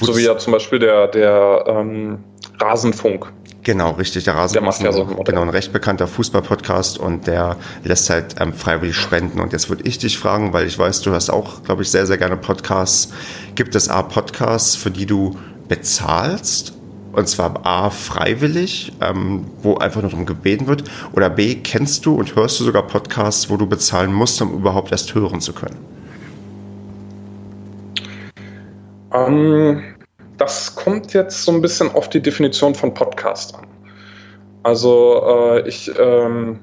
So 0.00 0.16
wie 0.16 0.22
ja 0.22 0.36
zum 0.38 0.52
Beispiel 0.52 0.78
der, 0.78 1.08
der 1.08 1.64
ähm, 1.66 2.18
Rasenfunk. 2.60 3.32
Genau, 3.62 3.92
richtig. 3.92 4.24
Der 4.24 4.34
Rasenfunk 4.34 4.52
der 4.52 4.62
macht 4.62 4.82
ja 4.82 4.92
so 4.92 5.06
genau, 5.22 5.42
ein 5.42 5.48
recht 5.48 5.72
bekannter 5.72 6.06
Fußballpodcast 6.06 6.98
und 6.98 7.26
der 7.26 7.56
lässt 7.82 8.10
halt 8.10 8.36
ähm, 8.38 8.52
freiwillig 8.52 8.96
spenden. 8.96 9.40
Und 9.40 9.52
jetzt 9.52 9.70
würde 9.70 9.84
ich 9.84 9.98
dich 9.98 10.18
fragen, 10.18 10.52
weil 10.52 10.66
ich 10.66 10.78
weiß, 10.78 11.00
du 11.02 11.12
hast 11.12 11.30
auch, 11.30 11.62
glaube 11.62 11.82
ich, 11.82 11.90
sehr, 11.90 12.06
sehr 12.06 12.18
gerne 12.18 12.36
Podcasts. 12.36 13.12
Gibt 13.54 13.74
es 13.74 13.88
A, 13.88 14.02
Podcasts, 14.02 14.76
für 14.76 14.90
die 14.90 15.06
du 15.06 15.36
bezahlst 15.68 16.74
und 17.14 17.28
zwar 17.28 17.64
A, 17.64 17.90
freiwillig, 17.90 18.92
ähm, 19.00 19.46
wo 19.62 19.76
einfach 19.76 20.02
nur 20.02 20.10
darum 20.10 20.26
gebeten 20.26 20.66
wird. 20.66 20.84
Oder 21.12 21.30
B, 21.30 21.56
kennst 21.56 22.06
du 22.06 22.14
und 22.14 22.34
hörst 22.36 22.60
du 22.60 22.64
sogar 22.64 22.86
Podcasts, 22.86 23.50
wo 23.50 23.56
du 23.56 23.66
bezahlen 23.66 24.12
musst, 24.12 24.40
um 24.42 24.52
überhaupt 24.52 24.92
erst 24.92 25.14
hören 25.14 25.40
zu 25.40 25.52
können? 25.52 25.76
Ähm, 29.12 29.82
das 30.36 30.74
kommt 30.74 31.14
jetzt 31.14 31.44
so 31.44 31.52
ein 31.52 31.60
bisschen 31.60 31.90
auf 31.94 32.08
die 32.08 32.20
Definition 32.20 32.74
von 32.74 32.92
Podcast 32.92 33.54
an. 33.54 33.66
Also 34.62 35.22
äh, 35.26 35.68
ich 35.68 35.90
ähm, 35.98 36.58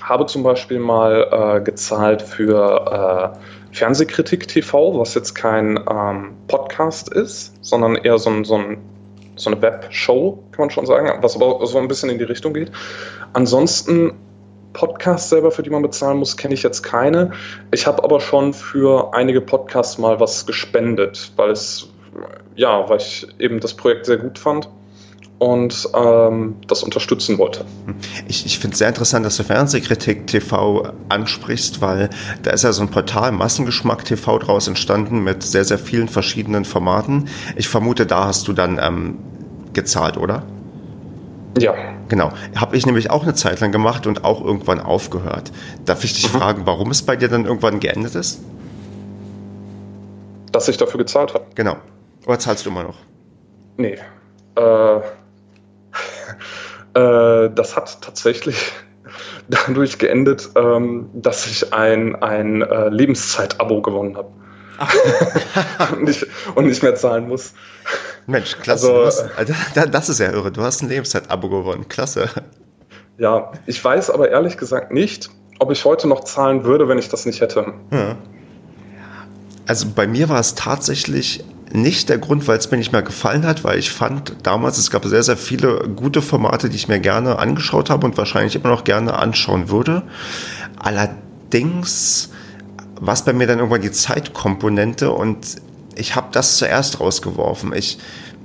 habe 0.00 0.26
zum 0.26 0.42
Beispiel 0.42 0.78
mal 0.78 1.28
äh, 1.30 1.60
gezahlt 1.60 2.22
für 2.22 3.32
äh, 3.32 3.76
Fernsehkritik 3.76 4.48
TV, 4.48 4.98
was 4.98 5.14
jetzt 5.14 5.34
kein 5.34 5.78
ähm, 5.88 6.32
Podcast 6.48 7.12
ist, 7.12 7.54
sondern 7.60 7.96
eher 7.96 8.18
so, 8.18 8.30
ein, 8.30 8.44
so, 8.44 8.56
ein, 8.56 8.78
so 9.42 9.50
eine 9.50 9.60
Webshow, 9.60 10.42
kann 10.52 10.64
man 10.64 10.70
schon 10.70 10.86
sagen, 10.86 11.10
was 11.20 11.36
aber 11.36 11.64
so 11.66 11.78
ein 11.78 11.88
bisschen 11.88 12.10
in 12.10 12.18
die 12.18 12.24
Richtung 12.24 12.54
geht. 12.54 12.70
Ansonsten 13.32 14.12
Podcasts 14.72 15.28
selber, 15.28 15.50
für 15.50 15.62
die 15.62 15.70
man 15.70 15.82
bezahlen 15.82 16.18
muss, 16.18 16.36
kenne 16.36 16.54
ich 16.54 16.62
jetzt 16.62 16.82
keine. 16.82 17.32
Ich 17.72 17.86
habe 17.86 18.02
aber 18.04 18.20
schon 18.20 18.54
für 18.54 19.12
einige 19.12 19.40
Podcasts 19.40 19.98
mal 19.98 20.18
was 20.20 20.46
gespendet, 20.46 21.32
weil 21.36 21.50
es, 21.50 21.88
ja, 22.56 22.88
weil 22.88 22.98
ich 22.98 23.26
eben 23.38 23.60
das 23.60 23.74
Projekt 23.74 24.06
sehr 24.06 24.16
gut 24.16 24.38
fand 24.38 24.68
und 25.42 25.88
ähm, 25.94 26.54
das 26.68 26.84
unterstützen 26.84 27.36
wollte. 27.36 27.64
Ich, 28.28 28.46
ich 28.46 28.60
finde 28.60 28.74
es 28.74 28.78
sehr 28.78 28.88
interessant, 28.88 29.26
dass 29.26 29.36
du 29.36 29.42
Fernsehkritik 29.42 30.28
TV 30.28 30.92
ansprichst, 31.08 31.80
weil 31.80 32.10
da 32.44 32.52
ist 32.52 32.62
ja 32.62 32.72
so 32.72 32.82
ein 32.82 32.90
Portal 32.90 33.32
Massengeschmack 33.32 34.04
TV 34.04 34.38
draus 34.38 34.68
entstanden 34.68 35.24
mit 35.24 35.42
sehr, 35.42 35.64
sehr 35.64 35.78
vielen 35.78 36.08
verschiedenen 36.08 36.64
Formaten. 36.64 37.28
Ich 37.56 37.68
vermute, 37.68 38.06
da 38.06 38.26
hast 38.26 38.46
du 38.46 38.52
dann 38.52 38.78
ähm, 38.80 39.18
gezahlt, 39.72 40.16
oder? 40.16 40.44
Ja. 41.58 41.74
Genau. 42.08 42.32
Habe 42.56 42.76
ich 42.76 42.86
nämlich 42.86 43.10
auch 43.10 43.22
eine 43.22 43.34
Zeit 43.34 43.60
lang 43.60 43.72
gemacht 43.72 44.06
und 44.06 44.24
auch 44.24 44.44
irgendwann 44.44 44.80
aufgehört. 44.80 45.52
Darf 45.84 46.04
ich 46.04 46.14
dich 46.14 46.32
mhm. 46.32 46.38
fragen, 46.38 46.62
warum 46.64 46.90
es 46.90 47.02
bei 47.02 47.16
dir 47.16 47.28
dann 47.28 47.44
irgendwann 47.44 47.80
geendet 47.80 48.14
ist? 48.14 48.40
Dass 50.50 50.68
ich 50.68 50.76
dafür 50.76 50.98
gezahlt 50.98 51.34
habe. 51.34 51.46
Genau. 51.54 51.76
Oder 52.26 52.38
zahlst 52.38 52.66
du 52.66 52.70
immer 52.70 52.82
noch? 52.82 52.96
Nee. 53.76 53.98
Äh, 54.56 54.96
äh, 56.98 57.50
das 57.54 57.76
hat 57.76 58.00
tatsächlich 58.02 58.72
dadurch 59.48 59.98
geendet, 59.98 60.50
ähm, 60.56 61.10
dass 61.14 61.46
ich 61.46 61.72
ein, 61.72 62.16
ein 62.22 62.62
äh, 62.62 62.88
Lebenszeit-Abo 62.88 63.82
gewonnen 63.82 64.16
habe. 64.16 64.30
und, 65.92 66.04
nicht, 66.04 66.26
und 66.54 66.66
nicht 66.66 66.82
mehr 66.82 66.94
zahlen 66.94 67.28
muss. 67.28 67.54
Mensch, 68.26 68.56
klasse. 68.58 68.92
Also, 68.92 69.06
hast, 69.06 69.38
also, 69.38 69.52
das 69.90 70.08
ist 70.08 70.18
ja 70.20 70.30
irre. 70.30 70.52
Du 70.52 70.62
hast 70.62 70.82
ein 70.82 70.88
Lebenszeit-Abo 70.88 71.48
gewonnen. 71.48 71.88
Klasse. 71.88 72.28
Ja, 73.18 73.52
ich 73.66 73.82
weiß 73.84 74.10
aber 74.10 74.30
ehrlich 74.30 74.56
gesagt 74.56 74.92
nicht, 74.92 75.30
ob 75.58 75.70
ich 75.70 75.84
heute 75.84 76.08
noch 76.08 76.24
zahlen 76.24 76.64
würde, 76.64 76.88
wenn 76.88 76.98
ich 76.98 77.08
das 77.08 77.26
nicht 77.26 77.40
hätte. 77.40 77.74
Ja. 77.90 78.16
Also 79.66 79.86
bei 79.94 80.06
mir 80.06 80.28
war 80.28 80.40
es 80.40 80.54
tatsächlich 80.54 81.44
nicht 81.72 82.08
der 82.08 82.18
Grund, 82.18 82.48
weil 82.48 82.58
es 82.58 82.70
mir 82.70 82.76
nicht 82.76 82.92
mehr 82.92 83.02
gefallen 83.02 83.46
hat, 83.46 83.64
weil 83.64 83.78
ich 83.78 83.90
fand 83.90 84.34
damals, 84.42 84.76
es 84.78 84.90
gab 84.90 85.04
sehr, 85.04 85.22
sehr 85.22 85.36
viele 85.36 85.88
gute 85.94 86.20
Formate, 86.20 86.68
die 86.68 86.76
ich 86.76 86.88
mir 86.88 87.00
gerne 87.00 87.38
angeschaut 87.38 87.90
habe 87.90 88.06
und 88.06 88.18
wahrscheinlich 88.18 88.56
immer 88.56 88.68
noch 88.68 88.84
gerne 88.84 89.18
anschauen 89.18 89.70
würde. 89.70 90.02
Allerdings 90.78 92.30
war 93.00 93.14
es 93.14 93.22
bei 93.22 93.32
mir 93.32 93.46
dann 93.46 93.58
irgendwann 93.58 93.80
die 93.80 93.92
Zeitkomponente 93.92 95.10
und 95.10 95.56
ich 95.96 96.16
habe 96.16 96.28
das 96.32 96.58
zuerst 96.58 97.00
rausgeworfen. 97.00 97.72
Ich 97.72 97.98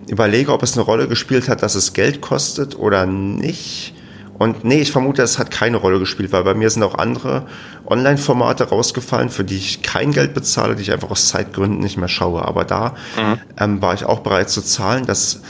überlege, 0.08 0.54
ob 0.54 0.64
es 0.64 0.74
eine 0.74 0.84
Rolle 0.84 1.08
gespielt 1.08 1.50
hat, 1.50 1.64
dass 1.64 1.76
es 1.76 1.94
Geld 1.94 2.22
kostet 2.22 2.78
oder 2.78 3.06
nicht. 3.06 3.94
Und 4.38 4.64
nee, 4.64 4.80
ich 4.80 4.92
vermute, 4.92 5.24
es 5.24 5.40
hat 5.40 5.50
keine 5.50 5.78
Rolle 5.78 6.00
gespielt, 6.00 6.32
weil 6.32 6.44
bei 6.44 6.54
mir 6.54 6.70
sind 6.70 6.84
auch 6.84 6.96
andere 6.96 7.48
Online-Formate 7.88 8.70
rausgefallen, 8.70 9.30
für 9.30 9.44
die 9.44 9.58
ich 9.58 9.82
kein 9.82 10.12
Geld 10.12 10.34
bezahle, 10.36 10.76
die 10.76 10.84
ich 10.84 10.92
einfach 10.92 11.10
aus 11.10 11.30
Zeitgründen 11.30 11.80
nicht 11.80 11.98
mehr 11.98 12.08
schaue. 12.08 12.46
Aber 12.46 12.64
da 12.64 12.94
mhm. 13.18 13.40
ähm, 13.60 13.82
war 13.82 13.96
ich 13.96 14.06
auch 14.06 14.20
bereit 14.20 14.50
zu 14.50 14.62
zahlen. 14.62 15.06
Das, 15.08 15.42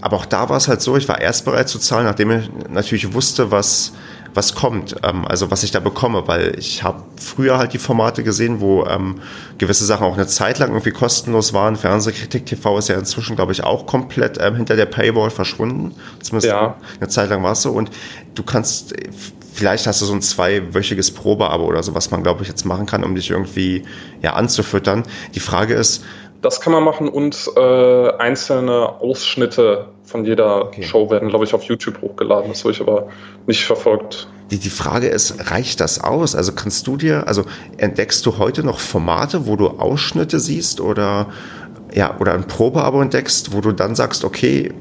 aber 0.00 0.16
auch 0.16 0.26
da 0.26 0.48
war 0.48 0.56
es 0.56 0.66
halt 0.66 0.82
so, 0.82 0.96
ich 0.96 1.08
war 1.08 1.20
erst 1.20 1.44
bereit 1.44 1.68
zu 1.68 1.78
zahlen, 1.78 2.04
nachdem 2.04 2.30
ich 2.32 2.50
natürlich 2.68 3.14
wusste, 3.14 3.52
was 3.52 3.92
was 4.34 4.54
kommt, 4.54 4.96
ähm, 5.02 5.26
also 5.26 5.50
was 5.50 5.62
ich 5.62 5.70
da 5.70 5.80
bekomme, 5.80 6.26
weil 6.26 6.58
ich 6.58 6.82
habe 6.82 7.02
früher 7.20 7.58
halt 7.58 7.72
die 7.72 7.78
Formate 7.78 8.22
gesehen, 8.22 8.60
wo 8.60 8.84
ähm, 8.86 9.20
gewisse 9.58 9.84
Sachen 9.84 10.06
auch 10.06 10.14
eine 10.14 10.26
Zeit 10.26 10.58
lang 10.58 10.70
irgendwie 10.70 10.90
kostenlos 10.90 11.52
waren. 11.52 11.76
Fernsehkritik 11.76 12.46
TV 12.46 12.78
ist 12.78 12.88
ja 12.88 12.98
inzwischen, 12.98 13.36
glaube 13.36 13.52
ich, 13.52 13.64
auch 13.64 13.86
komplett 13.86 14.38
ähm, 14.40 14.56
hinter 14.56 14.76
der 14.76 14.86
Paywall 14.86 15.30
verschwunden. 15.30 15.94
Zumindest 16.20 16.52
ja. 16.52 16.76
eine 16.98 17.08
Zeit 17.08 17.30
lang 17.30 17.42
war 17.42 17.52
es 17.52 17.62
so. 17.62 17.72
Und 17.72 17.90
du 18.34 18.42
kannst, 18.42 18.94
vielleicht 19.52 19.86
hast 19.86 20.00
du 20.00 20.06
so 20.06 20.14
ein 20.14 20.22
zweiwöchiges 20.22 21.10
Probeabo 21.10 21.64
oder 21.64 21.82
so, 21.82 21.94
was 21.94 22.10
man, 22.10 22.22
glaube 22.22 22.42
ich, 22.42 22.48
jetzt 22.48 22.64
machen 22.64 22.86
kann, 22.86 23.04
um 23.04 23.14
dich 23.14 23.30
irgendwie 23.30 23.84
ja 24.22 24.34
anzufüttern. 24.34 25.02
Die 25.34 25.40
Frage 25.40 25.74
ist, 25.74 26.04
das 26.42 26.60
kann 26.60 26.72
man 26.72 26.82
machen 26.82 27.08
und 27.08 27.50
äh, 27.56 28.10
einzelne 28.18 29.00
Ausschnitte 29.00 29.86
von 30.02 30.24
jeder 30.24 30.66
okay. 30.66 30.82
Show 30.82 31.08
werden, 31.08 31.28
glaube 31.28 31.44
ich, 31.44 31.54
auf 31.54 31.62
YouTube 31.62 32.02
hochgeladen. 32.02 32.50
Das 32.50 32.64
habe 32.64 32.72
ich 32.72 32.80
aber 32.80 33.08
nicht 33.46 33.64
verfolgt. 33.64 34.28
Die, 34.50 34.58
die 34.58 34.68
Frage 34.68 35.06
ist, 35.06 35.50
reicht 35.52 35.80
das 35.80 36.02
aus? 36.02 36.34
Also 36.34 36.52
kannst 36.52 36.86
du 36.88 36.96
dir, 36.96 37.28
also 37.28 37.44
entdeckst 37.78 38.26
du 38.26 38.38
heute 38.38 38.64
noch 38.64 38.80
Formate, 38.80 39.46
wo 39.46 39.54
du 39.56 39.68
Ausschnitte 39.68 40.40
siehst 40.40 40.80
oder 40.80 41.28
ja, 41.94 42.18
oder 42.18 42.34
ein 42.34 42.46
Probeabo 42.46 43.00
entdeckst, 43.00 43.52
wo 43.52 43.60
du 43.60 43.72
dann 43.72 43.94
sagst, 43.94 44.24
okay, 44.24 44.72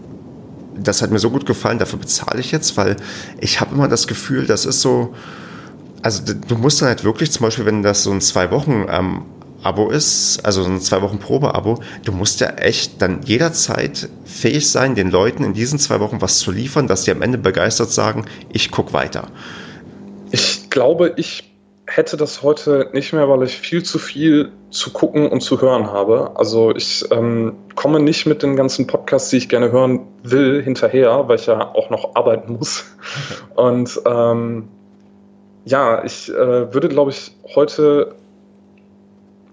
das 0.78 1.02
hat 1.02 1.12
mir 1.12 1.20
so 1.20 1.30
gut 1.30 1.46
gefallen, 1.46 1.78
dafür 1.78 2.00
bezahle 2.00 2.40
ich 2.40 2.52
jetzt, 2.52 2.76
weil 2.78 2.96
ich 3.40 3.62
habe 3.62 3.76
immer 3.76 3.88
das 3.88 4.08
Gefühl, 4.08 4.48
das 4.48 4.66
ist 4.66 4.82
so, 4.82 5.14
also 6.02 6.24
du 6.24 6.56
musst 6.56 6.82
dann 6.82 6.88
halt 6.88 7.04
wirklich 7.04 7.32
zum 7.32 7.46
Beispiel, 7.46 7.66
wenn 7.66 7.84
das 7.84 8.04
so 8.04 8.12
ein 8.12 8.22
zwei 8.22 8.50
Wochen 8.50 8.86
ähm, 8.90 9.24
Abo 9.64 9.90
ist, 9.90 10.40
also 10.44 10.64
so 10.64 10.70
ein 10.70 10.82
zwei 10.82 11.02
Wochen 11.02 11.20
Probeabo, 11.20 11.82
du 12.04 12.12
musst 12.12 12.40
ja 12.40 12.50
echt 12.50 13.02
dann 13.02 13.22
jederzeit 13.24 14.10
fähig 14.26 14.70
sein, 14.70 14.96
den 14.96 15.12
Leuten 15.12 15.44
in 15.44 15.54
diesen 15.54 15.80
zwei 15.80 16.00
Wochen 16.00 16.22
was 16.22 16.40
zu 16.40 16.52
liefern, 16.52 16.88
dass 16.88 17.04
die 17.04 17.12
am 17.12 17.22
Ende 17.22 17.38
begeistert 17.38 17.92
sagen, 17.92 18.26
ich 18.52 18.72
guck 18.72 18.94
weiter. 18.94 19.28
Ich 20.32 20.70
glaube, 20.70 21.14
ich 21.18 21.52
hätte 21.86 22.18
das 22.18 22.42
heute 22.42 22.90
nicht 22.94 23.14
mehr, 23.14 23.28
weil 23.28 23.44
ich 23.44 23.58
viel 23.58 23.84
zu 23.84 24.00
viel 24.00 24.52
zu 24.70 24.92
gucken 24.92 25.28
und 25.30 25.42
zu 25.42 25.62
hören 25.62 25.88
habe. 25.88 26.32
Also 26.36 26.74
ich 26.74 27.04
ähm, 27.12 27.54
komme 27.76 28.00
nicht 28.00 28.26
mit 28.26 28.44
den 28.44 28.56
ganzen 28.56 28.88
Podcasts, 28.88 29.30
die 29.30 29.38
ich 29.38 29.50
gerne 29.50 29.72
hören 29.72 30.00
will, 30.24 30.64
hinterher, 30.64 31.28
weil 31.28 31.36
ich 31.36 31.48
ja 31.48 31.74
auch 31.74 31.90
noch 31.90 32.16
arbeiten 32.16 32.54
muss. 32.54 32.86
Und 33.56 34.00
ähm, 34.06 34.70
ja, 35.66 36.04
ich 36.04 36.30
äh, 36.30 36.74
würde, 36.74 36.88
glaube 36.88 37.12
ich, 37.12 37.32
heute 37.56 38.16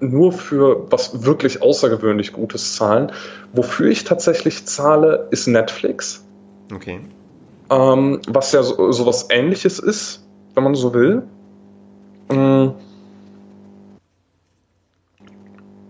nur 0.00 0.32
für 0.32 0.90
was 0.90 1.24
wirklich 1.24 1.62
außergewöhnlich 1.62 2.32
Gutes 2.32 2.76
zahlen. 2.76 3.12
Wofür 3.52 3.88
ich 3.88 4.04
tatsächlich 4.04 4.66
zahle, 4.66 5.28
ist 5.30 5.46
Netflix. 5.46 6.24
Okay. 6.74 7.00
Ähm, 7.70 8.20
was 8.28 8.52
ja 8.52 8.62
so, 8.62 8.92
so, 8.92 9.06
was 9.06 9.28
ähnliches 9.30 9.78
ist, 9.78 10.24
wenn 10.54 10.64
man 10.64 10.74
so 10.74 10.94
will. 10.94 11.22
Ähm, 12.30 12.72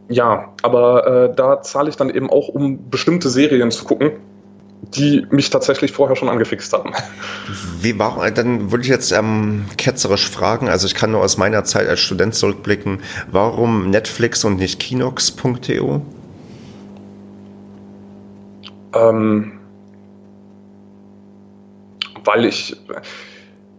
ja, 0.08 0.52
aber 0.62 1.06
äh, 1.06 1.34
da 1.34 1.62
zahle 1.62 1.90
ich 1.90 1.96
dann 1.96 2.10
eben 2.10 2.30
auch, 2.30 2.48
um 2.48 2.90
bestimmte 2.90 3.28
Serien 3.28 3.70
zu 3.70 3.84
gucken 3.84 4.12
die 4.82 5.26
mich 5.30 5.50
tatsächlich 5.50 5.92
vorher 5.92 6.16
schon 6.16 6.28
angefixt 6.28 6.72
haben. 6.72 6.92
Wie 7.80 7.98
war, 7.98 8.30
dann 8.30 8.70
würde 8.70 8.84
ich 8.84 8.88
jetzt 8.88 9.12
ähm, 9.12 9.66
ketzerisch 9.76 10.28
fragen, 10.28 10.68
also 10.68 10.86
ich 10.86 10.94
kann 10.94 11.10
nur 11.10 11.22
aus 11.22 11.36
meiner 11.36 11.64
Zeit 11.64 11.88
als 11.88 12.00
Student 12.00 12.34
zurückblicken, 12.34 13.02
warum 13.30 13.90
Netflix 13.90 14.44
und 14.44 14.56
nicht 14.56 14.80
Kinox.to? 14.80 16.02
Ähm, 18.94 19.52
weil 22.24 22.44
ich 22.44 22.76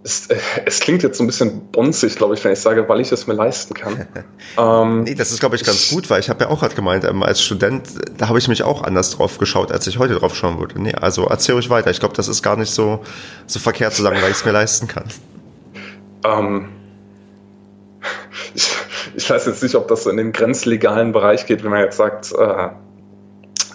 es, 0.09 0.27
äh, 0.27 0.37
es, 0.65 0.79
klingt 0.79 1.03
jetzt 1.03 1.17
so 1.17 1.23
ein 1.23 1.27
bisschen 1.27 1.71
bonzig, 1.71 2.15
glaube 2.15 2.33
ich, 2.33 2.43
wenn 2.43 2.51
ich 2.51 2.59
sage, 2.59 2.87
weil 2.89 2.99
ich 2.99 3.11
es 3.11 3.27
mir 3.27 3.33
leisten 3.33 3.73
kann. 3.73 4.07
ähm, 4.57 5.03
nee, 5.03 5.15
das 5.15 5.31
ist, 5.31 5.39
glaube 5.39 5.55
ich, 5.55 5.63
ganz 5.63 5.85
ich, 5.85 5.89
gut, 5.91 6.09
weil 6.09 6.19
ich 6.19 6.29
habe 6.29 6.43
ja 6.43 6.49
auch 6.49 6.59
gerade 6.59 6.75
gemeint, 6.75 7.05
ähm, 7.05 7.23
als 7.23 7.41
Student, 7.41 7.87
da 8.17 8.27
habe 8.27 8.39
ich 8.39 8.47
mich 8.47 8.63
auch 8.63 8.83
anders 8.83 9.11
drauf 9.11 9.37
geschaut, 9.37 9.71
als 9.71 9.87
ich 9.87 9.99
heute 9.99 10.15
drauf 10.15 10.35
schauen 10.35 10.59
würde. 10.59 10.81
Nee, 10.81 10.93
also 10.95 11.25
erzähl 11.25 11.55
euch 11.55 11.69
weiter. 11.69 11.91
Ich 11.91 11.99
glaube, 11.99 12.15
das 12.15 12.27
ist 12.27 12.41
gar 12.41 12.57
nicht 12.57 12.71
so, 12.71 13.01
so 13.45 13.59
verkehrt 13.59 13.93
zu 13.93 14.01
sagen, 14.01 14.17
weil 14.21 14.31
ich 14.31 14.37
es 14.37 14.45
mir 14.45 14.51
leisten 14.51 14.87
kann. 14.87 15.05
Ähm, 16.25 16.69
ich, 18.53 18.67
ich, 19.15 19.29
weiß 19.29 19.45
jetzt 19.45 19.63
nicht, 19.63 19.75
ob 19.75 19.87
das 19.87 20.03
so 20.03 20.09
in 20.09 20.17
den 20.17 20.31
grenzlegalen 20.31 21.11
Bereich 21.11 21.45
geht, 21.45 21.63
wenn 21.63 21.71
man 21.71 21.81
jetzt 21.81 21.97
sagt, 21.97 22.33
äh, 22.33 22.69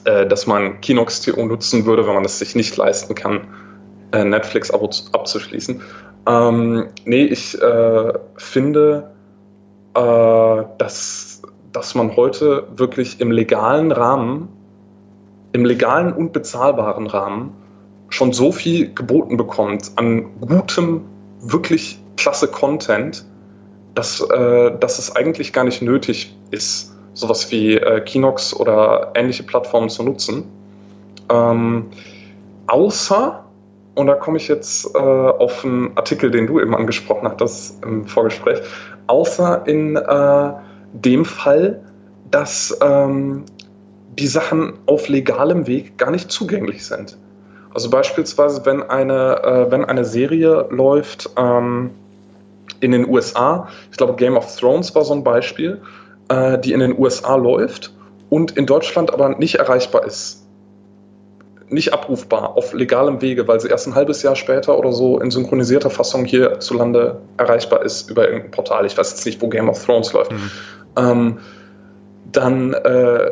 äh, 0.05 0.27
dass 0.27 0.47
man 0.47 0.81
Kinox.to 0.81 1.45
nutzen 1.47 1.87
würde, 1.87 2.07
wenn 2.07 2.15
man 2.15 2.25
es 2.25 2.39
sich 2.39 2.55
nicht 2.55 2.77
leisten 2.77 3.15
kann, 3.15 3.49
äh, 4.15 4.25
Netflix-Abo 4.25 4.91
abzuschließen. 5.13 5.83
Ähm, 6.27 6.87
nee, 7.05 7.25
ich 7.25 7.61
äh, 7.61 8.13
finde, 8.37 9.11
äh, 9.95 10.63
dass, 10.79 11.43
dass 11.73 11.95
man 11.95 12.17
heute 12.17 12.67
wirklich 12.77 13.21
im 13.21 13.31
legalen 13.31 13.93
Rahmen, 13.93 14.49
im 15.53 15.65
legalen 15.65 16.13
und 16.13 16.33
bezahlbaren 16.33 17.07
Rahmen 17.07 17.53
schon 18.09 18.33
so 18.33 18.53
viel 18.53 18.93
geboten 18.95 19.37
bekommt 19.37 19.93
an 19.97 20.41
gutem, 20.41 21.03
wirklich 21.41 21.99
klasse 22.17 22.49
Content, 22.49 23.25
dass, 23.95 24.21
äh, 24.21 24.79
dass 24.79 24.99
es 24.99 25.15
eigentlich 25.15 25.53
gar 25.53 25.65
nicht 25.65 25.83
nötig 25.83 26.37
ist, 26.51 26.95
sowas 27.13 27.51
wie 27.51 27.75
äh, 27.75 28.01
Kinox 28.01 28.55
oder 28.55 29.13
ähnliche 29.15 29.43
Plattformen 29.43 29.89
zu 29.89 30.03
nutzen. 30.03 30.45
Ähm, 31.31 31.87
außer 32.67 33.44
und 33.95 34.07
da 34.07 34.15
komme 34.15 34.39
ich 34.39 34.49
jetzt 34.49 34.95
äh, 34.95 34.99
auf 34.99 35.65
einen 35.65 35.97
Artikel, 35.97 36.31
den 36.31 36.47
du 36.47 36.61
eben 36.61 36.75
angesprochen 36.75 37.29
hattest 37.29 37.83
im 37.85 38.07
Vorgespräch, 38.07 38.61
außer 39.07 39.67
in 39.67 39.97
äh, 39.97 40.53
dem 40.93 41.25
Fall, 41.25 41.81
dass 42.31 42.77
ähm, 42.83 43.45
die 44.19 44.27
Sachen 44.27 44.75
auf 44.87 45.09
legalem 45.09 45.67
Weg 45.67 45.99
gar 45.99 46.11
nicht 46.11 46.31
zugänglich 46.31 46.85
sind. 46.85 47.17
Also 47.73 47.91
beispielsweise, 47.91 48.65
wenn 48.67 48.83
eine, 48.83 49.43
äh, 49.43 49.71
wenn 49.71 49.85
eine 49.85 50.05
Serie 50.05 50.67
läuft 50.71 51.31
ähm, 51.37 51.91
in 52.81 52.93
den 52.93 53.09
USA, 53.09 53.69
ich 53.91 53.97
glaube 53.97 54.15
Game 54.15 54.37
of 54.37 54.57
Thrones 54.57 54.95
war 54.95 55.05
so 55.05 55.15
ein 55.15 55.25
Beispiel, 55.25 55.81
äh, 56.29 56.59
die 56.59 56.73
in 56.73 56.81
den 56.81 56.97
USA 56.99 57.35
läuft 57.37 57.93
und 58.31 58.57
in 58.57 58.67
Deutschland 58.67 59.13
aber 59.13 59.31
nicht 59.31 59.57
erreichbar 59.57 60.05
ist. 60.05 60.44
Nicht 61.69 61.93
abrufbar 61.93 62.57
auf 62.57 62.73
legalem 62.73 63.23
Wege, 63.23 63.49
weil 63.49 63.59
sie 63.61 63.69
erst 63.69 63.87
ein 63.87 63.95
halbes 63.95 64.23
Jahr 64.23 64.37
später 64.37 64.79
oder 64.79 64.93
so 64.93 65.19
in 65.19 65.31
synchronisierter 65.31 65.91
Fassung 65.91 66.25
hierzulande 66.25 67.21
erreichbar 67.37 67.83
ist 67.83 68.11
über 68.11 68.27
irgendein 68.27 68.51
Portal. 68.51 68.85
Ich 68.87 68.97
weiß 68.97 69.11
jetzt 69.11 69.27
nicht, 69.27 69.41
wo 69.41 69.49
Game 69.49 69.69
of 69.69 69.85
Thrones 69.85 70.13
läuft. 70.13 70.33
Mhm. 70.33 70.51
Ähm, 70.97 71.39
dann 72.33 72.75
äh, 72.75 73.31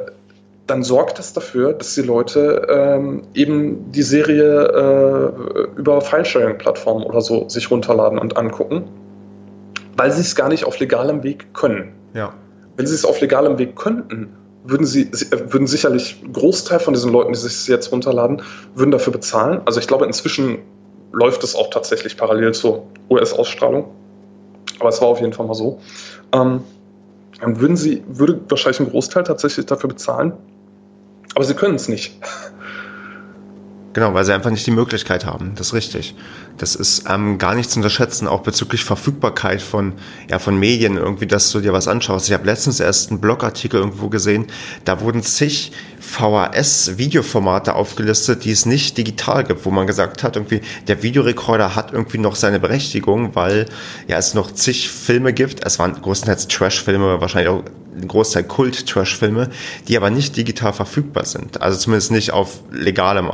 dann 0.66 0.83
sorgt 0.83 1.18
das 1.18 1.33
dafür, 1.33 1.72
dass 1.72 1.95
die 1.95 2.03
Leute 2.03 2.66
ähm, 2.70 3.22
eben 3.35 3.91
die 3.93 4.03
Serie 4.03 5.35
äh, 5.76 5.78
über 5.78 6.01
File-Sharing-Plattformen 6.01 7.05
oder 7.05 7.20
so 7.20 7.49
sich 7.49 7.70
runterladen 7.70 8.18
und 8.18 8.37
angucken, 8.37 8.85
weil 9.97 10.11
sie 10.12 10.20
es 10.20 10.35
gar 10.37 10.49
nicht 10.49 10.64
auf 10.64 10.78
legalem 10.78 11.22
Weg 11.24 11.53
können. 11.53 11.93
Ja. 12.14 12.33
Wenn 12.76 12.87
sie 12.87 12.95
es 12.95 13.05
auf 13.05 13.20
legalem 13.20 13.59
Weg 13.59 13.76
könnten, 13.76 14.35
würden 14.65 14.87
sie 14.87 15.11
würden 15.13 15.67
sicherlich 15.67 16.23
Großteil 16.33 16.81
von 16.81 16.95
diesen 16.95 17.13
Leuten, 17.13 17.33
die 17.33 17.39
sich 17.39 17.53
es 17.53 17.67
jetzt 17.67 17.91
runterladen, 17.93 18.43
würden 18.75 18.91
dafür 18.91 19.13
bezahlen. 19.13 19.61
Also 19.65 19.81
ich 19.81 19.87
glaube, 19.87 20.07
inzwischen 20.07 20.59
läuft 21.13 21.45
es 21.45 21.55
auch 21.55 21.71
tatsächlich 21.71 22.17
parallel 22.17 22.55
zur 22.55 22.87
US-Ausstrahlung. 23.11 23.91
Aber 24.79 24.89
es 24.89 25.01
war 25.01 25.09
auf 25.09 25.21
jeden 25.21 25.33
Fall 25.33 25.47
mal 25.47 25.55
so. 25.55 25.81
Ähm, 26.33 26.63
dann 27.41 27.61
würden 27.61 27.77
sie, 27.77 28.03
würde 28.07 28.41
wahrscheinlich 28.49 28.81
ein 28.81 28.91
Großteil 28.91 29.25
tatsächlich 29.25 29.67
dafür 29.67 29.89
bezahlen. 29.89 30.33
Aber 31.35 31.45
sie 31.45 31.55
können 31.55 31.75
es 31.75 31.89
nicht. 31.89 32.19
Genau, 33.95 34.14
weil 34.14 34.24
sie 34.24 34.32
einfach 34.32 34.51
nicht 34.51 34.66
die 34.66 34.70
Möglichkeit 34.70 35.26
haben. 35.26 35.53
Das 35.55 35.68
ist 35.68 35.74
richtig. 35.74 36.14
Das 36.57 36.74
ist 36.74 37.05
ähm, 37.09 37.38
gar 37.38 37.55
nicht 37.55 37.70
zu 37.70 37.78
unterschätzen, 37.78 38.26
auch 38.26 38.40
bezüglich 38.43 38.84
Verfügbarkeit 38.84 39.61
von, 39.61 39.95
ja, 40.30 40.38
von 40.38 40.59
Medien, 40.59 40.97
irgendwie, 40.97 41.26
dass 41.26 41.51
du 41.51 41.61
dir 41.61 41.72
was 41.72 41.88
anschaust. 41.88 42.26
Ich 42.28 42.32
habe 42.32 42.47
letztens 42.47 42.80
erst 42.80 43.11
einen 43.11 43.20
Blogartikel 43.20 43.80
irgendwo 43.80 44.09
gesehen, 44.09 44.47
da 44.84 45.01
wurden 45.01 45.22
zig 45.22 45.72
VHS-Videoformate 46.01 47.74
aufgelistet, 47.74 48.45
die 48.45 48.51
es 48.51 48.66
nicht 48.66 48.97
digital 48.97 49.45
gibt, 49.45 49.64
wo 49.64 49.70
man 49.70 49.86
gesagt 49.86 50.22
hat, 50.22 50.36
irgendwie, 50.36 50.62
der 50.88 51.03
Videorekorder 51.03 51.74
hat 51.74 51.93
irgendwie 51.93 52.18
noch 52.18 52.34
seine 52.34 52.61
Berechtigung, 52.61 53.34
weil 53.34 53.66
ja 54.09 54.16
es 54.16 54.34
noch 54.34 54.53
zig 54.53 54.90
Filme 54.90 55.32
gibt. 55.32 55.64
Es 55.64 55.78
waren 55.78 56.01
größtenteils 56.01 56.49
Trash-Filme, 56.49 57.20
wahrscheinlich 57.20 57.51
auch 57.51 57.62
ein 57.95 58.09
Großteil 58.09 58.45
Kult-Trash-Filme, 58.45 59.51
die 59.88 59.97
aber 59.97 60.11
nicht 60.11 60.36
digital 60.36 60.72
verfügbar 60.72 61.24
sind. 61.24 61.61
Also 61.61 61.78
zumindest 61.78 62.11
nicht 62.11 62.32
auf 62.32 62.61
legalem 62.70 63.30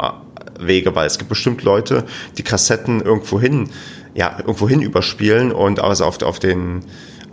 Wege, 0.59 0.94
weil 0.94 1.06
es 1.06 1.18
gibt 1.18 1.28
bestimmt 1.28 1.62
Leute, 1.62 2.04
die 2.36 2.42
Kassetten 2.42 3.00
irgendwo 3.00 3.40
hin, 3.40 3.70
ja, 4.14 4.38
irgendwo 4.38 4.68
hin 4.68 4.82
überspielen 4.82 5.52
und 5.52 5.80
also 5.80 6.04
auf, 6.04 6.22
auf 6.22 6.38
den, 6.38 6.84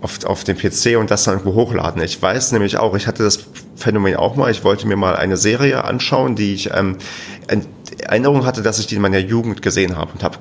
auf, 0.02 0.24
auf 0.26 0.44
den 0.44 0.58
PC 0.58 0.98
und 0.98 1.12
das 1.12 1.24
dann 1.24 1.36
irgendwo 1.36 1.56
hochladen. 1.56 2.02
Ich 2.02 2.22
weiß 2.22 2.52
nämlich 2.52 2.78
auch, 2.78 2.96
ich 2.96 3.08
hatte 3.08 3.24
das 3.24 3.46
Phänomen 3.76 4.16
auch 4.16 4.36
mal, 4.36 4.52
ich 4.52 4.64
wollte 4.64 4.88
mir 4.88 4.96
mal 4.96 5.16
eine 5.16 5.38
Serie 5.38 5.84
anschauen, 5.84 6.36
die 6.36 6.54
ich 6.54 6.72
ähm, 6.74 6.98
Erinnerung 8.00 8.46
hatte, 8.46 8.62
dass 8.62 8.80
ich 8.80 8.88
die 8.88 8.96
in 8.96 9.02
meiner 9.02 9.20
Jugend 9.20 9.62
gesehen 9.62 9.98
habe 9.98 10.12
und 10.14 10.24
habe 10.24 10.38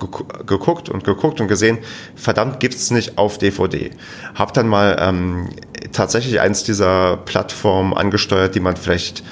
geguckt 0.46 0.88
und 0.88 1.04
geguckt 1.04 1.40
und 1.40 1.48
gesehen, 1.48 1.78
verdammt 2.14 2.60
gibt's 2.60 2.90
nicht 2.90 3.18
auf 3.18 3.38
DVD. 3.38 3.90
Hab 4.34 4.52
dann 4.54 4.68
mal 4.68 4.96
ähm, 5.00 5.50
tatsächlich 5.92 6.40
eins 6.40 6.64
dieser 6.64 7.16
Plattformen 7.16 7.94
angesteuert, 7.94 8.54
die 8.54 8.60
man 8.60 8.76
vielleicht 8.76 9.22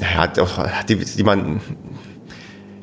ja, 0.00 0.26
die, 0.88 0.96
die 0.96 1.22
man 1.22 1.60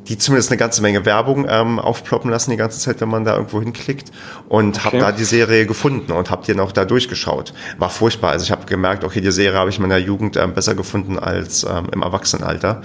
die 0.10 0.18
zumindest 0.18 0.49
eine 0.49 0.57
ganze 0.57 0.82
Menge 0.82 1.05
Werbung 1.05 1.45
ähm, 1.47 1.80
aufploppen 1.80 2.32
lassen 2.32 2.49
die 2.49 2.57
ganze 2.57 2.80
Zeit, 2.80 2.99
wenn 2.99 3.10
man 3.10 3.24
da 3.24 3.36
irgendwo 3.36 3.62
hinklickt. 3.62 4.12
Und 4.49 4.78
okay. 4.78 4.86
habe 4.86 4.97
da 4.97 5.12
die 5.12 5.24
Serie 5.24 5.68
gefunden 5.68 6.12
und 6.12 6.32
habe 6.32 6.43
die 6.43 6.51
dann 6.51 6.62
auch 6.62 6.72
da 6.72 6.84
durchgeschaut. 6.84 7.53
War 7.78 7.91
furchtbar. 7.91 8.32
Also 8.32 8.43
ich 8.43 8.51
habe 8.51 8.66
gemerkt, 8.66 9.03
okay, 9.03 9.22
die 9.22 9.32
Serie 9.32 9.57
habe 9.57 9.70
ich 9.70 9.78
in 9.78 9.84
meiner 9.84 9.97
Jugend 9.97 10.36
ähm, 10.36 10.53
besser 10.53 10.74
gefunden 10.74 11.20
als 11.20 11.64
ähm, 11.64 11.88
im 11.93 12.01
Erwachsenenalter. 12.01 12.82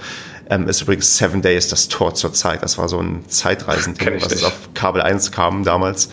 Ähm, 0.47 0.67
ist 0.67 0.83
übrigens 0.83 1.17
Seven 1.17 1.41
Days 1.41 1.69
das 1.69 1.87
Tor 1.87 2.13
zur 2.13 2.31
Zeit. 2.31 2.61
Das 2.61 2.77
war 2.77 2.87
so 2.87 2.99
ein 2.99 3.27
Zeitreisending, 3.27 4.21
was 4.21 4.43
auf 4.43 4.53
Kabel 4.75 5.01
1 5.01 5.31
kam 5.31 5.63
damals. 5.63 6.09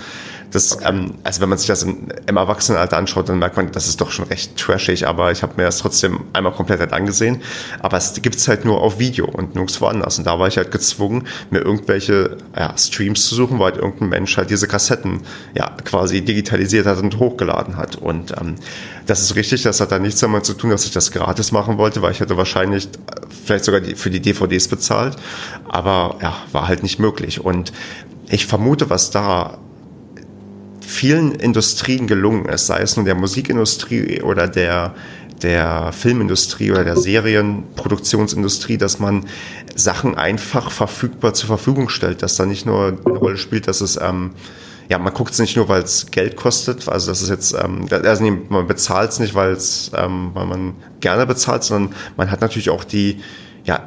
Das, 0.52 0.76
okay. 0.76 0.88
ähm, 0.88 1.14
also 1.24 1.40
wenn 1.40 1.48
man 1.48 1.58
sich 1.58 1.66
das 1.66 1.82
im, 1.82 2.08
im, 2.26 2.36
Erwachsenenalter 2.36 2.98
anschaut, 2.98 3.28
dann 3.28 3.38
merkt 3.38 3.56
man, 3.56 3.72
das 3.72 3.88
ist 3.88 4.00
doch 4.00 4.10
schon 4.10 4.26
recht 4.26 4.56
trashig, 4.56 5.06
aber 5.06 5.32
ich 5.32 5.42
habe 5.42 5.54
mir 5.56 5.64
das 5.64 5.78
trotzdem 5.78 6.20
einmal 6.32 6.52
komplett 6.52 6.80
halt 6.80 6.92
angesehen. 6.92 7.42
Aber 7.80 7.96
es 7.96 8.12
gibt's 8.20 8.46
halt 8.46 8.64
nur 8.64 8.80
auf 8.80 8.98
Video 8.98 9.26
und 9.26 9.54
nirgendwo 9.54 9.86
anders. 9.86 10.18
Und 10.18 10.26
da 10.26 10.38
war 10.38 10.48
ich 10.48 10.58
halt 10.58 10.70
gezwungen, 10.70 11.26
mir 11.50 11.60
irgendwelche 11.60 12.36
ja, 12.56 12.76
Streams 12.76 13.26
zu 13.26 13.34
suchen, 13.34 13.58
weil 13.58 13.72
halt 13.72 13.76
irgendein 13.82 14.10
Mensch 14.10 14.36
halt 14.36 14.50
diese 14.50 14.68
Kassetten 14.68 15.22
ja 15.54 15.74
quasi 15.84 16.20
digitalisiert 16.20 16.86
hat 16.86 16.98
und 16.98 17.18
hochgeladen 17.18 17.76
hat. 17.76 17.96
Und 17.96 18.32
ähm, 18.38 18.56
das 19.06 19.22
ist 19.22 19.34
richtig, 19.34 19.62
das 19.62 19.80
hat 19.80 19.90
da 19.90 19.98
nichts 19.98 20.20
damit 20.20 20.44
zu 20.44 20.54
tun, 20.54 20.70
dass 20.70 20.84
ich 20.84 20.92
das 20.92 21.10
gratis 21.10 21.50
machen 21.50 21.78
wollte, 21.78 22.02
weil 22.02 22.12
ich 22.12 22.20
hätte 22.20 22.36
wahrscheinlich 22.36 22.88
vielleicht 23.44 23.64
sogar 23.64 23.80
die, 23.80 23.94
für 23.94 24.10
die 24.10 24.20
DVDs 24.20 24.68
bezahlt. 24.68 25.16
Aber 25.68 26.16
ja, 26.20 26.36
war 26.52 26.68
halt 26.68 26.82
nicht 26.82 26.98
möglich. 26.98 27.40
Und 27.42 27.72
ich 28.28 28.46
vermute, 28.46 28.90
was 28.90 29.10
da 29.10 29.58
vielen 30.92 31.32
Industrien 31.32 32.06
gelungen 32.06 32.46
ist, 32.46 32.66
sei 32.66 32.80
es 32.82 32.96
nun 32.96 33.06
der 33.06 33.14
Musikindustrie 33.14 34.22
oder 34.22 34.46
der, 34.46 34.94
der 35.42 35.92
Filmindustrie 35.92 36.70
oder 36.70 36.84
der 36.84 36.96
Serienproduktionsindustrie, 36.96 38.76
dass 38.76 38.98
man 38.98 39.24
Sachen 39.74 40.16
einfach 40.16 40.70
verfügbar 40.70 41.34
zur 41.34 41.48
Verfügung 41.48 41.88
stellt, 41.88 42.22
dass 42.22 42.36
da 42.36 42.46
nicht 42.46 42.66
nur 42.66 42.98
eine 43.04 43.18
Rolle 43.18 43.36
spielt, 43.38 43.66
dass 43.66 43.80
es 43.80 43.98
ähm, 44.00 44.32
ja, 44.88 44.98
man 44.98 45.14
guckt 45.14 45.32
es 45.32 45.38
nicht 45.38 45.56
nur, 45.56 45.68
weil 45.68 45.82
es 45.82 46.10
Geld 46.10 46.36
kostet, 46.36 46.86
also 46.88 47.10
das 47.10 47.22
ist 47.22 47.30
jetzt, 47.30 47.54
ähm, 47.54 47.86
also 47.90 48.24
man 48.50 48.66
bezahlt 48.66 49.10
es 49.10 49.20
nicht, 49.20 49.34
weil 49.34 49.52
es, 49.52 49.90
ähm, 49.96 50.32
weil 50.34 50.44
man 50.44 50.74
gerne 51.00 51.24
bezahlt, 51.24 51.64
sondern 51.64 51.94
man 52.16 52.30
hat 52.30 52.42
natürlich 52.42 52.68
auch 52.68 52.84
die, 52.84 53.20
ja, 53.64 53.84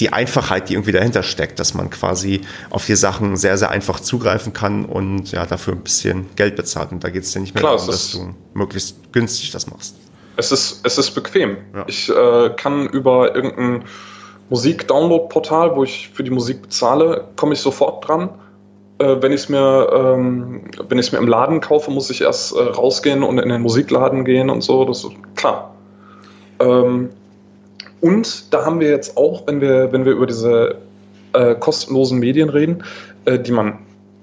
die 0.00 0.12
Einfachheit, 0.12 0.68
die 0.68 0.74
irgendwie 0.74 0.92
dahinter 0.92 1.22
steckt, 1.22 1.58
dass 1.58 1.74
man 1.74 1.90
quasi 1.90 2.42
auf 2.70 2.86
die 2.86 2.94
Sachen 2.94 3.36
sehr, 3.36 3.58
sehr 3.58 3.70
einfach 3.70 4.00
zugreifen 4.00 4.52
kann 4.52 4.84
und 4.84 5.32
ja, 5.32 5.46
dafür 5.46 5.74
ein 5.74 5.82
bisschen 5.82 6.26
Geld 6.36 6.56
bezahlt. 6.56 6.92
Und 6.92 7.02
da 7.04 7.10
geht 7.10 7.24
es 7.24 7.34
ja 7.34 7.40
nicht 7.40 7.54
mehr 7.54 7.62
Klar, 7.62 7.76
darum, 7.76 7.90
dass 7.90 8.12
du 8.12 8.34
möglichst 8.54 9.12
günstig 9.12 9.50
das 9.50 9.66
machst. 9.66 9.96
Es 10.36 10.52
ist, 10.52 10.80
es 10.84 10.98
ist 10.98 11.10
bequem. 11.12 11.56
Ja. 11.74 11.84
Ich 11.88 12.08
äh, 12.08 12.50
kann 12.56 12.86
über 12.88 13.34
irgendein 13.34 13.84
Musik-Download-Portal, 14.50 15.74
wo 15.76 15.84
ich 15.84 16.10
für 16.14 16.22
die 16.22 16.30
Musik 16.30 16.62
bezahle, 16.62 17.28
komme 17.36 17.54
ich 17.54 17.60
sofort 17.60 18.06
dran. 18.06 18.30
Äh, 18.98 19.16
wenn 19.20 19.32
ich 19.32 19.42
es 19.42 19.48
mir, 19.48 19.90
ähm, 19.92 20.70
wenn 20.88 20.98
ich 20.98 21.12
mir 21.12 21.18
im 21.18 21.28
Laden 21.28 21.60
kaufe, 21.60 21.90
muss 21.90 22.08
ich 22.10 22.20
erst 22.20 22.54
äh, 22.56 22.62
rausgehen 22.62 23.22
und 23.22 23.38
in 23.38 23.48
den 23.48 23.62
Musikladen 23.62 24.24
gehen 24.24 24.48
und 24.48 24.62
so. 24.62 24.84
Das 24.84 25.04
ist 25.04 25.12
klar. 25.34 25.74
Ähm, 26.60 27.10
und 28.00 28.52
da 28.52 28.64
haben 28.64 28.80
wir 28.80 28.90
jetzt 28.90 29.16
auch, 29.16 29.46
wenn 29.46 29.60
wir, 29.60 29.92
wenn 29.92 30.04
wir 30.04 30.12
über 30.12 30.26
diese 30.26 30.76
äh, 31.32 31.54
kostenlosen 31.54 32.18
Medien 32.18 32.48
reden, 32.48 32.84
äh, 33.24 33.38
die 33.38 33.52
man 33.52 33.78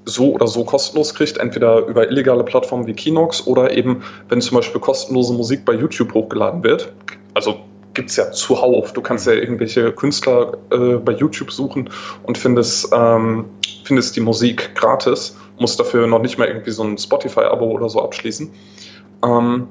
so 0.06 0.32
oder 0.32 0.48
so 0.48 0.64
kostenlos 0.64 1.14
kriegt, 1.14 1.38
entweder 1.38 1.86
über 1.88 2.08
illegale 2.10 2.44
Plattformen 2.44 2.86
wie 2.88 2.94
Kinox 2.94 3.46
oder 3.48 3.72
eben, 3.72 4.04
wenn 4.30 4.40
zum 4.40 4.58
Beispiel 4.58 4.80
kostenlose 4.80 5.34
Musik 5.34 5.66
bei 5.66 5.74
YouTube 5.74 6.14
hochgeladen 6.14 6.64
wird. 6.64 6.92
Also 7.34 7.56
gibt 7.96 8.12
es 8.12 8.18
ja 8.18 8.32
zuhauf. 8.32 8.94
Du 8.94 9.02
kannst 9.02 9.26
ja 9.26 9.34
irgendwelche 9.34 9.92
Künstler 9.92 10.58
äh, 10.72 10.98
bei 10.98 11.14
YouTube 11.14 11.52
suchen 11.52 11.90
und 12.24 12.38
findest, 12.38 12.90
ähm, 12.94 13.46
findest 13.84 14.16
die 14.16 14.22
Musik 14.22 14.76
gratis, 14.76 15.36
musst 15.60 15.80
dafür 15.80 16.06
noch 16.06 16.22
nicht 16.22 16.38
mal 16.38 16.48
irgendwie 16.48 16.72
so 16.72 16.84
ein 16.84 16.98
Spotify-Abo 16.98 17.66
oder 17.66 17.90
so 17.90 18.02
abschließen. 18.04 18.50
Ähm, 19.24 19.68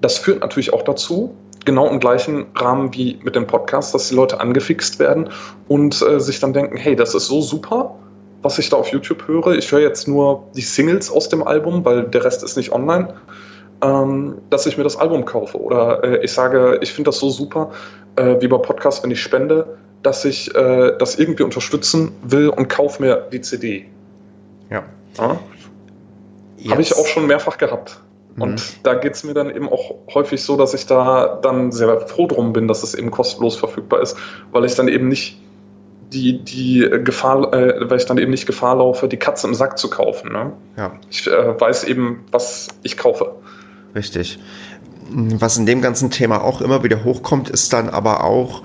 das 0.00 0.18
führt 0.18 0.40
natürlich 0.40 0.72
auch 0.72 0.82
dazu, 0.82 1.34
genau 1.64 1.88
im 1.88 2.00
gleichen 2.00 2.46
Rahmen 2.54 2.94
wie 2.94 3.18
mit 3.22 3.36
dem 3.36 3.46
Podcast, 3.46 3.94
dass 3.94 4.08
die 4.08 4.14
Leute 4.14 4.40
angefixt 4.40 4.98
werden 4.98 5.30
und 5.68 6.00
äh, 6.02 6.20
sich 6.20 6.40
dann 6.40 6.52
denken, 6.52 6.76
hey, 6.76 6.96
das 6.96 7.14
ist 7.14 7.26
so 7.26 7.40
super, 7.40 7.94
was 8.42 8.58
ich 8.58 8.68
da 8.68 8.76
auf 8.76 8.88
YouTube 8.88 9.26
höre. 9.26 9.56
Ich 9.56 9.72
höre 9.72 9.80
jetzt 9.80 10.06
nur 10.06 10.44
die 10.54 10.60
Singles 10.60 11.10
aus 11.10 11.28
dem 11.28 11.42
Album, 11.42 11.84
weil 11.84 12.04
der 12.04 12.24
Rest 12.24 12.42
ist 12.42 12.56
nicht 12.56 12.72
online, 12.72 13.14
ähm, 13.82 14.38
dass 14.50 14.66
ich 14.66 14.76
mir 14.76 14.84
das 14.84 14.96
Album 14.96 15.24
kaufe. 15.24 15.60
Oder 15.60 16.04
äh, 16.04 16.24
ich 16.24 16.32
sage, 16.32 16.78
ich 16.82 16.92
finde 16.92 17.08
das 17.08 17.18
so 17.18 17.30
super, 17.30 17.70
äh, 18.16 18.36
wie 18.40 18.48
bei 18.48 18.58
Podcasts, 18.58 19.02
wenn 19.02 19.10
ich 19.10 19.22
spende, 19.22 19.78
dass 20.02 20.24
ich 20.24 20.54
äh, 20.54 20.92
das 20.98 21.18
irgendwie 21.18 21.42
unterstützen 21.42 22.12
will 22.22 22.50
und 22.50 22.68
kaufe 22.68 23.02
mir 23.02 23.26
die 23.32 23.40
CD. 23.40 23.86
Ja. 24.70 24.82
ja? 25.18 25.38
Habe 26.70 26.82
ich 26.82 26.94
auch 26.96 27.06
schon 27.06 27.26
mehrfach 27.26 27.58
gehabt. 27.58 28.00
Und 28.38 28.54
mhm. 28.54 28.80
da 28.82 28.94
geht 28.94 29.14
es 29.14 29.24
mir 29.24 29.34
dann 29.34 29.50
eben 29.54 29.68
auch 29.68 29.94
häufig 30.12 30.42
so, 30.42 30.56
dass 30.56 30.74
ich 30.74 30.86
da 30.86 31.38
dann 31.40 31.70
sehr 31.70 32.00
froh 32.00 32.26
drum 32.26 32.52
bin, 32.52 32.66
dass 32.66 32.82
es 32.82 32.94
eben 32.94 33.10
kostenlos 33.10 33.56
verfügbar 33.56 34.00
ist, 34.00 34.16
weil 34.50 34.64
ich 34.64 34.74
dann 34.74 34.88
eben 34.88 35.08
nicht 35.08 35.38
die, 36.12 36.42
die 36.42 36.88
Gefahr, 37.04 37.52
äh, 37.52 37.88
weil 37.88 37.98
ich 37.98 38.06
dann 38.06 38.18
eben 38.18 38.30
nicht 38.30 38.46
Gefahr 38.46 38.76
laufe, 38.76 39.08
die 39.08 39.16
Katze 39.16 39.46
im 39.46 39.54
Sack 39.54 39.78
zu 39.78 39.88
kaufen. 39.88 40.32
Ne? 40.32 40.52
Ja. 40.76 40.92
Ich 41.10 41.26
äh, 41.26 41.60
weiß 41.60 41.84
eben, 41.84 42.24
was 42.30 42.68
ich 42.82 42.96
kaufe. 42.96 43.34
Richtig. 43.94 44.38
Was 45.10 45.56
in 45.56 45.66
dem 45.66 45.82
ganzen 45.82 46.10
Thema 46.10 46.42
auch 46.42 46.60
immer 46.60 46.82
wieder 46.82 47.04
hochkommt, 47.04 47.50
ist 47.50 47.72
dann 47.72 47.88
aber 47.88 48.24
auch 48.24 48.62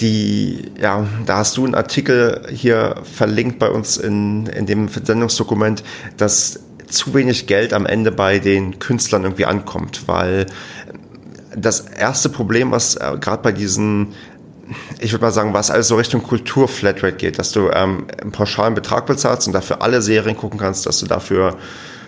die, 0.00 0.70
ja, 0.80 1.06
da 1.26 1.38
hast 1.38 1.56
du 1.56 1.64
einen 1.64 1.74
Artikel 1.74 2.46
hier 2.50 2.96
verlinkt 3.02 3.58
bei 3.58 3.68
uns 3.70 3.96
in, 3.98 4.46
in 4.46 4.64
dem 4.64 4.88
Sendungsdokument, 4.88 5.82
dass 6.16 6.60
zu 6.92 7.14
wenig 7.14 7.46
Geld 7.46 7.72
am 7.72 7.86
Ende 7.86 8.12
bei 8.12 8.38
den 8.38 8.78
Künstlern 8.78 9.24
irgendwie 9.24 9.46
ankommt, 9.46 10.06
weil 10.06 10.46
das 11.56 11.80
erste 11.80 12.28
Problem, 12.28 12.70
was 12.70 12.96
äh, 12.96 13.16
gerade 13.20 13.42
bei 13.42 13.52
diesen 13.52 14.14
ich 15.00 15.12
würde 15.12 15.24
mal 15.24 15.32
sagen, 15.32 15.52
was 15.52 15.70
alles 15.70 15.88
so 15.88 15.96
Richtung 15.96 16.22
Kultur-Flatrate 16.22 17.16
geht, 17.16 17.38
dass 17.38 17.52
du 17.52 17.70
ähm, 17.70 18.06
einen 18.20 18.32
pauschalen 18.32 18.74
Betrag 18.74 19.06
bezahlst 19.06 19.46
und 19.46 19.52
dafür 19.52 19.82
alle 19.82 20.00
Serien 20.00 20.36
gucken 20.36 20.58
kannst, 20.58 20.86
dass 20.86 20.98
du 21.00 21.06
dafür, 21.06 21.56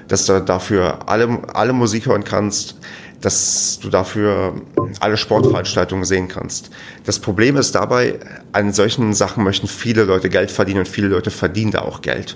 dass 0.09 0.27
du 0.27 0.41
dafür 0.41 1.01
alle, 1.07 1.43
alle 1.53 1.73
Musik 1.73 2.07
hören 2.07 2.25
kannst, 2.25 2.77
dass 3.21 3.79
du 3.81 3.89
dafür 3.89 4.55
alle 5.01 5.17
Sportveranstaltungen 5.17 6.05
sehen 6.05 6.29
kannst. 6.29 6.71
Das 7.05 7.19
Problem 7.19 7.57
ist 7.57 7.75
dabei, 7.75 8.21
an 8.53 8.73
solchen 8.73 9.15
Sachen 9.15 9.45
möchten 9.45 9.67
viele 9.67 10.05
Leute 10.05 10.29
Geld 10.29 10.51
verdienen 10.51 10.81
und 10.81 10.89
viele 10.89 11.09
Leute 11.09 11.31
verdienen 11.31 11.71
da 11.71 11.83
auch 11.83 12.03
Geld. 12.03 12.35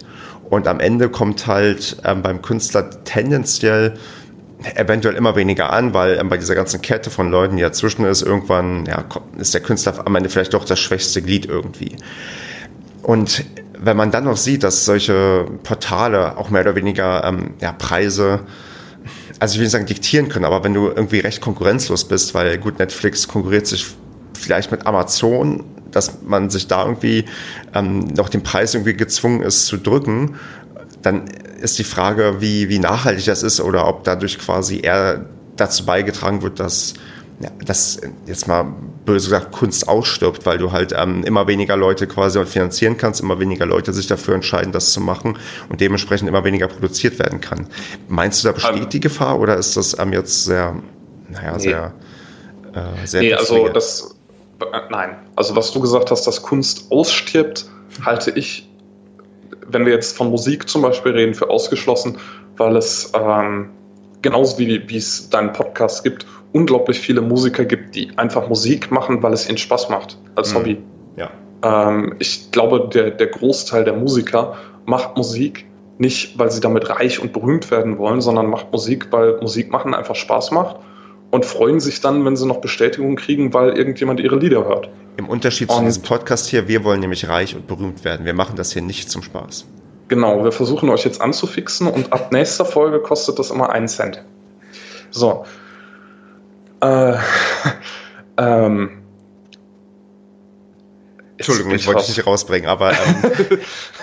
Und 0.51 0.67
am 0.67 0.81
Ende 0.81 1.09
kommt 1.09 1.47
halt 1.47 1.99
ähm, 2.05 2.23
beim 2.23 2.43
Künstler 2.43 3.05
tendenziell 3.05 3.95
eventuell 4.75 5.15
immer 5.15 5.37
weniger 5.37 5.73
an, 5.73 5.95
weil 5.95 6.19
ähm, 6.19 6.29
bei 6.29 6.37
dieser 6.37 6.55
ganzen 6.55 6.83
Kette 6.83 7.11
von 7.11 7.31
Leuten, 7.31 7.57
die 7.57 7.63
dazwischen 7.63 8.05
ist, 8.05 8.23
irgendwann 8.23 8.87
ja, 8.87 9.05
ist 9.39 9.55
der 9.55 9.61
Künstler 9.61 9.95
am 10.05 10.15
Ende 10.17 10.29
vielleicht 10.29 10.55
doch 10.55 10.65
das 10.65 10.79
schwächste 10.81 11.23
Glied 11.23 11.47
irgendwie. 11.47 11.97
Und 13.03 13.45
wenn 13.79 13.97
man 13.97 14.11
dann 14.11 14.25
noch 14.25 14.37
sieht, 14.37 14.65
dass 14.65 14.85
solche 14.85 15.47
Portale 15.63 16.37
auch 16.37 16.51
mehr 16.51 16.63
oder 16.63 16.75
weniger 16.75 17.25
ähm, 17.25 17.55
ja, 17.61 17.73
Preise, 17.73 18.41
also 19.39 19.53
ich 19.53 19.59
will 19.59 19.67
nicht 19.67 19.73
sagen 19.73 19.87
diktieren 19.87 20.29
können, 20.29 20.45
aber 20.45 20.65
wenn 20.65 20.75
du 20.75 20.89
irgendwie 20.89 21.21
recht 21.21 21.41
konkurrenzlos 21.41 22.05
bist, 22.07 22.35
weil 22.35 22.59
gut, 22.59 22.79
Netflix 22.79 23.29
konkurriert 23.29 23.67
sich 23.67 23.87
vielleicht 24.35 24.73
mit 24.73 24.87
Amazon, 24.87 25.65
dass 25.91 26.22
man 26.22 26.51
sich 26.51 26.66
da 26.66 26.84
irgendwie 26.84 27.24
ähm, 27.74 28.01
noch 28.01 28.28
den 28.28 28.43
Preis 28.43 28.74
irgendwie 28.74 28.95
gezwungen 28.95 29.43
ist 29.43 29.66
zu 29.66 29.76
drücken, 29.76 30.36
dann 31.03 31.24
ist 31.61 31.78
die 31.78 31.84
Frage, 31.84 32.36
wie, 32.41 32.68
wie 32.68 32.78
nachhaltig 32.78 33.24
das 33.24 33.43
ist 33.43 33.61
oder 33.61 33.86
ob 33.89 34.05
dadurch 34.05 34.39
quasi 34.39 34.80
eher 34.80 35.26
dazu 35.57 35.84
beigetragen 35.84 36.43
wird, 36.43 36.61
dass, 36.61 36.95
ja, 37.41 37.51
dass 37.64 38.01
jetzt 38.26 38.49
mal 38.49 38.66
böse 39.05 39.28
gesagt 39.28 39.53
Kunst 39.53 39.89
ausstirbt, 39.89 40.45
weil 40.47 40.59
du 40.59 40.72
halt 40.72 40.93
ähm, 40.97 41.24
immer 41.24 41.47
weniger 41.47 41.76
Leute 41.76 42.07
quasi 42.07 42.45
finanzieren 42.45 42.97
kannst, 42.97 43.20
immer 43.20 43.41
weniger 43.41 43.66
Leute 43.66 43.93
sich 43.93 44.07
dafür 44.07 44.34
entscheiden, 44.34 44.72
das 44.72 44.93
zu 44.93 45.01
machen 45.01 45.39
und 45.68 45.80
dementsprechend 45.80 46.28
immer 46.28 46.45
weniger 46.45 46.68
produziert 46.68 47.18
werden 47.18 47.41
kann. 47.41 47.66
Meinst 48.09 48.43
du, 48.43 48.49
da 48.49 48.53
besteht 48.53 48.84
um, 48.84 48.89
die 48.89 49.01
Gefahr 49.01 49.41
oder 49.41 49.57
ist 49.57 49.76
das 49.76 49.99
ähm, 49.99 50.12
jetzt 50.12 50.45
sehr, 50.45 50.76
naja, 51.28 51.53
nee. 51.55 51.62
sehr, 51.62 51.95
äh, 52.74 53.07
sehr 53.07 53.22
Nee, 53.22 53.34
also 53.34 53.68
das, 53.68 54.18
nein. 54.91 55.17
Also 55.37 55.57
was 55.57 55.73
du 55.73 55.81
gesagt 55.81 56.11
hast, 56.11 56.27
dass 56.27 56.43
Kunst 56.43 56.91
ausstirbt, 56.91 57.67
halte 58.05 58.31
ich 58.33 58.69
wenn 59.69 59.85
wir 59.85 59.93
jetzt 59.93 60.17
von 60.17 60.31
Musik 60.31 60.69
zum 60.69 60.83
Beispiel 60.83 61.13
reden, 61.13 61.35
für 61.35 61.49
ausgeschlossen, 61.51 62.19
weil 62.57 62.77
es 62.77 63.13
ähm, 63.15 63.71
genauso 64.23 64.59
wie, 64.59 64.89
wie 64.89 64.97
es 64.97 65.31
deinen 65.31 65.53
Podcast 65.53 66.03
gibt, 66.05 66.27
unglaublich 66.53 66.99
viele 66.99 67.21
Musiker 67.21 67.65
gibt, 67.65 67.95
die 67.95 68.11
einfach 68.17 68.49
Musik 68.49 68.91
machen, 68.91 69.23
weil 69.23 69.33
es 69.33 69.49
ihnen 69.49 69.59
Spaß 69.59 69.91
macht, 69.91 70.19
als 70.35 70.53
mhm. 70.53 70.57
Hobby. 70.57 70.83
Ja. 71.17 71.31
Ähm, 71.63 72.15
ich 72.19 72.51
glaube, 72.51 72.89
der, 72.93 73.11
der 73.11 73.27
Großteil 73.29 73.85
der 73.85 73.95
Musiker 73.95 74.55
macht 74.87 75.17
Musik 75.17 75.67
nicht, 75.99 76.39
weil 76.39 76.51
sie 76.51 76.61
damit 76.61 76.89
reich 76.89 77.21
und 77.21 77.33
berühmt 77.33 77.71
werden 77.71 77.99
wollen, 77.99 78.21
sondern 78.21 78.47
macht 78.47 78.73
Musik, 78.73 79.09
weil 79.11 79.39
Musik 79.41 79.71
machen 79.71 79.95
einfach 79.95 80.15
Spaß 80.15 80.53
macht 80.53 80.77
und 81.31 81.45
freuen 81.45 81.81
sich 81.81 82.01
dann, 82.01 82.24
wenn 82.24 82.37
sie 82.37 82.47
noch 82.47 82.61
Bestätigung 82.61 83.16
kriegen, 83.16 83.53
weil 83.53 83.76
irgendjemand 83.76 84.20
ihre 84.20 84.37
Lieder 84.37 84.64
hört. 84.64 84.91
Im 85.16 85.29
Unterschied 85.29 85.70
zu 85.70 85.83
diesem 85.83 86.03
Podcast 86.03 86.49
hier, 86.49 86.68
wir 86.68 86.85
wollen 86.85 87.01
nämlich 87.01 87.29
reich 87.29 87.55
und 87.55 87.66
berühmt 87.66 88.05
werden. 88.05 88.24
Wir 88.24 88.35
machen 88.35 88.57
das 88.57 88.72
hier 88.72 88.83
nicht 88.83 89.11
zum 89.11 89.22
Spaß. 89.22 89.66
Genau, 90.09 90.43
wir 90.43 90.53
versuchen 90.53 90.89
euch 90.89 91.05
jetzt 91.05 91.20
anzufixen 91.20 91.87
und 91.87 92.12
ab 92.12 92.33
nächster 92.33 92.64
Folge 92.64 93.01
kostet 93.01 93.39
das 93.39 93.51
immer 93.51 93.70
einen 93.70 93.89
Cent. 93.89 94.24
So. 95.11 95.45
Äh, 96.81 97.14
ähm, 98.39 98.91
Entschuldigung, 101.37 101.72
ich 101.72 101.87
wollte 101.87 102.01
dich 102.01 102.16
nicht 102.16 102.26
rausbringen, 102.26 102.68
aber. 102.68 102.93
Ähm. 102.93 103.59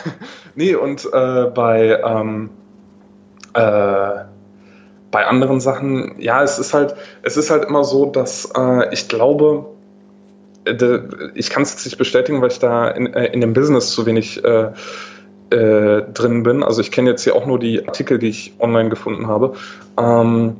nee, 0.55 0.75
und 0.75 1.05
äh, 1.11 1.45
bei, 1.45 1.99
ähm, 2.05 2.49
äh, 3.53 4.25
bei 5.15 5.25
anderen 5.27 5.61
Sachen, 5.61 6.15
ja, 6.19 6.43
es 6.43 6.59
ist 6.59 6.73
halt, 6.73 6.93
es 7.23 7.37
ist 7.37 7.49
halt 7.49 7.63
immer 7.63 7.85
so, 7.85 8.05
dass 8.05 8.51
äh, 8.53 8.93
ich 8.93 9.07
glaube, 9.07 9.65
ich 11.35 11.49
kann 11.49 11.63
es 11.63 11.71
jetzt 11.71 11.85
nicht 11.85 11.97
bestätigen, 11.97 12.41
weil 12.41 12.51
ich 12.51 12.59
da 12.59 12.89
in, 12.89 13.13
äh, 13.13 13.27
in 13.27 13.39
dem 13.39 13.53
Business 13.53 13.91
zu 13.91 14.05
wenig 14.05 14.43
äh, 14.43 14.71
äh, 15.51 16.01
drin 16.13 16.43
bin. 16.43 16.63
Also 16.63 16.81
ich 16.81 16.91
kenne 16.91 17.11
jetzt 17.11 17.23
hier 17.23 17.33
auch 17.33 17.45
nur 17.45 17.59
die 17.59 17.87
Artikel, 17.87 18.19
die 18.19 18.27
ich 18.27 18.55
online 18.59 18.89
gefunden 18.89 19.27
habe. 19.27 19.53
Ähm, 19.97 20.57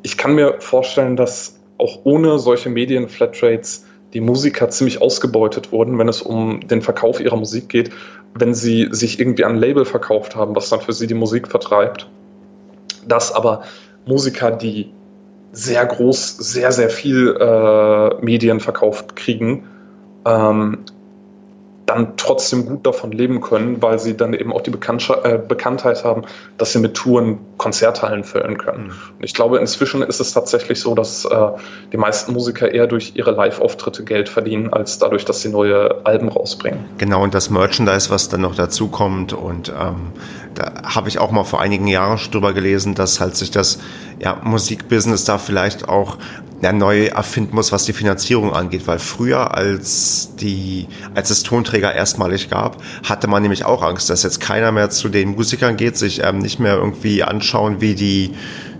ich 0.00 0.16
kann 0.16 0.34
mir 0.34 0.54
vorstellen, 0.60 1.16
dass 1.16 1.60
auch 1.76 1.98
ohne 2.04 2.38
solche 2.38 2.70
Medien-Flatrates 2.70 3.84
die 4.14 4.22
Musiker 4.22 4.70
ziemlich 4.70 5.02
ausgebeutet 5.02 5.72
wurden, 5.72 5.98
wenn 5.98 6.08
es 6.08 6.22
um 6.22 6.66
den 6.66 6.80
Verkauf 6.80 7.20
ihrer 7.20 7.36
Musik 7.36 7.68
geht, 7.68 7.90
wenn 8.32 8.54
sie 8.54 8.88
sich 8.92 9.20
irgendwie 9.20 9.44
ein 9.44 9.56
Label 9.56 9.84
verkauft 9.84 10.36
haben, 10.36 10.56
was 10.56 10.70
dann 10.70 10.80
für 10.80 10.94
sie 10.94 11.06
die 11.06 11.12
Musik 11.12 11.48
vertreibt. 11.48 12.08
Dass 13.06 13.30
aber 13.34 13.62
Musiker, 14.06 14.50
die 14.50 14.92
sehr 15.52 15.84
groß, 15.84 16.36
sehr, 16.38 16.72
sehr 16.72 16.90
viel 16.90 17.36
äh, 17.40 18.24
Medien 18.24 18.60
verkauft 18.60 19.16
kriegen, 19.16 19.64
ähm, 20.24 20.78
dann 21.86 22.16
trotzdem 22.16 22.66
gut 22.66 22.86
davon 22.86 23.10
leben 23.10 23.40
können, 23.40 23.82
weil 23.82 23.98
sie 23.98 24.16
dann 24.16 24.32
eben 24.32 24.52
auch 24.52 24.60
die 24.60 24.70
äh, 24.70 25.38
Bekanntheit 25.38 26.04
haben, 26.04 26.22
dass 26.56 26.72
sie 26.72 26.78
mit 26.78 26.94
Touren 26.94 27.38
Konzerthallen 27.60 28.24
füllen 28.24 28.56
können. 28.56 28.84
Mhm. 28.84 28.92
Und 29.18 29.24
ich 29.24 29.34
glaube, 29.34 29.58
inzwischen 29.58 30.02
ist 30.02 30.18
es 30.18 30.32
tatsächlich 30.32 30.80
so, 30.80 30.94
dass 30.94 31.26
äh, 31.26 31.48
die 31.92 31.98
meisten 31.98 32.32
Musiker 32.32 32.72
eher 32.72 32.86
durch 32.86 33.12
ihre 33.16 33.32
Live-Auftritte 33.32 34.02
Geld 34.02 34.30
verdienen, 34.30 34.72
als 34.72 34.98
dadurch, 34.98 35.26
dass 35.26 35.42
sie 35.42 35.50
neue 35.50 36.06
Alben 36.06 36.30
rausbringen. 36.30 36.86
Genau, 36.96 37.22
und 37.22 37.34
das 37.34 37.50
Merchandise, 37.50 38.08
was 38.08 38.30
dann 38.30 38.40
noch 38.40 38.54
dazu 38.54 38.88
kommt. 38.88 39.34
Und 39.34 39.68
ähm, 39.68 40.12
da 40.54 40.72
habe 40.84 41.10
ich 41.10 41.18
auch 41.18 41.32
mal 41.32 41.44
vor 41.44 41.60
einigen 41.60 41.86
Jahren 41.86 42.18
drüber 42.30 42.54
gelesen, 42.54 42.94
dass 42.94 43.20
halt 43.20 43.36
sich 43.36 43.50
das 43.50 43.78
ja, 44.18 44.38
Musikbusiness 44.42 45.24
da 45.24 45.36
vielleicht 45.36 45.86
auch 45.86 46.16
ja, 46.62 46.72
neu 46.72 47.06
erfinden 47.06 47.54
muss, 47.54 47.72
was 47.72 47.84
die 47.84 47.92
Finanzierung 47.92 48.52
angeht, 48.52 48.86
weil 48.86 48.98
früher, 48.98 49.54
als 49.54 50.36
die, 50.36 50.88
als 51.14 51.30
es 51.30 51.42
Tonträger 51.42 51.94
erstmalig 51.94 52.50
gab, 52.50 52.82
hatte 53.04 53.28
man 53.28 53.42
nämlich 53.42 53.64
auch 53.64 53.82
Angst, 53.82 54.10
dass 54.10 54.22
jetzt 54.22 54.40
keiner 54.40 54.70
mehr 54.72 54.90
zu 54.90 55.08
den 55.08 55.30
Musikern 55.30 55.76
geht, 55.76 55.96
sich 55.96 56.22
ähm, 56.22 56.38
nicht 56.38 56.60
mehr 56.60 56.76
irgendwie 56.76 57.22
anschauen, 57.50 57.80
wie 57.80 57.94
die, 57.94 58.30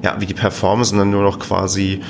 ja, 0.02 0.16
wie 0.20 0.26
die 0.26 0.34
performen, 0.34 0.84
sondern 0.84 1.10
nur 1.10 1.22
noch 1.22 1.38
quasi 1.38 2.00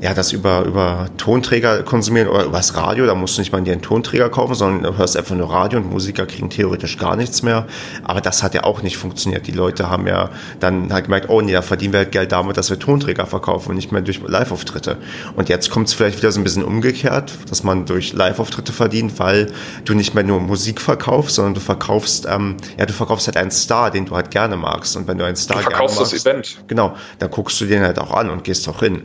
ja, 0.00 0.14
das 0.14 0.32
über, 0.32 0.64
über 0.64 1.08
Tonträger 1.16 1.82
konsumieren 1.82 2.28
oder 2.28 2.44
übers 2.44 2.76
Radio, 2.76 3.06
da 3.06 3.14
musst 3.14 3.36
du 3.36 3.40
nicht 3.40 3.52
mal 3.52 3.62
dir 3.62 3.72
einen 3.72 3.82
Tonträger 3.82 4.28
kaufen, 4.28 4.54
sondern 4.54 4.92
du 4.92 4.98
hörst 4.98 5.16
einfach 5.16 5.34
nur 5.34 5.50
Radio 5.50 5.78
und 5.78 5.90
Musiker 5.90 6.26
kriegen 6.26 6.50
theoretisch 6.50 6.98
gar 6.98 7.16
nichts 7.16 7.42
mehr. 7.42 7.66
Aber 8.02 8.20
das 8.20 8.42
hat 8.42 8.54
ja 8.54 8.64
auch 8.64 8.82
nicht 8.82 8.96
funktioniert. 8.96 9.46
Die 9.46 9.52
Leute 9.52 9.88
haben 9.88 10.06
ja 10.06 10.30
dann 10.60 10.92
halt 10.92 11.04
gemerkt, 11.04 11.28
oh 11.28 11.40
nee, 11.40 11.52
da 11.52 11.62
verdienen 11.62 11.92
wir 11.92 12.00
halt 12.00 12.12
Geld 12.12 12.32
damit, 12.32 12.56
dass 12.56 12.70
wir 12.70 12.78
Tonträger 12.78 13.26
verkaufen 13.26 13.70
und 13.70 13.76
nicht 13.76 13.92
mehr 13.92 14.02
durch 14.02 14.20
Live-Auftritte. 14.26 14.98
Und 15.36 15.48
jetzt 15.48 15.70
kommt 15.70 15.88
es 15.88 15.94
vielleicht 15.94 16.18
wieder 16.18 16.32
so 16.32 16.40
ein 16.40 16.44
bisschen 16.44 16.64
umgekehrt, 16.64 17.32
dass 17.48 17.62
man 17.62 17.86
durch 17.86 18.12
Live-Auftritte 18.12 18.72
verdient, 18.72 19.18
weil 19.18 19.52
du 19.84 19.94
nicht 19.94 20.14
mehr 20.14 20.24
nur 20.24 20.40
Musik 20.40 20.80
verkaufst, 20.80 21.36
sondern 21.36 21.54
du 21.54 21.60
verkaufst, 21.60 22.26
ähm, 22.28 22.56
ja, 22.78 22.86
du 22.86 22.92
verkaufst 22.92 23.26
halt 23.26 23.36
einen 23.36 23.50
Star, 23.50 23.90
den 23.90 24.06
du 24.06 24.14
halt 24.14 24.30
gerne 24.30 24.56
magst. 24.56 24.96
Und 24.96 25.06
wenn 25.06 25.18
du 25.18 25.24
einen 25.24 25.36
Star 25.36 25.58
du 25.58 25.62
verkaufst 25.62 25.96
gerne 25.96 26.10
magst, 26.10 26.12
das 26.12 26.26
Event. 26.26 26.64
Genau, 26.66 26.94
dann 27.18 27.30
guckst 27.30 27.60
du 27.60 27.66
den 27.66 27.82
halt 27.82 27.98
auch 27.98 28.12
an 28.12 28.30
und 28.30 28.44
gehst 28.44 28.68
auch 28.68 28.80
hin. 28.80 29.04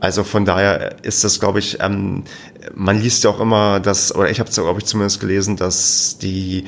Also 0.00 0.24
von 0.24 0.44
daher 0.44 0.96
ist 1.02 1.24
das, 1.24 1.40
glaube 1.40 1.58
ich, 1.58 1.78
ähm, 1.80 2.24
man 2.74 3.00
liest 3.00 3.22
ja 3.24 3.30
auch 3.30 3.40
immer, 3.40 3.80
dass, 3.80 4.14
oder 4.14 4.30
ich 4.30 4.40
habe 4.40 4.48
es, 4.48 4.56
glaube 4.56 4.80
ich, 4.80 4.86
zumindest 4.86 5.20
gelesen, 5.20 5.56
dass 5.56 6.18
die 6.18 6.64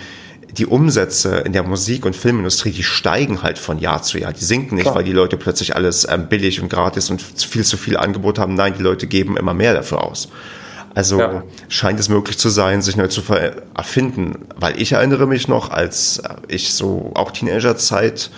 die 0.59 0.67
Umsätze 0.67 1.39
in 1.39 1.53
der 1.53 1.63
Musik- 1.63 2.05
und 2.05 2.15
Filmindustrie, 2.15 2.73
die 2.73 2.83
steigen 2.83 3.43
halt 3.43 3.59
von 3.59 3.79
Jahr 3.79 4.03
zu 4.03 4.19
Jahr. 4.19 4.33
Die 4.33 4.45
sinken 4.45 4.75
nicht, 4.75 4.85
Klar. 4.85 4.97
weil 4.97 5.05
die 5.05 5.13
Leute 5.13 5.37
plötzlich 5.37 5.75
alles 5.75 6.07
ähm, 6.09 6.29
billig 6.29 6.61
und 6.61 6.69
gratis 6.69 7.11
und 7.11 7.23
viel 7.23 7.65
zu 7.65 7.77
viel 7.77 7.97
Angebot 7.97 8.39
haben. 8.39 8.55
Nein, 8.55 8.75
die 8.77 8.83
Leute 8.83 9.07
geben 9.07 9.37
immer 9.37 9.55
mehr 9.55 9.73
dafür 9.73 10.05
aus. 10.05 10.29
Also 10.95 11.19
ja. 11.19 11.43
scheint 11.69 11.99
es 11.99 12.11
möglich 12.11 12.39
zu 12.39 12.51
sein, 12.51 12.83
sich 12.83 12.97
neu 12.97 13.07
zu 13.07 13.23
erfinden. 13.75 14.47
Weil 14.57 14.81
ich 14.81 14.93
erinnere 14.93 15.27
mich 15.27 15.49
noch, 15.49 15.71
als 15.71 16.23
ich 16.49 16.75
so 16.75 17.13
auch 17.15 17.31
Teenagerzeit 17.31 18.31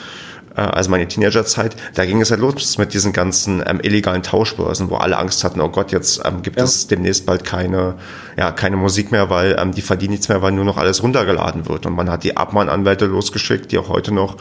also 0.63 0.91
meine 0.91 1.09
Teenagerzeit, 1.09 1.77
da 1.95 2.05
ging 2.05 2.21
es 2.21 2.31
halt 2.31 2.41
los 2.41 2.79
mit 2.79 2.95
diesen 2.95 3.13
ganzen 3.13 3.63
ähm, 3.67 3.81
illegalen 3.83 4.23
Tauschbörsen, 4.23 4.89
wo 4.91 4.97
alle 4.97 5.19
Angst 5.19 5.43
hatten, 5.43 5.61
oh 5.61 5.69
Gott, 5.69 5.93
jetzt 5.93 6.23
ähm, 6.25 6.43
gibt 6.43 6.59
ja. 6.59 6.65
es 6.65 6.87
demnächst 6.87 7.27
bald 7.27 7.45
keine, 7.45 7.95
ja, 8.37 8.53
keine 8.53 8.77
Musik 8.77 9.11
mehr, 9.11 9.31
weil 9.31 9.57
ähm, 9.59 9.73
die 9.73 9.83
verdienen 9.83 10.13
nichts 10.13 10.29
mehr, 10.29 10.43
weil 10.43 10.53
nur 10.53 10.65
noch 10.65 10.77
alles 10.77 11.03
runtergeladen 11.03 11.69
wird. 11.69 11.87
Und 11.87 11.95
man 11.95 12.11
hat 12.11 12.23
die 12.25 12.37
Abmahnanwälte 12.37 13.07
losgeschickt, 13.07 13.73
die 13.73 13.79
auch 13.79 13.89
heute 13.89 14.15
noch 14.15 14.37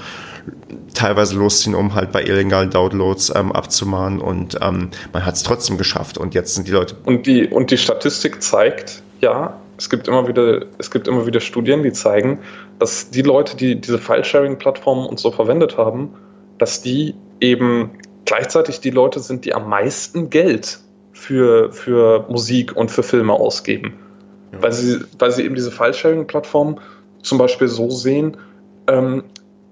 teilweise 0.94 1.36
losziehen, 1.36 1.74
um 1.74 1.96
halt 1.96 2.12
bei 2.12 2.24
illegalen 2.24 2.70
Downloads 2.70 3.34
ähm, 3.36 3.52
abzumahnen 3.52 4.20
und 4.20 4.58
ähm, 4.62 4.90
man 5.12 5.26
hat 5.26 5.36
es 5.36 5.44
trotzdem 5.44 5.78
geschafft 5.78 6.18
und 6.18 6.34
jetzt 6.34 6.54
sind 6.56 6.68
die 6.68 6.72
Leute. 6.72 6.96
Und 7.06 7.26
die, 7.26 7.48
und 7.48 7.72
die 7.72 7.78
Statistik 7.78 8.44
zeigt, 8.44 9.02
ja, 9.22 9.60
es 9.78 9.90
gibt 9.90 10.08
immer 10.08 10.28
wieder, 10.28 10.66
es 10.78 10.92
gibt 10.92 11.08
immer 11.08 11.26
wieder 11.26 11.40
Studien, 11.40 11.84
die 11.84 11.92
zeigen, 11.92 12.40
dass 12.80 13.10
die 13.10 13.22
Leute, 13.22 13.58
die 13.58 13.80
diese 13.80 13.98
File-Sharing-Plattformen 13.98 15.06
und 15.06 15.20
so 15.20 15.32
verwendet 15.32 15.78
haben, 15.78 16.14
dass 16.58 16.82
die 16.82 17.16
eben 17.40 17.92
gleichzeitig 18.26 18.80
die 18.80 18.92
Leute 18.92 19.20
sind, 19.20 19.46
die 19.46 19.54
am 19.54 19.70
meisten 19.70 20.30
Geld 20.30 20.80
für, 21.12 21.72
für 21.72 22.26
Musik 22.30 22.76
und 22.76 22.92
für 22.92 23.04
Filme 23.04 23.34
ausgeben. 23.34 23.94
Ja. 24.52 24.62
Weil, 24.64 24.72
sie, 24.72 25.00
weil 25.20 25.32
sie 25.32 25.44
eben 25.44 25.56
diese 25.56 25.72
File-Sharing-Plattformen 25.72 26.80
zum 27.22 27.38
Beispiel 27.38 27.68
so 27.68 27.90
sehen, 27.90 28.38
ähm, 28.88 29.24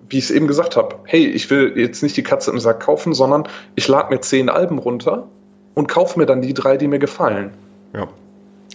wie 0.09 0.17
ich 0.17 0.25
es 0.25 0.31
eben 0.31 0.47
gesagt 0.47 0.75
habe, 0.75 0.95
hey, 1.05 1.25
ich 1.25 1.49
will 1.49 1.73
jetzt 1.77 2.03
nicht 2.03 2.17
die 2.17 2.23
Katze 2.23 2.51
im 2.51 2.59
Sack 2.59 2.81
kaufen, 2.81 3.13
sondern 3.13 3.47
ich 3.75 3.87
lade 3.87 4.13
mir 4.13 4.19
zehn 4.19 4.49
Alben 4.49 4.77
runter 4.77 5.27
und 5.73 5.87
kaufe 5.87 6.19
mir 6.19 6.25
dann 6.25 6.41
die 6.41 6.53
drei, 6.53 6.77
die 6.77 6.87
mir 6.87 6.99
gefallen. 6.99 7.51
Ja. 7.93 8.07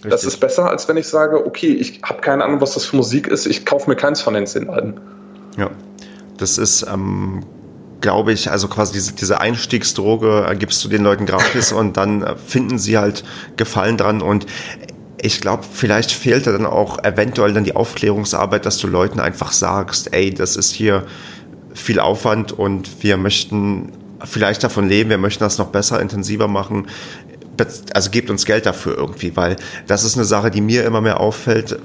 Richtig. 0.07 0.23
Das 0.23 0.33
ist 0.33 0.39
besser, 0.39 0.69
als 0.69 0.87
wenn 0.87 0.97
ich 0.97 1.07
sage, 1.07 1.45
okay, 1.45 1.73
ich 1.73 2.01
habe 2.03 2.21
keine 2.21 2.43
Ahnung, 2.43 2.61
was 2.61 2.73
das 2.73 2.85
für 2.85 2.95
Musik 2.95 3.27
ist, 3.27 3.45
ich 3.45 3.65
kaufe 3.65 3.89
mir 3.89 3.95
keins 3.95 4.21
von 4.21 4.33
den 4.33 4.47
zehn 4.47 4.69
Alben. 4.69 4.95
Ja, 5.57 5.69
das 6.37 6.57
ist, 6.57 6.85
ähm, 6.91 7.43
glaube 8.01 8.31
ich, 8.31 8.51
also 8.51 8.67
quasi 8.67 8.93
diese, 8.93 9.13
diese 9.13 9.41
Einstiegsdroge 9.41 10.47
äh, 10.49 10.55
gibst 10.55 10.83
du 10.83 10.89
den 10.89 11.03
Leuten 11.03 11.25
gratis 11.25 11.71
und 11.71 11.97
dann 11.97 12.23
äh, 12.23 12.35
finden 12.35 12.77
sie 12.77 12.97
halt 12.97 13.23
Gefallen 13.55 13.97
dran 13.97 14.21
und 14.21 14.45
ich 15.19 15.41
glaube, 15.41 15.63
vielleicht 15.71 16.11
fehlt 16.11 16.45
da 16.45 16.51
dann 16.51 16.67
auch 16.67 17.03
eventuell 17.03 17.51
dann 17.51 17.63
die 17.63 17.75
Aufklärungsarbeit, 17.75 18.67
dass 18.67 18.77
du 18.77 18.87
Leuten 18.87 19.19
einfach 19.19 19.51
sagst, 19.51 20.13
ey, 20.13 20.31
das 20.31 20.55
ist 20.55 20.71
hier 20.71 21.05
viel 21.73 21.99
Aufwand 21.99 22.51
und 22.51 23.03
wir 23.03 23.17
möchten 23.17 23.91
vielleicht 24.23 24.63
davon 24.63 24.87
leben, 24.87 25.09
wir 25.09 25.17
möchten 25.17 25.43
das 25.43 25.57
noch 25.57 25.67
besser, 25.67 25.99
intensiver 25.99 26.47
machen 26.47 26.87
also 27.93 28.09
gebt 28.11 28.29
uns 28.29 28.45
Geld 28.45 28.65
dafür 28.65 28.95
irgendwie, 28.97 29.35
weil 29.35 29.55
das 29.87 30.03
ist 30.03 30.15
eine 30.15 30.25
Sache, 30.25 30.51
die 30.51 30.61
mir 30.61 30.85
immer 30.85 31.01
mehr 31.01 31.19
auffällt, 31.19 31.79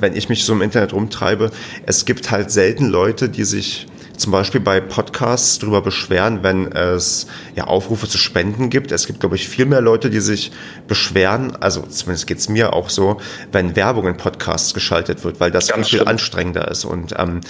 wenn 0.00 0.16
ich 0.16 0.28
mich 0.28 0.44
so 0.44 0.52
im 0.52 0.62
Internet 0.62 0.92
rumtreibe. 0.92 1.50
Es 1.86 2.04
gibt 2.04 2.30
halt 2.30 2.50
selten 2.50 2.86
Leute, 2.86 3.28
die 3.28 3.44
sich 3.44 3.86
zum 4.16 4.32
Beispiel 4.32 4.60
bei 4.60 4.80
Podcasts 4.80 5.58
darüber 5.58 5.82
beschweren, 5.82 6.42
wenn 6.42 6.70
es 6.72 7.26
ja 7.56 7.64
Aufrufe 7.64 8.08
zu 8.08 8.18
Spenden 8.18 8.70
gibt. 8.70 8.92
Es 8.92 9.06
gibt, 9.06 9.20
glaube 9.20 9.36
ich, 9.36 9.48
viel 9.48 9.66
mehr 9.66 9.80
Leute, 9.80 10.10
die 10.10 10.20
sich 10.20 10.52
beschweren, 10.86 11.56
also 11.56 11.82
zumindest 11.82 12.26
geht's 12.26 12.48
mir 12.48 12.72
auch 12.72 12.90
so, 12.90 13.20
wenn 13.52 13.76
Werbung 13.76 14.06
in 14.06 14.16
Podcasts 14.16 14.74
geschaltet 14.74 15.24
wird, 15.24 15.40
weil 15.40 15.50
das 15.50 15.68
Ganz 15.68 15.88
viel, 15.88 16.00
viel 16.00 16.08
anstrengender 16.08 16.70
ist. 16.70 16.84
Und 16.84 17.14
ähm, 17.18 17.40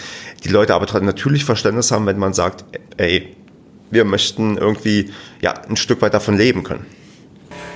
die 0.45 0.49
Leute 0.49 0.75
aber 0.75 1.01
natürlich 1.01 1.45
Verständnis 1.45 1.91
haben, 1.91 2.07
wenn 2.07 2.19
man 2.19 2.33
sagt, 2.33 2.65
ey, 2.97 3.37
wir 3.91 4.05
möchten 4.05 4.57
irgendwie 4.57 5.13
ja 5.41 5.53
ein 5.53 5.77
Stück 5.77 6.03
weit 6.03 6.15
davon 6.15 6.37
leben 6.37 6.65
können. 6.65 6.87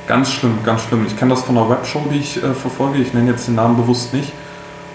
Ganz 0.09 0.32
schlimm, 0.32 0.59
ganz 0.64 0.84
schlimm. 0.84 1.04
Ich 1.06 1.18
kenne 1.18 1.34
das 1.34 1.42
von 1.42 1.59
einer 1.59 1.68
Webshow, 1.68 2.00
die 2.11 2.18
ich 2.18 2.42
äh, 2.42 2.54
verfolge. 2.54 2.98
Ich 2.98 3.12
nenne 3.12 3.30
jetzt 3.30 3.46
den 3.46 3.56
Namen 3.56 3.76
bewusst 3.76 4.14
nicht. 4.14 4.32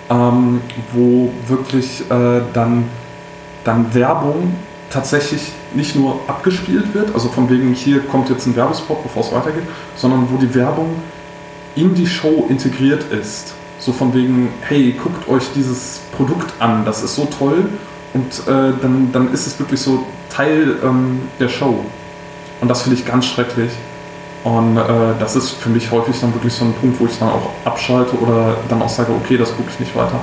Ähm, 0.09 0.59
wo 0.91 1.32
wirklich 1.47 2.01
äh, 2.09 2.41
dann, 2.51 2.89
dann 3.64 3.93
Werbung 3.93 4.55
tatsächlich 4.89 5.51
nicht 5.74 5.95
nur 5.95 6.20
abgespielt 6.28 6.93
wird, 6.93 7.14
also 7.14 7.30
von 7.30 7.49
wegen 7.49 7.74
hier 7.74 8.01
kommt 8.01 8.30
jetzt 8.30 8.45
ein 8.47 8.55
Werbespot, 8.55 9.01
bevor 9.03 9.24
es 9.24 9.32
weitergeht, 9.32 9.64
sondern 9.95 10.28
wo 10.32 10.38
die 10.38 10.53
Werbung 10.53 10.95
in 11.76 11.95
die 11.95 12.05
Show 12.05 12.47
integriert 12.49 13.05
ist. 13.11 13.53
So 13.80 13.93
von 13.93 14.14
wegen, 14.14 14.49
hey, 14.61 14.95
guckt 15.01 15.28
euch 15.30 15.45
dieses 15.55 16.01
Produkt 16.16 16.53
an, 16.59 16.86
das 16.86 17.01
ist 17.01 17.16
so 17.16 17.26
toll 17.26 17.70
und 18.14 18.47
äh, 18.47 18.74
dann, 18.82 19.11
dann 19.11 19.32
ist 19.34 19.47
es 19.47 19.57
wirklich 19.57 19.80
so 19.80 20.05
Teil 20.30 20.76
ähm, 20.84 21.22
der 21.39 21.49
Show. 21.49 21.86
Und 22.61 22.68
das 22.68 22.84
finde 22.84 22.99
ich 22.99 23.05
ganz 23.05 23.26
schrecklich. 23.26 23.72
Und 24.44 24.78
äh, 24.78 24.82
das 25.20 25.36
ist 25.36 25.52
für 25.52 25.70
mich 25.70 25.89
häufig 25.91 26.20
dann 26.20 26.34
wirklich 26.34 26.54
so 26.54 26.66
ein 26.66 26.74
Punkt, 26.74 27.00
wo 27.00 27.06
ich 27.06 27.18
dann 27.18 27.30
auch 27.30 27.50
abschalte 27.64 28.18
oder 28.18 28.58
dann 28.70 28.82
auch 28.82 28.89
sage, 28.89 29.14
okay, 29.14 29.38
das 29.38 29.56
gucke 29.56 29.70
ich 29.72 29.80
nicht 29.80 29.96
weiter. 29.96 30.20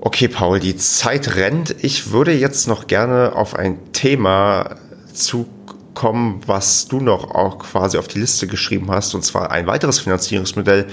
Okay, 0.00 0.26
Paul, 0.28 0.58
die 0.58 0.76
Zeit 0.76 1.36
rennt. 1.36 1.76
Ich 1.80 2.10
würde 2.10 2.32
jetzt 2.32 2.66
noch 2.66 2.86
gerne 2.86 3.36
auf 3.36 3.54
ein 3.54 3.92
Thema 3.92 4.76
zukommen, 5.12 6.40
was 6.46 6.88
du 6.88 7.00
noch 7.00 7.30
auch 7.34 7.58
quasi 7.58 7.98
auf 7.98 8.08
die 8.08 8.18
Liste 8.18 8.46
geschrieben 8.46 8.90
hast, 8.90 9.14
und 9.14 9.22
zwar 9.22 9.50
ein 9.50 9.66
weiteres 9.66 10.00
Finanzierungsmodell, 10.00 10.86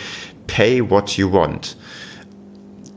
Pay 0.47 0.89
What 0.89 1.11
You 1.11 1.31
Want. 1.31 1.77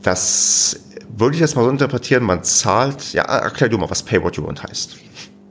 Das 0.01 0.79
würde 1.17 1.35
ich 1.35 1.41
jetzt 1.41 1.55
mal 1.55 1.63
so 1.63 1.69
interpretieren, 1.69 2.23
man 2.23 2.43
zahlt, 2.43 3.13
ja, 3.13 3.23
erklär 3.23 3.69
du 3.69 3.77
mal, 3.77 3.89
was 3.89 4.03
Pay 4.03 4.21
What 4.21 4.35
You 4.35 4.45
Want 4.45 4.61
heißt. 4.61 4.97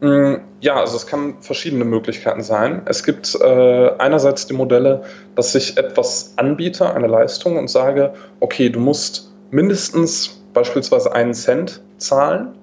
Mm, 0.00 0.34
ja, 0.62 0.76
also 0.76 0.96
es 0.96 1.08
kann 1.08 1.34
verschiedene 1.40 1.84
Möglichkeiten 1.84 2.40
sein. 2.40 2.82
Es 2.84 3.02
gibt 3.02 3.34
äh, 3.34 3.90
einerseits 3.98 4.46
die 4.46 4.54
Modelle, 4.54 5.02
dass 5.34 5.56
ich 5.56 5.76
etwas 5.76 6.34
anbiete, 6.36 6.94
eine 6.94 7.08
Leistung 7.08 7.58
und 7.58 7.68
sage, 7.68 8.14
okay, 8.38 8.70
du 8.70 8.78
musst 8.78 9.32
mindestens 9.50 10.40
beispielsweise 10.54 11.12
einen 11.12 11.34
Cent 11.34 11.82
zahlen, 11.98 12.54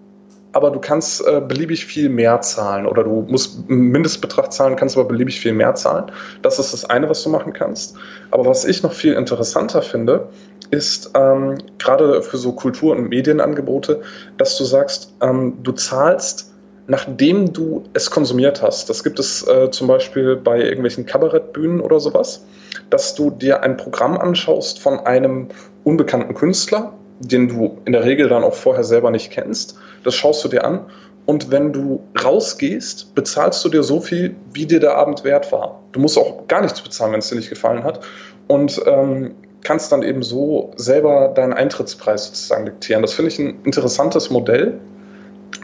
aber 0.54 0.72
du 0.72 0.80
kannst 0.80 1.28
äh, 1.28 1.41
beliebig 1.45 1.86
viel 1.86 2.08
mehr 2.08 2.39
zahlen 2.39 2.86
oder 2.86 3.04
du 3.04 3.26
musst 3.28 3.70
einen 3.70 3.89
Mindestbetrag 3.89 4.54
zahlen, 4.54 4.78
kannst 4.78 4.95
aber 4.97 5.10
beliebig 5.10 5.38
viel 5.38 5.54
mehr 5.54 5.76
zahlen. 5.76 6.10
Das 6.41 6.58
ist 6.58 6.72
das 6.72 6.86
eine, 6.86 7.10
was 7.10 7.22
du 7.24 7.30
machen 7.30 7.52
kannst. 7.52 7.97
Aber 8.32 8.45
was 8.45 8.64
ich 8.64 8.82
noch 8.82 8.93
viel 8.93 9.12
interessanter 9.12 9.82
finde, 9.82 10.30
ist 10.72 11.12
ähm, 11.16 11.58
gerade 11.80 12.22
für 12.22 12.38
so 12.38 12.54
Kultur- 12.54 12.95
und 12.95 13.10
Medienangebote, 13.10 14.02
dass 14.38 14.58
du 14.58 14.64
sagst, 14.64 15.14
ähm, 15.22 15.58
du 15.64 15.74
zahlst 15.74 16.49
nachdem 16.89 17.53
du 17.53 17.83
es 17.93 18.09
konsumiert 18.09 18.61
hast. 18.61 18.89
Das 18.89 19.03
gibt 19.03 19.19
es 19.19 19.47
äh, 19.47 19.69
zum 19.69 19.87
Beispiel 19.87 20.35
bei 20.35 20.59
irgendwelchen 20.59 21.05
Kabarettbühnen 21.05 21.79
oder 21.81 21.99
sowas, 21.99 22.43
dass 22.89 23.13
du 23.13 23.29
dir 23.29 23.61
ein 23.61 23.77
Programm 23.77 24.17
anschaust 24.17 24.79
von 24.79 24.99
einem 24.99 25.49
unbekannten 25.83 26.33
Künstler, 26.33 26.93
den 27.19 27.47
du 27.47 27.77
in 27.85 27.93
der 27.93 28.03
Regel 28.03 28.27
dann 28.27 28.43
auch 28.43 28.55
vorher 28.55 28.83
selber 28.83 29.11
nicht 29.11 29.31
kennst. 29.31 29.77
Das 30.03 30.15
schaust 30.15 30.43
du 30.43 30.47
dir 30.47 30.65
an 30.65 30.87
und 31.27 31.51
wenn 31.51 31.71
du 31.71 32.01
rausgehst, 32.23 33.13
bezahlst 33.13 33.63
du 33.63 33.69
dir 33.69 33.83
so 33.83 34.01
viel, 34.01 34.35
wie 34.51 34.65
dir 34.65 34.79
der 34.79 34.97
Abend 34.97 35.23
wert 35.23 35.51
war. 35.51 35.79
Du 35.91 35.99
musst 35.99 36.17
auch 36.17 36.47
gar 36.47 36.61
nichts 36.61 36.81
bezahlen, 36.81 37.11
wenn 37.13 37.19
es 37.19 37.29
dir 37.29 37.35
nicht 37.35 37.49
gefallen 37.49 37.83
hat. 37.83 37.99
Und 38.47 38.81
ähm, 38.87 39.35
kannst 39.61 39.91
dann 39.91 40.01
eben 40.01 40.23
so 40.23 40.71
selber 40.75 41.31
deinen 41.35 41.53
Eintrittspreis 41.53 42.25
sozusagen 42.25 42.65
diktieren. 42.65 43.03
Das 43.03 43.13
finde 43.13 43.29
ich 43.29 43.37
ein 43.37 43.59
interessantes 43.63 44.31
Modell. 44.31 44.79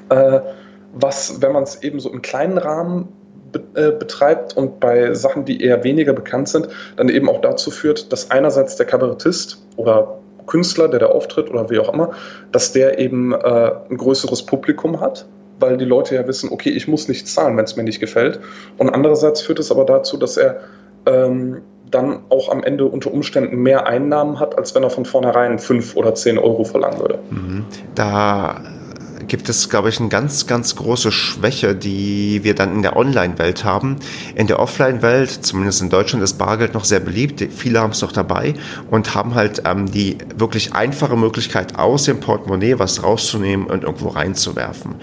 Äh, 0.09 0.41
was, 0.95 1.41
wenn 1.41 1.51
man 1.51 1.63
es 1.63 1.83
eben 1.83 1.99
so 1.99 2.09
im 2.09 2.21
kleinen 2.21 2.57
Rahmen 2.57 3.09
äh, 3.75 3.91
betreibt 3.91 4.57
und 4.57 4.79
bei 4.79 5.13
Sachen, 5.13 5.45
die 5.45 5.61
eher 5.61 5.83
weniger 5.83 6.13
bekannt 6.13 6.49
sind, 6.49 6.69
dann 6.97 7.09
eben 7.09 7.29
auch 7.29 7.41
dazu 7.41 7.69
führt, 7.69 8.11
dass 8.11 8.31
einerseits 8.31 8.75
der 8.75 8.85
Kabarettist 8.85 9.63
oder 9.75 10.19
Künstler, 10.47 10.87
der 10.87 10.99
da 10.99 11.05
auftritt 11.07 11.49
oder 11.49 11.69
wie 11.69 11.79
auch 11.79 11.93
immer, 11.93 12.11
dass 12.51 12.71
der 12.71 12.99
eben 12.99 13.33
äh, 13.33 13.71
ein 13.89 13.97
größeres 13.97 14.43
Publikum 14.43 14.99
hat, 14.99 15.25
weil 15.59 15.77
die 15.77 15.85
Leute 15.85 16.15
ja 16.15 16.27
wissen, 16.27 16.49
okay, 16.51 16.69
ich 16.69 16.87
muss 16.87 17.07
nicht 17.07 17.27
zahlen, 17.27 17.57
wenn 17.57 17.65
es 17.65 17.75
mir 17.75 17.83
nicht 17.83 17.99
gefällt. 17.99 18.39
Und 18.77 18.89
andererseits 18.89 19.41
führt 19.41 19.59
es 19.59 19.71
aber 19.71 19.85
dazu, 19.85 20.17
dass 20.17 20.37
er 20.37 20.59
ähm, 21.05 21.61
dann 21.89 22.19
auch 22.29 22.49
am 22.49 22.63
Ende 22.63 22.85
unter 22.85 23.11
Umständen 23.13 23.57
mehr 23.57 23.87
Einnahmen 23.87 24.39
hat, 24.39 24.57
als 24.57 24.75
wenn 24.75 24.83
er 24.83 24.89
von 24.89 25.05
vornherein 25.05 25.59
5 25.59 25.95
oder 25.95 26.13
10 26.15 26.37
Euro 26.37 26.63
verlangen 26.63 26.99
würde. 26.99 27.19
Mhm. 27.29 27.65
Da 27.93 28.61
gibt 29.27 29.49
es, 29.49 29.69
glaube 29.69 29.89
ich, 29.89 29.99
eine 29.99 30.09
ganz, 30.09 30.47
ganz 30.47 30.75
große 30.75 31.11
Schwäche, 31.11 31.75
die 31.75 32.43
wir 32.43 32.55
dann 32.55 32.73
in 32.73 32.81
der 32.81 32.95
Online-Welt 32.95 33.63
haben. 33.63 33.97
In 34.35 34.47
der 34.47 34.59
Offline-Welt, 34.59 35.29
zumindest 35.29 35.81
in 35.81 35.89
Deutschland, 35.89 36.23
ist 36.23 36.37
Bargeld 36.37 36.73
noch 36.73 36.85
sehr 36.85 36.99
beliebt. 36.99 37.45
Viele 37.55 37.79
haben 37.79 37.91
es 37.91 38.01
noch 38.01 38.11
dabei 38.11 38.53
und 38.89 39.15
haben 39.15 39.35
halt 39.35 39.63
ähm, 39.65 39.91
die 39.91 40.17
wirklich 40.35 40.73
einfache 40.73 41.15
Möglichkeit, 41.15 41.77
aus 41.77 42.03
dem 42.03 42.19
Portemonnaie 42.19 42.79
was 42.79 43.03
rauszunehmen 43.03 43.67
und 43.67 43.83
irgendwo 43.83 44.09
reinzuwerfen. 44.09 44.95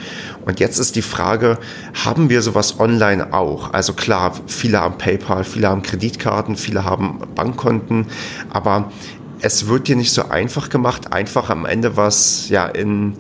Und 0.45 0.61
jetzt 0.61 0.79
ist 0.79 0.97
die 0.97 1.03
Frage, 1.03 1.59
haben 2.05 2.31
wir 2.31 2.43
sowas 2.43 2.81
online 2.81 3.33
auch? 3.33 3.73
Also 3.73 3.93
klar, 3.93 4.33
viele 4.47 4.81
haben 4.81 4.99
PayPal, 4.99 5.45
viele 5.45 5.69
haben 5.69 5.83
Kreditkarten, 5.83 6.57
viele 6.57 6.85
haben 6.85 7.21
Bankkonten, 7.35 8.07
aber 8.51 8.91
es 9.41 9.67
wird 9.67 9.89
dir 9.89 9.97
nicht 9.97 10.13
so 10.13 10.29
einfach 10.29 10.71
gemacht, 10.71 11.13
einfach 11.13 11.51
am 11.51 11.67
Ende 11.67 11.97
was 11.97 12.49
ja 12.49 12.67
in 12.67 13.17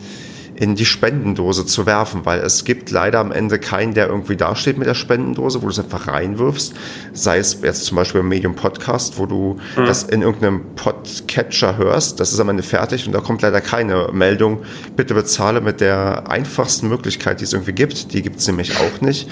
in 0.55 0.77
die 0.77 0.85
Spendendose 0.85 1.67
zu 1.67 1.87
werfen, 1.87 2.25
weil 2.25 2.41
es 2.41 2.65
gibt 2.65 2.91
leider 2.91 3.21
am 3.21 3.33
Ende 3.33 3.59
keinen, 3.59 3.95
der 3.95 4.09
irgendwie 4.09 4.37
dasteht 4.37 4.79
mit 4.79 4.87
der 4.87 4.95
Spendendose, 4.95 5.63
wo 5.63 5.67
du 5.67 5.73
es 5.73 5.79
einfach 5.79 6.09
reinwirfst. 6.09 6.75
Sei 7.13 7.39
es 7.39 7.59
jetzt 7.63 7.85
zum 7.85 7.97
Beispiel 7.97 8.21
im 8.21 8.29
Medium 8.29 8.55
Podcast, 8.55 9.19
wo 9.19 9.27
du 9.27 9.59
mhm. 9.77 9.87
das 9.87 10.05
in 10.05 10.23
irgendeinem 10.23 10.75
Podcatcher 10.75 11.77
hörst, 11.77 12.21
das 12.21 12.33
ist 12.33 12.41
am 12.41 12.49
Ende 12.49 12.63
fertig 12.63 13.07
und 13.07 13.13
da 13.13 13.21
kommt 13.21 13.43
leider 13.43 13.61
keine 13.61 14.09
Meldung, 14.13 14.61
bitte 14.97 15.15
bezahle 15.15 15.61
mit 15.61 15.81
der 15.81 16.31
einfachsten 16.31 16.89
Möglichkeit, 16.89 17.41
die 17.41 17.45
es 17.45 17.53
irgendwie 17.53 17.73
gibt. 17.73 18.13
Die 18.13 18.23
gibt 18.23 18.41
es 18.41 18.47
nämlich 18.47 18.77
auch 18.77 19.01
nicht. 19.01 19.29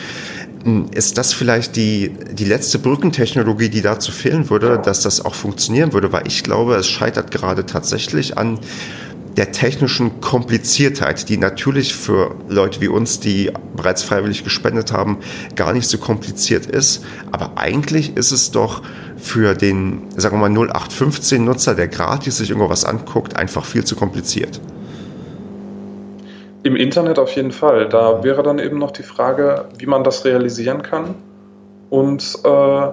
Hm, 0.65 0.89
ist 0.93 1.17
das 1.17 1.33
vielleicht 1.33 1.77
die, 1.77 2.13
die 2.33 2.45
letzte 2.45 2.79
Brückentechnologie, 2.79 3.69
die 3.69 3.83
dazu 3.83 4.13
fehlen 4.13 4.51
würde, 4.51 4.81
dass 4.83 5.03
das 5.03 5.25
auch 5.25 5.35
funktionieren 5.35 5.93
würde? 5.93 6.13
Weil 6.13 6.27
ich 6.27 6.43
glaube, 6.43 6.75
es 6.77 6.89
scheitert 6.89 7.31
gerade 7.31 7.67
tatsächlich 7.67 8.37
an 8.37 8.59
der 9.37 9.53
technischen 9.53 10.21
Kompliziertheit, 10.21 11.29
die 11.29 11.37
natürlich 11.37 11.95
für 11.95 12.35
Leute 12.49 12.81
wie 12.81 12.89
uns, 12.89 13.21
die 13.21 13.51
bereits 13.77 14.03
freiwillig 14.03 14.45
gespendet 14.45 14.93
haben, 14.93 15.19
gar 15.57 15.73
nicht 15.73 15.87
so 15.89 15.99
kompliziert 15.99 16.67
ist. 16.67 17.05
Aber 17.31 17.53
eigentlich 17.57 18.17
ist 18.17 18.33
es 18.33 18.51
doch 18.51 18.83
für 19.17 19.55
den, 19.55 20.03
sagen 20.17 20.41
wir 20.41 20.49
mal, 20.49 20.69
0815-Nutzer, 20.69 21.75
der 21.75 21.89
gratis 21.89 22.39
sich 22.39 22.51
irgendwo 22.51 22.71
was 22.71 22.85
anguckt, 22.85 23.37
einfach 23.37 23.65
viel 23.65 23.85
zu 23.85 23.95
kompliziert. 23.97 24.61
Im 26.63 26.77
Internet 26.77 27.19
auf 27.19 27.35
jeden 27.37 27.53
Fall. 27.53 27.89
Da 27.89 28.23
wäre 28.23 28.43
dann 28.43 28.59
eben 28.59 28.79
noch 28.79 28.91
die 28.91 29.03
Frage, 29.03 29.67
wie 29.79 29.87
man 29.87 30.05
das 30.05 30.25
realisieren 30.25 30.83
kann. 30.83 31.15
Und 31.89 32.39
äh, 32.45 32.89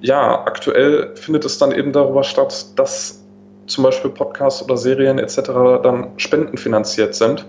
ja, 0.00 0.44
aktuell 0.44 1.14
findet 1.16 1.44
es 1.44 1.58
dann 1.58 1.72
eben 1.72 1.92
darüber 1.92 2.22
statt, 2.22 2.66
dass 2.76 3.21
zum 3.72 3.84
Beispiel 3.84 4.10
Podcasts 4.10 4.62
oder 4.62 4.76
Serien 4.76 5.18
etc. 5.18 5.36
dann 5.82 6.08
spendenfinanziert 6.16 7.14
sind, 7.14 7.46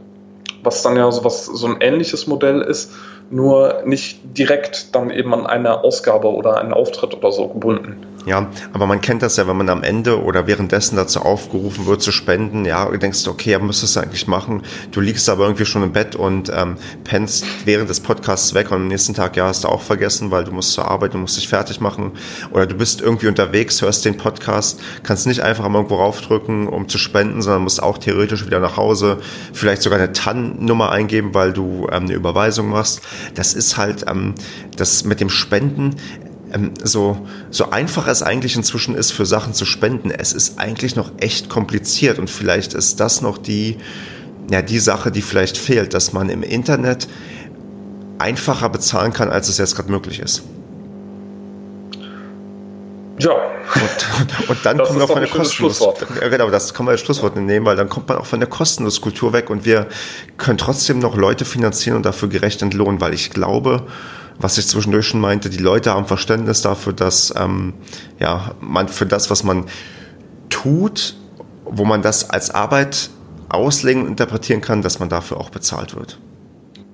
was 0.64 0.82
dann 0.82 0.96
ja 0.96 1.12
so, 1.12 1.24
was, 1.24 1.46
so 1.46 1.68
ein 1.68 1.78
ähnliches 1.82 2.28
Modell 2.28 2.62
ist, 2.62 2.92
nur 3.30 3.82
nicht 3.86 4.20
direkt 4.38 4.96
dann 4.96 5.10
eben 5.10 5.34
an 5.34 5.46
eine 5.46 5.84
Ausgabe 5.84 6.28
oder 6.30 6.58
einen 6.58 6.74
Auftritt 6.74 7.14
oder 7.16 7.32
so 7.32 7.48
gebunden. 7.48 8.06
Ja, 8.26 8.50
aber 8.72 8.88
man 8.88 9.02
kennt 9.02 9.22
das 9.22 9.36
ja, 9.36 9.48
wenn 9.48 9.58
man 9.58 9.70
am 9.70 9.84
Ende 9.84 10.22
oder 10.24 10.48
währenddessen 10.48 10.96
dazu 10.96 11.22
aufgerufen 11.22 11.86
wird 11.86 12.02
zu 12.02 12.12
spenden, 12.12 12.64
ja, 12.64 12.86
du 12.86 12.98
denkst, 12.98 13.28
okay, 13.28 13.52
ja, 13.52 13.60
müsstest 13.60 13.96
du 13.96 14.00
eigentlich 14.00 14.28
machen. 14.28 14.64
Du 14.92 15.02
liegst 15.02 15.28
aber 15.28 15.44
irgendwie 15.44 15.66
schon 15.66 15.84
im 15.84 15.92
Bett 15.92 16.16
und 16.16 16.52
ähm, 16.56 16.78
pennst 17.04 17.46
während 17.66 17.90
des 17.90 18.00
Podcasts 18.00 18.54
weg 18.54 18.72
und 18.72 18.78
am 18.78 18.88
nächsten 18.88 19.14
Tag, 19.14 19.36
ja, 19.36 19.48
hast 19.48 19.66
du 19.66 19.68
auch 19.68 19.82
vergessen, 19.82 20.32
weil 20.32 20.46
du 20.46 20.52
musst 20.52 20.72
zur 20.72 20.88
Arbeit, 20.88 21.14
du 21.14 21.18
musst 21.18 21.36
dich 21.36 21.50
fertig 21.50 21.82
machen 21.82 22.14
oder 22.52 22.66
du 22.66 22.76
bist 22.76 23.02
irgendwie 23.02 23.28
unterwegs, 23.28 23.82
hörst 23.82 24.06
den 24.06 24.16
Podcast, 24.16 24.80
kannst 25.04 25.28
nicht 25.28 25.42
einfach 25.42 25.68
mal 25.68 25.80
irgendwo 25.80 25.96
raufdrücken, 25.96 26.68
um 26.68 26.88
zu 26.88 26.98
spenden, 26.98 27.42
sondern 27.42 27.64
musst 27.64 27.84
auch 27.84 27.98
theoretisch 27.98 28.46
wieder 28.46 28.60
nach 28.62 28.78
Hause, 28.78 29.18
vielleicht 29.52 29.82
sogar 29.82 30.00
eine 30.00 30.14
TAN-Nummer 30.14 30.92
eingeben, 30.92 31.34
weil 31.34 31.52
du 31.52 31.88
ähm, 31.92 32.04
eine 32.04 32.14
Überweisung 32.14 32.70
machst. 32.70 33.02
Das 33.36 33.54
ist 33.54 33.78
halt 33.78 34.06
ähm, 34.08 34.36
das 34.78 35.04
mit 35.04 35.20
dem 35.20 35.30
Spenden, 35.30 35.96
ähm, 36.54 36.74
so, 36.84 37.28
so 37.50 37.70
einfach 37.72 38.08
es 38.08 38.24
eigentlich 38.24 38.56
inzwischen 38.56 38.96
ist, 38.96 39.12
für 39.12 39.26
Sachen 39.26 39.54
zu 39.54 39.66
spenden, 39.66 40.12
es 40.12 40.34
ist 40.34 40.60
eigentlich 40.60 40.96
noch 40.96 41.12
echt 41.20 41.50
kompliziert 41.50 42.20
und 42.20 42.30
vielleicht 42.30 42.74
ist 42.74 43.00
das 43.00 43.22
noch 43.22 43.38
die, 43.38 43.78
ja, 44.52 44.62
die 44.62 44.80
Sache, 44.80 45.12
die 45.12 45.22
vielleicht 45.22 45.58
fehlt, 45.58 45.94
dass 45.94 46.14
man 46.14 46.30
im 46.30 46.44
Internet 46.44 47.08
einfacher 48.20 48.70
bezahlen 48.70 49.14
kann, 49.14 49.30
als 49.30 49.50
es 49.50 49.58
jetzt 49.58 49.76
gerade 49.76 49.92
möglich 49.92 50.20
ist. 50.20 50.44
Ja. 53.20 53.32
Und, 53.32 54.50
und 54.50 54.66
dann 54.66 54.78
das 54.80 54.88
kommen 54.88 55.00
wir 55.00 55.06
auch 55.06 55.10
von 55.10 55.22
der 55.22 55.30
kostenlos. 55.30 55.80
Ja, 56.22 56.28
genau, 56.30 56.50
das 56.50 56.74
kann 56.74 56.86
man 56.86 56.94
als 56.94 57.02
Schlusswort 57.02 57.36
nehmen, 57.36 57.66
weil 57.66 57.76
dann 57.76 57.90
kommt 57.90 58.10
man 58.10 58.18
auch 58.18 58.26
von 58.26 58.40
der 58.40 58.50
kostenlos 58.50 59.02
Kultur 59.02 59.34
weg 59.34 59.50
und 59.50 59.66
wir 59.66 59.88
können 60.38 60.58
trotzdem 60.58 61.00
noch 61.00 61.16
Leute 61.16 61.46
finanzieren 61.46 61.98
und 61.98 62.06
dafür 62.06 62.30
gerecht 62.30 62.62
entlohnen, 62.62 63.00
weil 63.02 63.14
ich 63.14 63.30
glaube, 63.30 63.84
was 64.40 64.58
ich 64.58 64.68
zwischendurch 64.68 65.08
schon 65.08 65.22
meinte, 65.22 65.50
die 65.50 65.58
Leute 65.58 65.92
haben 65.92 66.06
Verständnis 66.06 66.62
dafür, 66.62 66.94
dass 66.94 67.34
ähm, 67.38 67.74
ja, 68.20 68.52
man 68.60 68.88
für 68.88 69.06
das, 69.06 69.30
was 69.30 69.44
man 69.44 69.66
tut, 70.50 71.16
wo 71.66 71.86
man 71.86 72.02
das 72.02 72.30
als 72.30 72.52
Arbeit 72.52 73.10
auslegen 73.50 74.04
und 74.04 74.08
interpretieren 74.10 74.62
kann, 74.62 74.82
dass 74.82 75.00
man 75.00 75.10
dafür 75.10 75.38
auch 75.38 75.50
bezahlt 75.50 75.96
wird. 75.96 76.20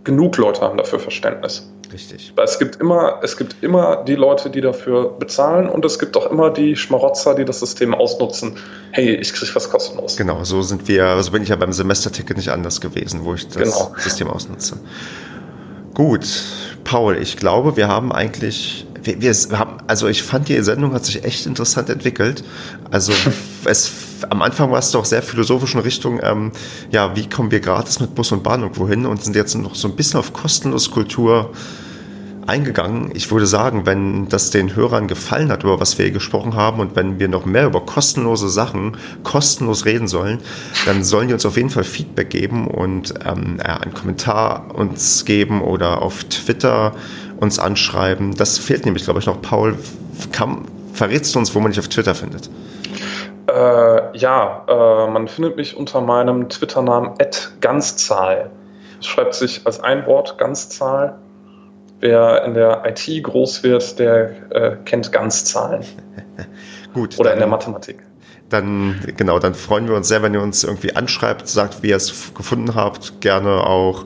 Genug 0.04 0.38
Leute 0.38 0.62
haben 0.62 0.78
dafür 0.78 1.00
Verständnis. 1.00 1.70
Richtig. 1.92 2.34
Weil 2.36 2.46
es 2.46 2.60
gibt 2.60 2.76
immer, 2.76 3.20
es 3.24 3.36
gibt 3.36 3.56
immer 3.64 4.04
die 4.04 4.16
Leute, 4.16 4.50
die 4.50 4.62
dafür 4.62 5.10
bezahlen 5.10 5.68
und 5.68 5.84
es 5.86 5.98
gibt 5.98 6.16
auch 6.18 6.30
immer 6.30 6.52
die 6.52 6.76
Schmarotzer, 6.76 7.34
die 7.34 7.46
das 7.46 7.60
System 7.60 7.96
ausnutzen. 7.96 8.58
Hey, 8.92 9.16
ich 9.16 9.34
kriege 9.34 9.54
was 9.56 9.70
kostenlos. 9.70 10.16
Genau, 10.16 10.44
so 10.44 10.62
sind 10.62 10.88
wir, 10.88 11.04
so 11.04 11.10
also 11.10 11.32
bin 11.32 11.44
ich 11.44 11.50
ja 11.50 11.56
beim 11.56 11.74
Semesterticket 11.74 12.38
nicht 12.38 12.50
anders 12.50 12.80
gewesen, 12.80 13.22
wo 13.24 13.34
ich 13.34 13.48
das 13.48 13.56
genau. 13.56 13.96
System 13.98 14.30
ausnutze. 14.30 14.78
Gut, 15.96 16.28
Paul, 16.90 17.18
ich 17.18 17.38
glaube, 17.38 17.78
wir 17.78 17.88
haben 17.88 18.12
eigentlich, 18.12 18.88
wir, 19.04 19.22
wir 19.22 19.60
haben, 19.60 19.78
also 19.86 20.08
ich 20.08 20.24
fand 20.24 20.50
die 20.50 20.60
Sendung 20.64 20.92
hat 20.92 21.06
sich 21.06 21.24
echt 21.24 21.46
interessant 21.46 21.88
entwickelt. 21.88 22.44
Also 22.90 23.14
es, 23.66 23.92
am 24.28 24.42
Anfang 24.42 24.72
war 24.72 24.80
es 24.80 24.90
doch 24.90 25.06
sehr 25.06 25.22
philosophisch 25.22 25.76
in 25.76 25.82
Richtung, 25.82 26.20
ähm, 26.24 26.52
ja, 26.90 27.16
wie 27.16 27.30
kommen 27.30 27.52
wir 27.52 27.60
gratis 27.60 28.00
mit 28.00 28.16
Bus 28.16 28.32
und 28.32 28.42
Bahn 28.42 28.64
irgendwo 28.64 28.88
hin 28.88 29.06
und 29.06 29.24
sind 29.24 29.36
jetzt 29.36 29.54
noch 29.54 29.76
so 29.76 29.88
ein 29.88 29.96
bisschen 29.96 30.20
auf 30.20 30.34
kostenlos 30.34 30.90
Kultur 30.90 31.52
eingegangen. 32.50 33.12
Ich 33.14 33.32
würde 33.32 33.46
sagen, 33.46 33.86
wenn 33.86 34.28
das 34.28 34.50
den 34.50 34.76
Hörern 34.76 35.08
gefallen 35.08 35.52
hat, 35.52 35.64
über 35.64 35.80
was 35.80 35.98
wir 35.98 36.06
hier 36.06 36.14
gesprochen 36.14 36.56
haben 36.56 36.80
und 36.80 36.96
wenn 36.96 37.20
wir 37.20 37.28
noch 37.28 37.46
mehr 37.46 37.66
über 37.66 37.82
kostenlose 37.82 38.50
Sachen 38.50 38.98
kostenlos 39.24 39.86
reden 39.86 40.08
sollen, 40.08 40.40
dann 40.86 41.04
sollen 41.04 41.28
die 41.28 41.34
uns 41.34 41.46
auf 41.46 41.56
jeden 41.56 41.70
Fall 41.70 41.84
Feedback 41.84 42.32
geben 42.32 42.68
und 42.68 43.14
ähm, 43.26 43.60
ja, 43.66 43.78
einen 43.78 43.94
Kommentar 43.94 44.74
uns 44.74 45.26
geben 45.26 45.62
oder 45.62 46.02
auf 46.02 46.24
Twitter 46.26 46.94
uns 47.38 47.60
anschreiben. 47.60 48.36
Das 48.36 48.58
fehlt 48.58 48.84
nämlich, 48.86 49.04
glaube 49.04 49.20
ich, 49.20 49.28
noch. 49.28 49.42
Paul, 49.42 49.78
kann, 50.32 50.66
verrätst 50.94 51.36
du 51.36 51.40
uns, 51.40 51.54
wo 51.54 51.60
man 51.60 51.72
dich 51.72 51.80
auf 51.80 51.88
Twitter 51.88 52.16
findet? 52.16 52.50
Äh, 53.48 54.18
ja, 54.18 54.66
äh, 54.68 55.12
man 55.12 55.28
findet 55.28 55.56
mich 55.56 55.78
unter 55.78 56.02
meinem 56.02 56.50
Twitter-Namen 56.50 57.12
Ganzzahl. 57.62 58.52
Es 59.00 59.06
schreibt 59.06 59.36
sich 59.36 59.62
als 59.66 59.80
ein 59.80 60.06
Wort 60.08 60.38
Ganzzahl 60.38 61.20
wer 62.00 62.44
in 62.46 62.54
der 62.54 62.84
IT 62.86 63.24
groß 63.24 63.64
wird, 63.64 64.00
der 64.00 64.52
äh, 64.52 64.76
kennt 64.86 65.12
Ganzzahlen. 65.12 65.84
Gut. 66.94 67.20
Oder 67.20 67.34
in 67.34 67.40
der 67.40 67.48
Mathematik. 67.48 68.00
Dann, 68.50 69.00
genau, 69.16 69.38
dann 69.38 69.54
freuen 69.54 69.88
wir 69.88 69.96
uns 69.96 70.08
sehr, 70.08 70.24
wenn 70.24 70.34
ihr 70.34 70.42
uns 70.42 70.64
irgendwie 70.64 70.96
anschreibt, 70.96 71.48
sagt, 71.48 71.84
wie 71.84 71.90
ihr 71.90 71.98
es 71.98 72.34
gefunden 72.34 72.74
habt, 72.74 73.22
gerne 73.22 73.64
auch 73.64 74.06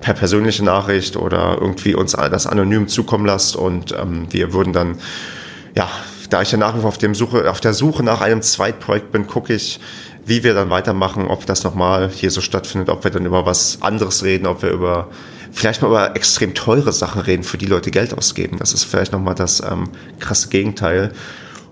per 0.00 0.14
persönliche 0.14 0.64
Nachricht 0.64 1.16
oder 1.16 1.58
irgendwie 1.60 1.94
uns 1.94 2.12
das 2.12 2.46
anonym 2.46 2.88
zukommen 2.88 3.24
lasst 3.24 3.54
und 3.56 3.92
ähm, 3.92 4.26
wir 4.30 4.52
würden 4.52 4.72
dann, 4.72 4.98
ja, 5.76 5.88
da 6.28 6.42
ich 6.42 6.50
ja 6.50 6.58
nach 6.58 6.74
wie 6.76 6.80
vor 6.80 6.88
auf, 6.88 6.98
dem 6.98 7.14
Suche, 7.14 7.48
auf 7.48 7.60
der 7.60 7.72
Suche 7.72 8.02
nach 8.02 8.20
einem 8.20 8.42
Zweitprojekt 8.42 9.12
bin, 9.12 9.28
gucke 9.28 9.54
ich, 9.54 9.78
wie 10.26 10.42
wir 10.42 10.54
dann 10.54 10.70
weitermachen, 10.70 11.28
ob 11.28 11.46
das 11.46 11.62
nochmal 11.64 12.10
hier 12.10 12.30
so 12.30 12.40
stattfindet, 12.40 12.88
ob 12.88 13.04
wir 13.04 13.10
dann 13.10 13.26
über 13.26 13.46
was 13.46 13.78
anderes 13.82 14.24
reden, 14.24 14.46
ob 14.46 14.62
wir 14.62 14.70
über 14.70 15.08
vielleicht 15.54 15.82
mal 15.82 15.88
über 15.88 16.16
extrem 16.16 16.52
teure 16.54 16.92
Sachen 16.92 17.22
reden, 17.22 17.42
für 17.42 17.58
die 17.58 17.66
Leute 17.66 17.90
Geld 17.90 18.16
ausgeben. 18.16 18.58
Das 18.58 18.72
ist 18.72 18.84
vielleicht 18.84 19.12
nochmal 19.12 19.34
das 19.34 19.60
ähm, 19.60 19.88
krasse 20.18 20.48
Gegenteil. 20.48 21.12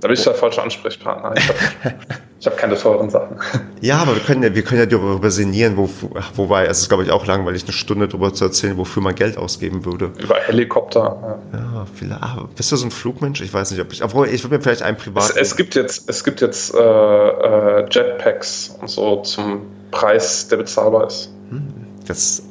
Da 0.00 0.08
bin 0.08 0.16
ich 0.16 0.24
der 0.24 0.34
falsche 0.34 0.62
Ansprechpartner. 0.62 1.34
Ich 1.36 1.48
habe 1.48 1.94
hab 2.46 2.56
keine 2.56 2.76
teuren 2.76 3.08
Sachen. 3.10 3.36
Ja, 3.80 3.98
aber 3.98 4.14
wir 4.14 4.22
können 4.22 4.42
ja, 4.42 4.52
wir 4.52 4.62
können 4.62 4.80
ja 4.80 4.86
darüber 4.86 5.30
sinnieren, 5.30 5.76
wo, 5.76 5.88
wobei 6.34 6.66
es 6.66 6.80
ist, 6.80 6.88
glaube 6.88 7.04
ich, 7.04 7.12
auch 7.12 7.24
langweilig, 7.26 7.62
eine 7.64 7.72
Stunde 7.72 8.08
darüber 8.08 8.34
zu 8.34 8.44
erzählen, 8.44 8.76
wofür 8.76 9.00
man 9.02 9.14
Geld 9.14 9.36
ausgeben 9.36 9.84
würde. 9.84 10.10
Über 10.18 10.36
Helikopter. 10.36 11.40
Ja, 11.52 11.58
ja 11.58 11.86
vielleicht. 11.94 12.22
Ah, 12.22 12.48
bist 12.56 12.72
du 12.72 12.76
so 12.76 12.86
ein 12.86 12.90
Flugmensch? 12.90 13.40
Ich 13.42 13.54
weiß 13.54 13.70
nicht, 13.70 13.80
ob 13.80 13.92
ich. 13.92 14.02
Obwohl, 14.02 14.28
ich 14.28 14.42
würde 14.42 14.56
mir 14.56 14.62
vielleicht 14.62 14.82
einen 14.82 14.96
privat. 14.96 15.30
Es, 15.30 15.36
es, 15.36 15.56
gibt 15.56 15.76
jetzt, 15.76 16.08
es 16.08 16.24
gibt 16.24 16.40
jetzt 16.40 16.74
äh, 16.74 16.78
äh, 16.78 17.86
Jetpacks 17.88 18.76
und 18.80 18.88
so 18.88 19.22
zum 19.22 19.66
Preis, 19.92 20.48
der 20.48 20.56
bezahlbar 20.56 21.06
ist. 21.06 21.30
Hm, 21.50 21.72
das 22.08 22.42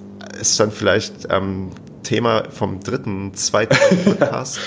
ist 0.41 0.59
dann 0.59 0.71
vielleicht 0.71 1.27
ähm, 1.29 1.71
Thema 2.03 2.43
vom 2.51 2.79
dritten, 2.79 3.33
zweiten 3.35 3.77
Podcast. 4.05 4.59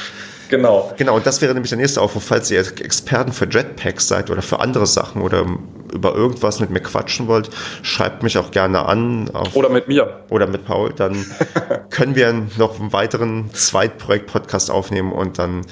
genau. 0.48 0.92
Genau, 0.96 1.16
und 1.16 1.26
das 1.26 1.42
wäre 1.42 1.52
nämlich 1.52 1.70
der 1.70 1.78
nächste 1.78 2.00
Aufruf, 2.00 2.24
falls 2.24 2.50
ihr 2.50 2.60
Experten 2.60 3.32
für 3.32 3.48
Jetpacks 3.48 4.08
seid 4.08 4.30
oder 4.30 4.42
für 4.42 4.60
andere 4.60 4.86
Sachen 4.86 5.20
oder 5.22 5.44
über 5.92 6.14
irgendwas 6.14 6.58
mit 6.60 6.70
mir 6.70 6.80
quatschen 6.80 7.28
wollt, 7.28 7.50
schreibt 7.82 8.22
mich 8.22 8.36
auch 8.36 8.50
gerne 8.50 8.84
an. 8.86 9.30
oder 9.54 9.68
mit 9.68 9.86
mir. 9.86 10.24
Oder 10.28 10.46
mit 10.46 10.64
Paul. 10.64 10.92
Dann 10.94 11.24
können 11.90 12.16
wir 12.16 12.32
noch 12.56 12.80
einen 12.80 12.92
weiteren 12.92 13.52
Zweitprojekt-Podcast 13.52 14.70
aufnehmen 14.70 15.12
und 15.12 15.38
dann 15.38 15.64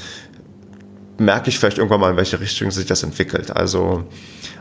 merke 1.18 1.50
ich 1.50 1.58
vielleicht 1.58 1.78
irgendwann 1.78 2.00
mal, 2.00 2.10
in 2.10 2.16
welche 2.16 2.40
Richtung 2.40 2.70
sich 2.70 2.86
das 2.86 3.02
entwickelt. 3.02 3.54
Also 3.54 4.04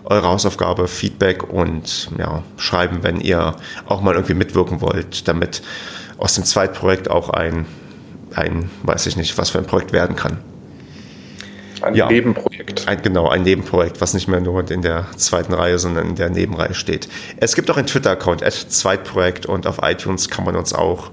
eure 0.03 0.27
Hausaufgabe, 0.27 0.87
Feedback 0.87 1.43
und 1.43 2.09
ja, 2.17 2.43
schreiben, 2.57 2.99
wenn 3.03 3.19
ihr 3.19 3.55
auch 3.85 4.01
mal 4.01 4.15
irgendwie 4.15 4.33
mitwirken 4.33 4.81
wollt, 4.81 5.27
damit 5.27 5.61
aus 6.17 6.35
dem 6.35 6.43
Zweitprojekt 6.43 7.09
auch 7.09 7.29
ein, 7.29 7.65
ein, 8.35 8.69
weiß 8.83 9.07
ich 9.07 9.17
nicht, 9.17 9.37
was 9.37 9.49
für 9.49 9.59
ein 9.59 9.65
Projekt 9.65 9.93
werden 9.93 10.15
kann. 10.15 10.37
Ein 11.81 11.95
ja, 11.95 12.07
Nebenprojekt. 12.07 12.87
Ein, 12.87 13.01
genau, 13.01 13.27
ein 13.27 13.41
Nebenprojekt, 13.41 14.01
was 14.01 14.13
nicht 14.13 14.27
mehr 14.27 14.39
nur 14.39 14.69
in 14.69 14.83
der 14.83 15.07
zweiten 15.17 15.53
Reihe, 15.53 15.79
sondern 15.79 16.09
in 16.09 16.15
der 16.15 16.29
Nebenreihe 16.29 16.75
steht. 16.75 17.09
Es 17.37 17.55
gibt 17.55 17.71
auch 17.71 17.77
einen 17.77 17.87
Twitter-Account, 17.87 18.43
Zweitprojekt, 18.69 19.47
und 19.47 19.65
auf 19.65 19.79
iTunes 19.81 20.29
kann 20.29 20.45
man 20.45 20.55
uns 20.55 20.73
auch 20.73 21.09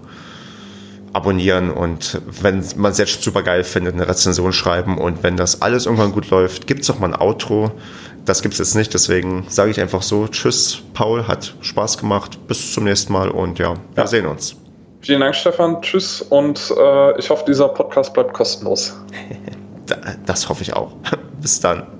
abonnieren 1.12 1.70
und 1.70 2.20
wenn 2.26 2.64
man 2.76 2.92
es 2.92 2.98
jetzt 2.98 3.22
super 3.22 3.42
geil 3.42 3.64
findet, 3.64 3.94
eine 3.94 4.08
Rezension 4.08 4.52
schreiben 4.52 4.98
und 4.98 5.22
wenn 5.22 5.36
das 5.36 5.62
alles 5.62 5.86
irgendwann 5.86 6.12
gut 6.12 6.30
läuft, 6.30 6.66
gibt 6.66 6.82
es 6.82 6.90
auch 6.90 6.98
mal 6.98 7.12
ein 7.12 7.20
Outro. 7.20 7.70
Das 8.24 8.42
gibt 8.42 8.54
es 8.54 8.58
jetzt 8.58 8.74
nicht, 8.74 8.92
deswegen 8.92 9.46
sage 9.48 9.70
ich 9.70 9.80
einfach 9.80 10.02
so, 10.02 10.28
tschüss, 10.28 10.82
Paul, 10.92 11.26
hat 11.26 11.54
Spaß 11.60 11.98
gemacht, 11.98 12.46
bis 12.46 12.72
zum 12.74 12.84
nächsten 12.84 13.12
Mal 13.12 13.30
und 13.30 13.58
ja, 13.58 13.74
wir 13.94 14.06
sehen 14.06 14.26
uns. 14.26 14.56
Vielen 15.00 15.20
Dank, 15.20 15.34
Stefan, 15.34 15.80
tschüss 15.80 16.22
und 16.22 16.72
äh, 16.76 17.18
ich 17.18 17.30
hoffe, 17.30 17.44
dieser 17.46 17.68
Podcast 17.68 18.12
bleibt 18.12 18.34
kostenlos. 18.34 18.94
das 20.26 20.48
hoffe 20.48 20.62
ich 20.62 20.74
auch. 20.74 20.92
bis 21.40 21.60
dann. 21.60 21.97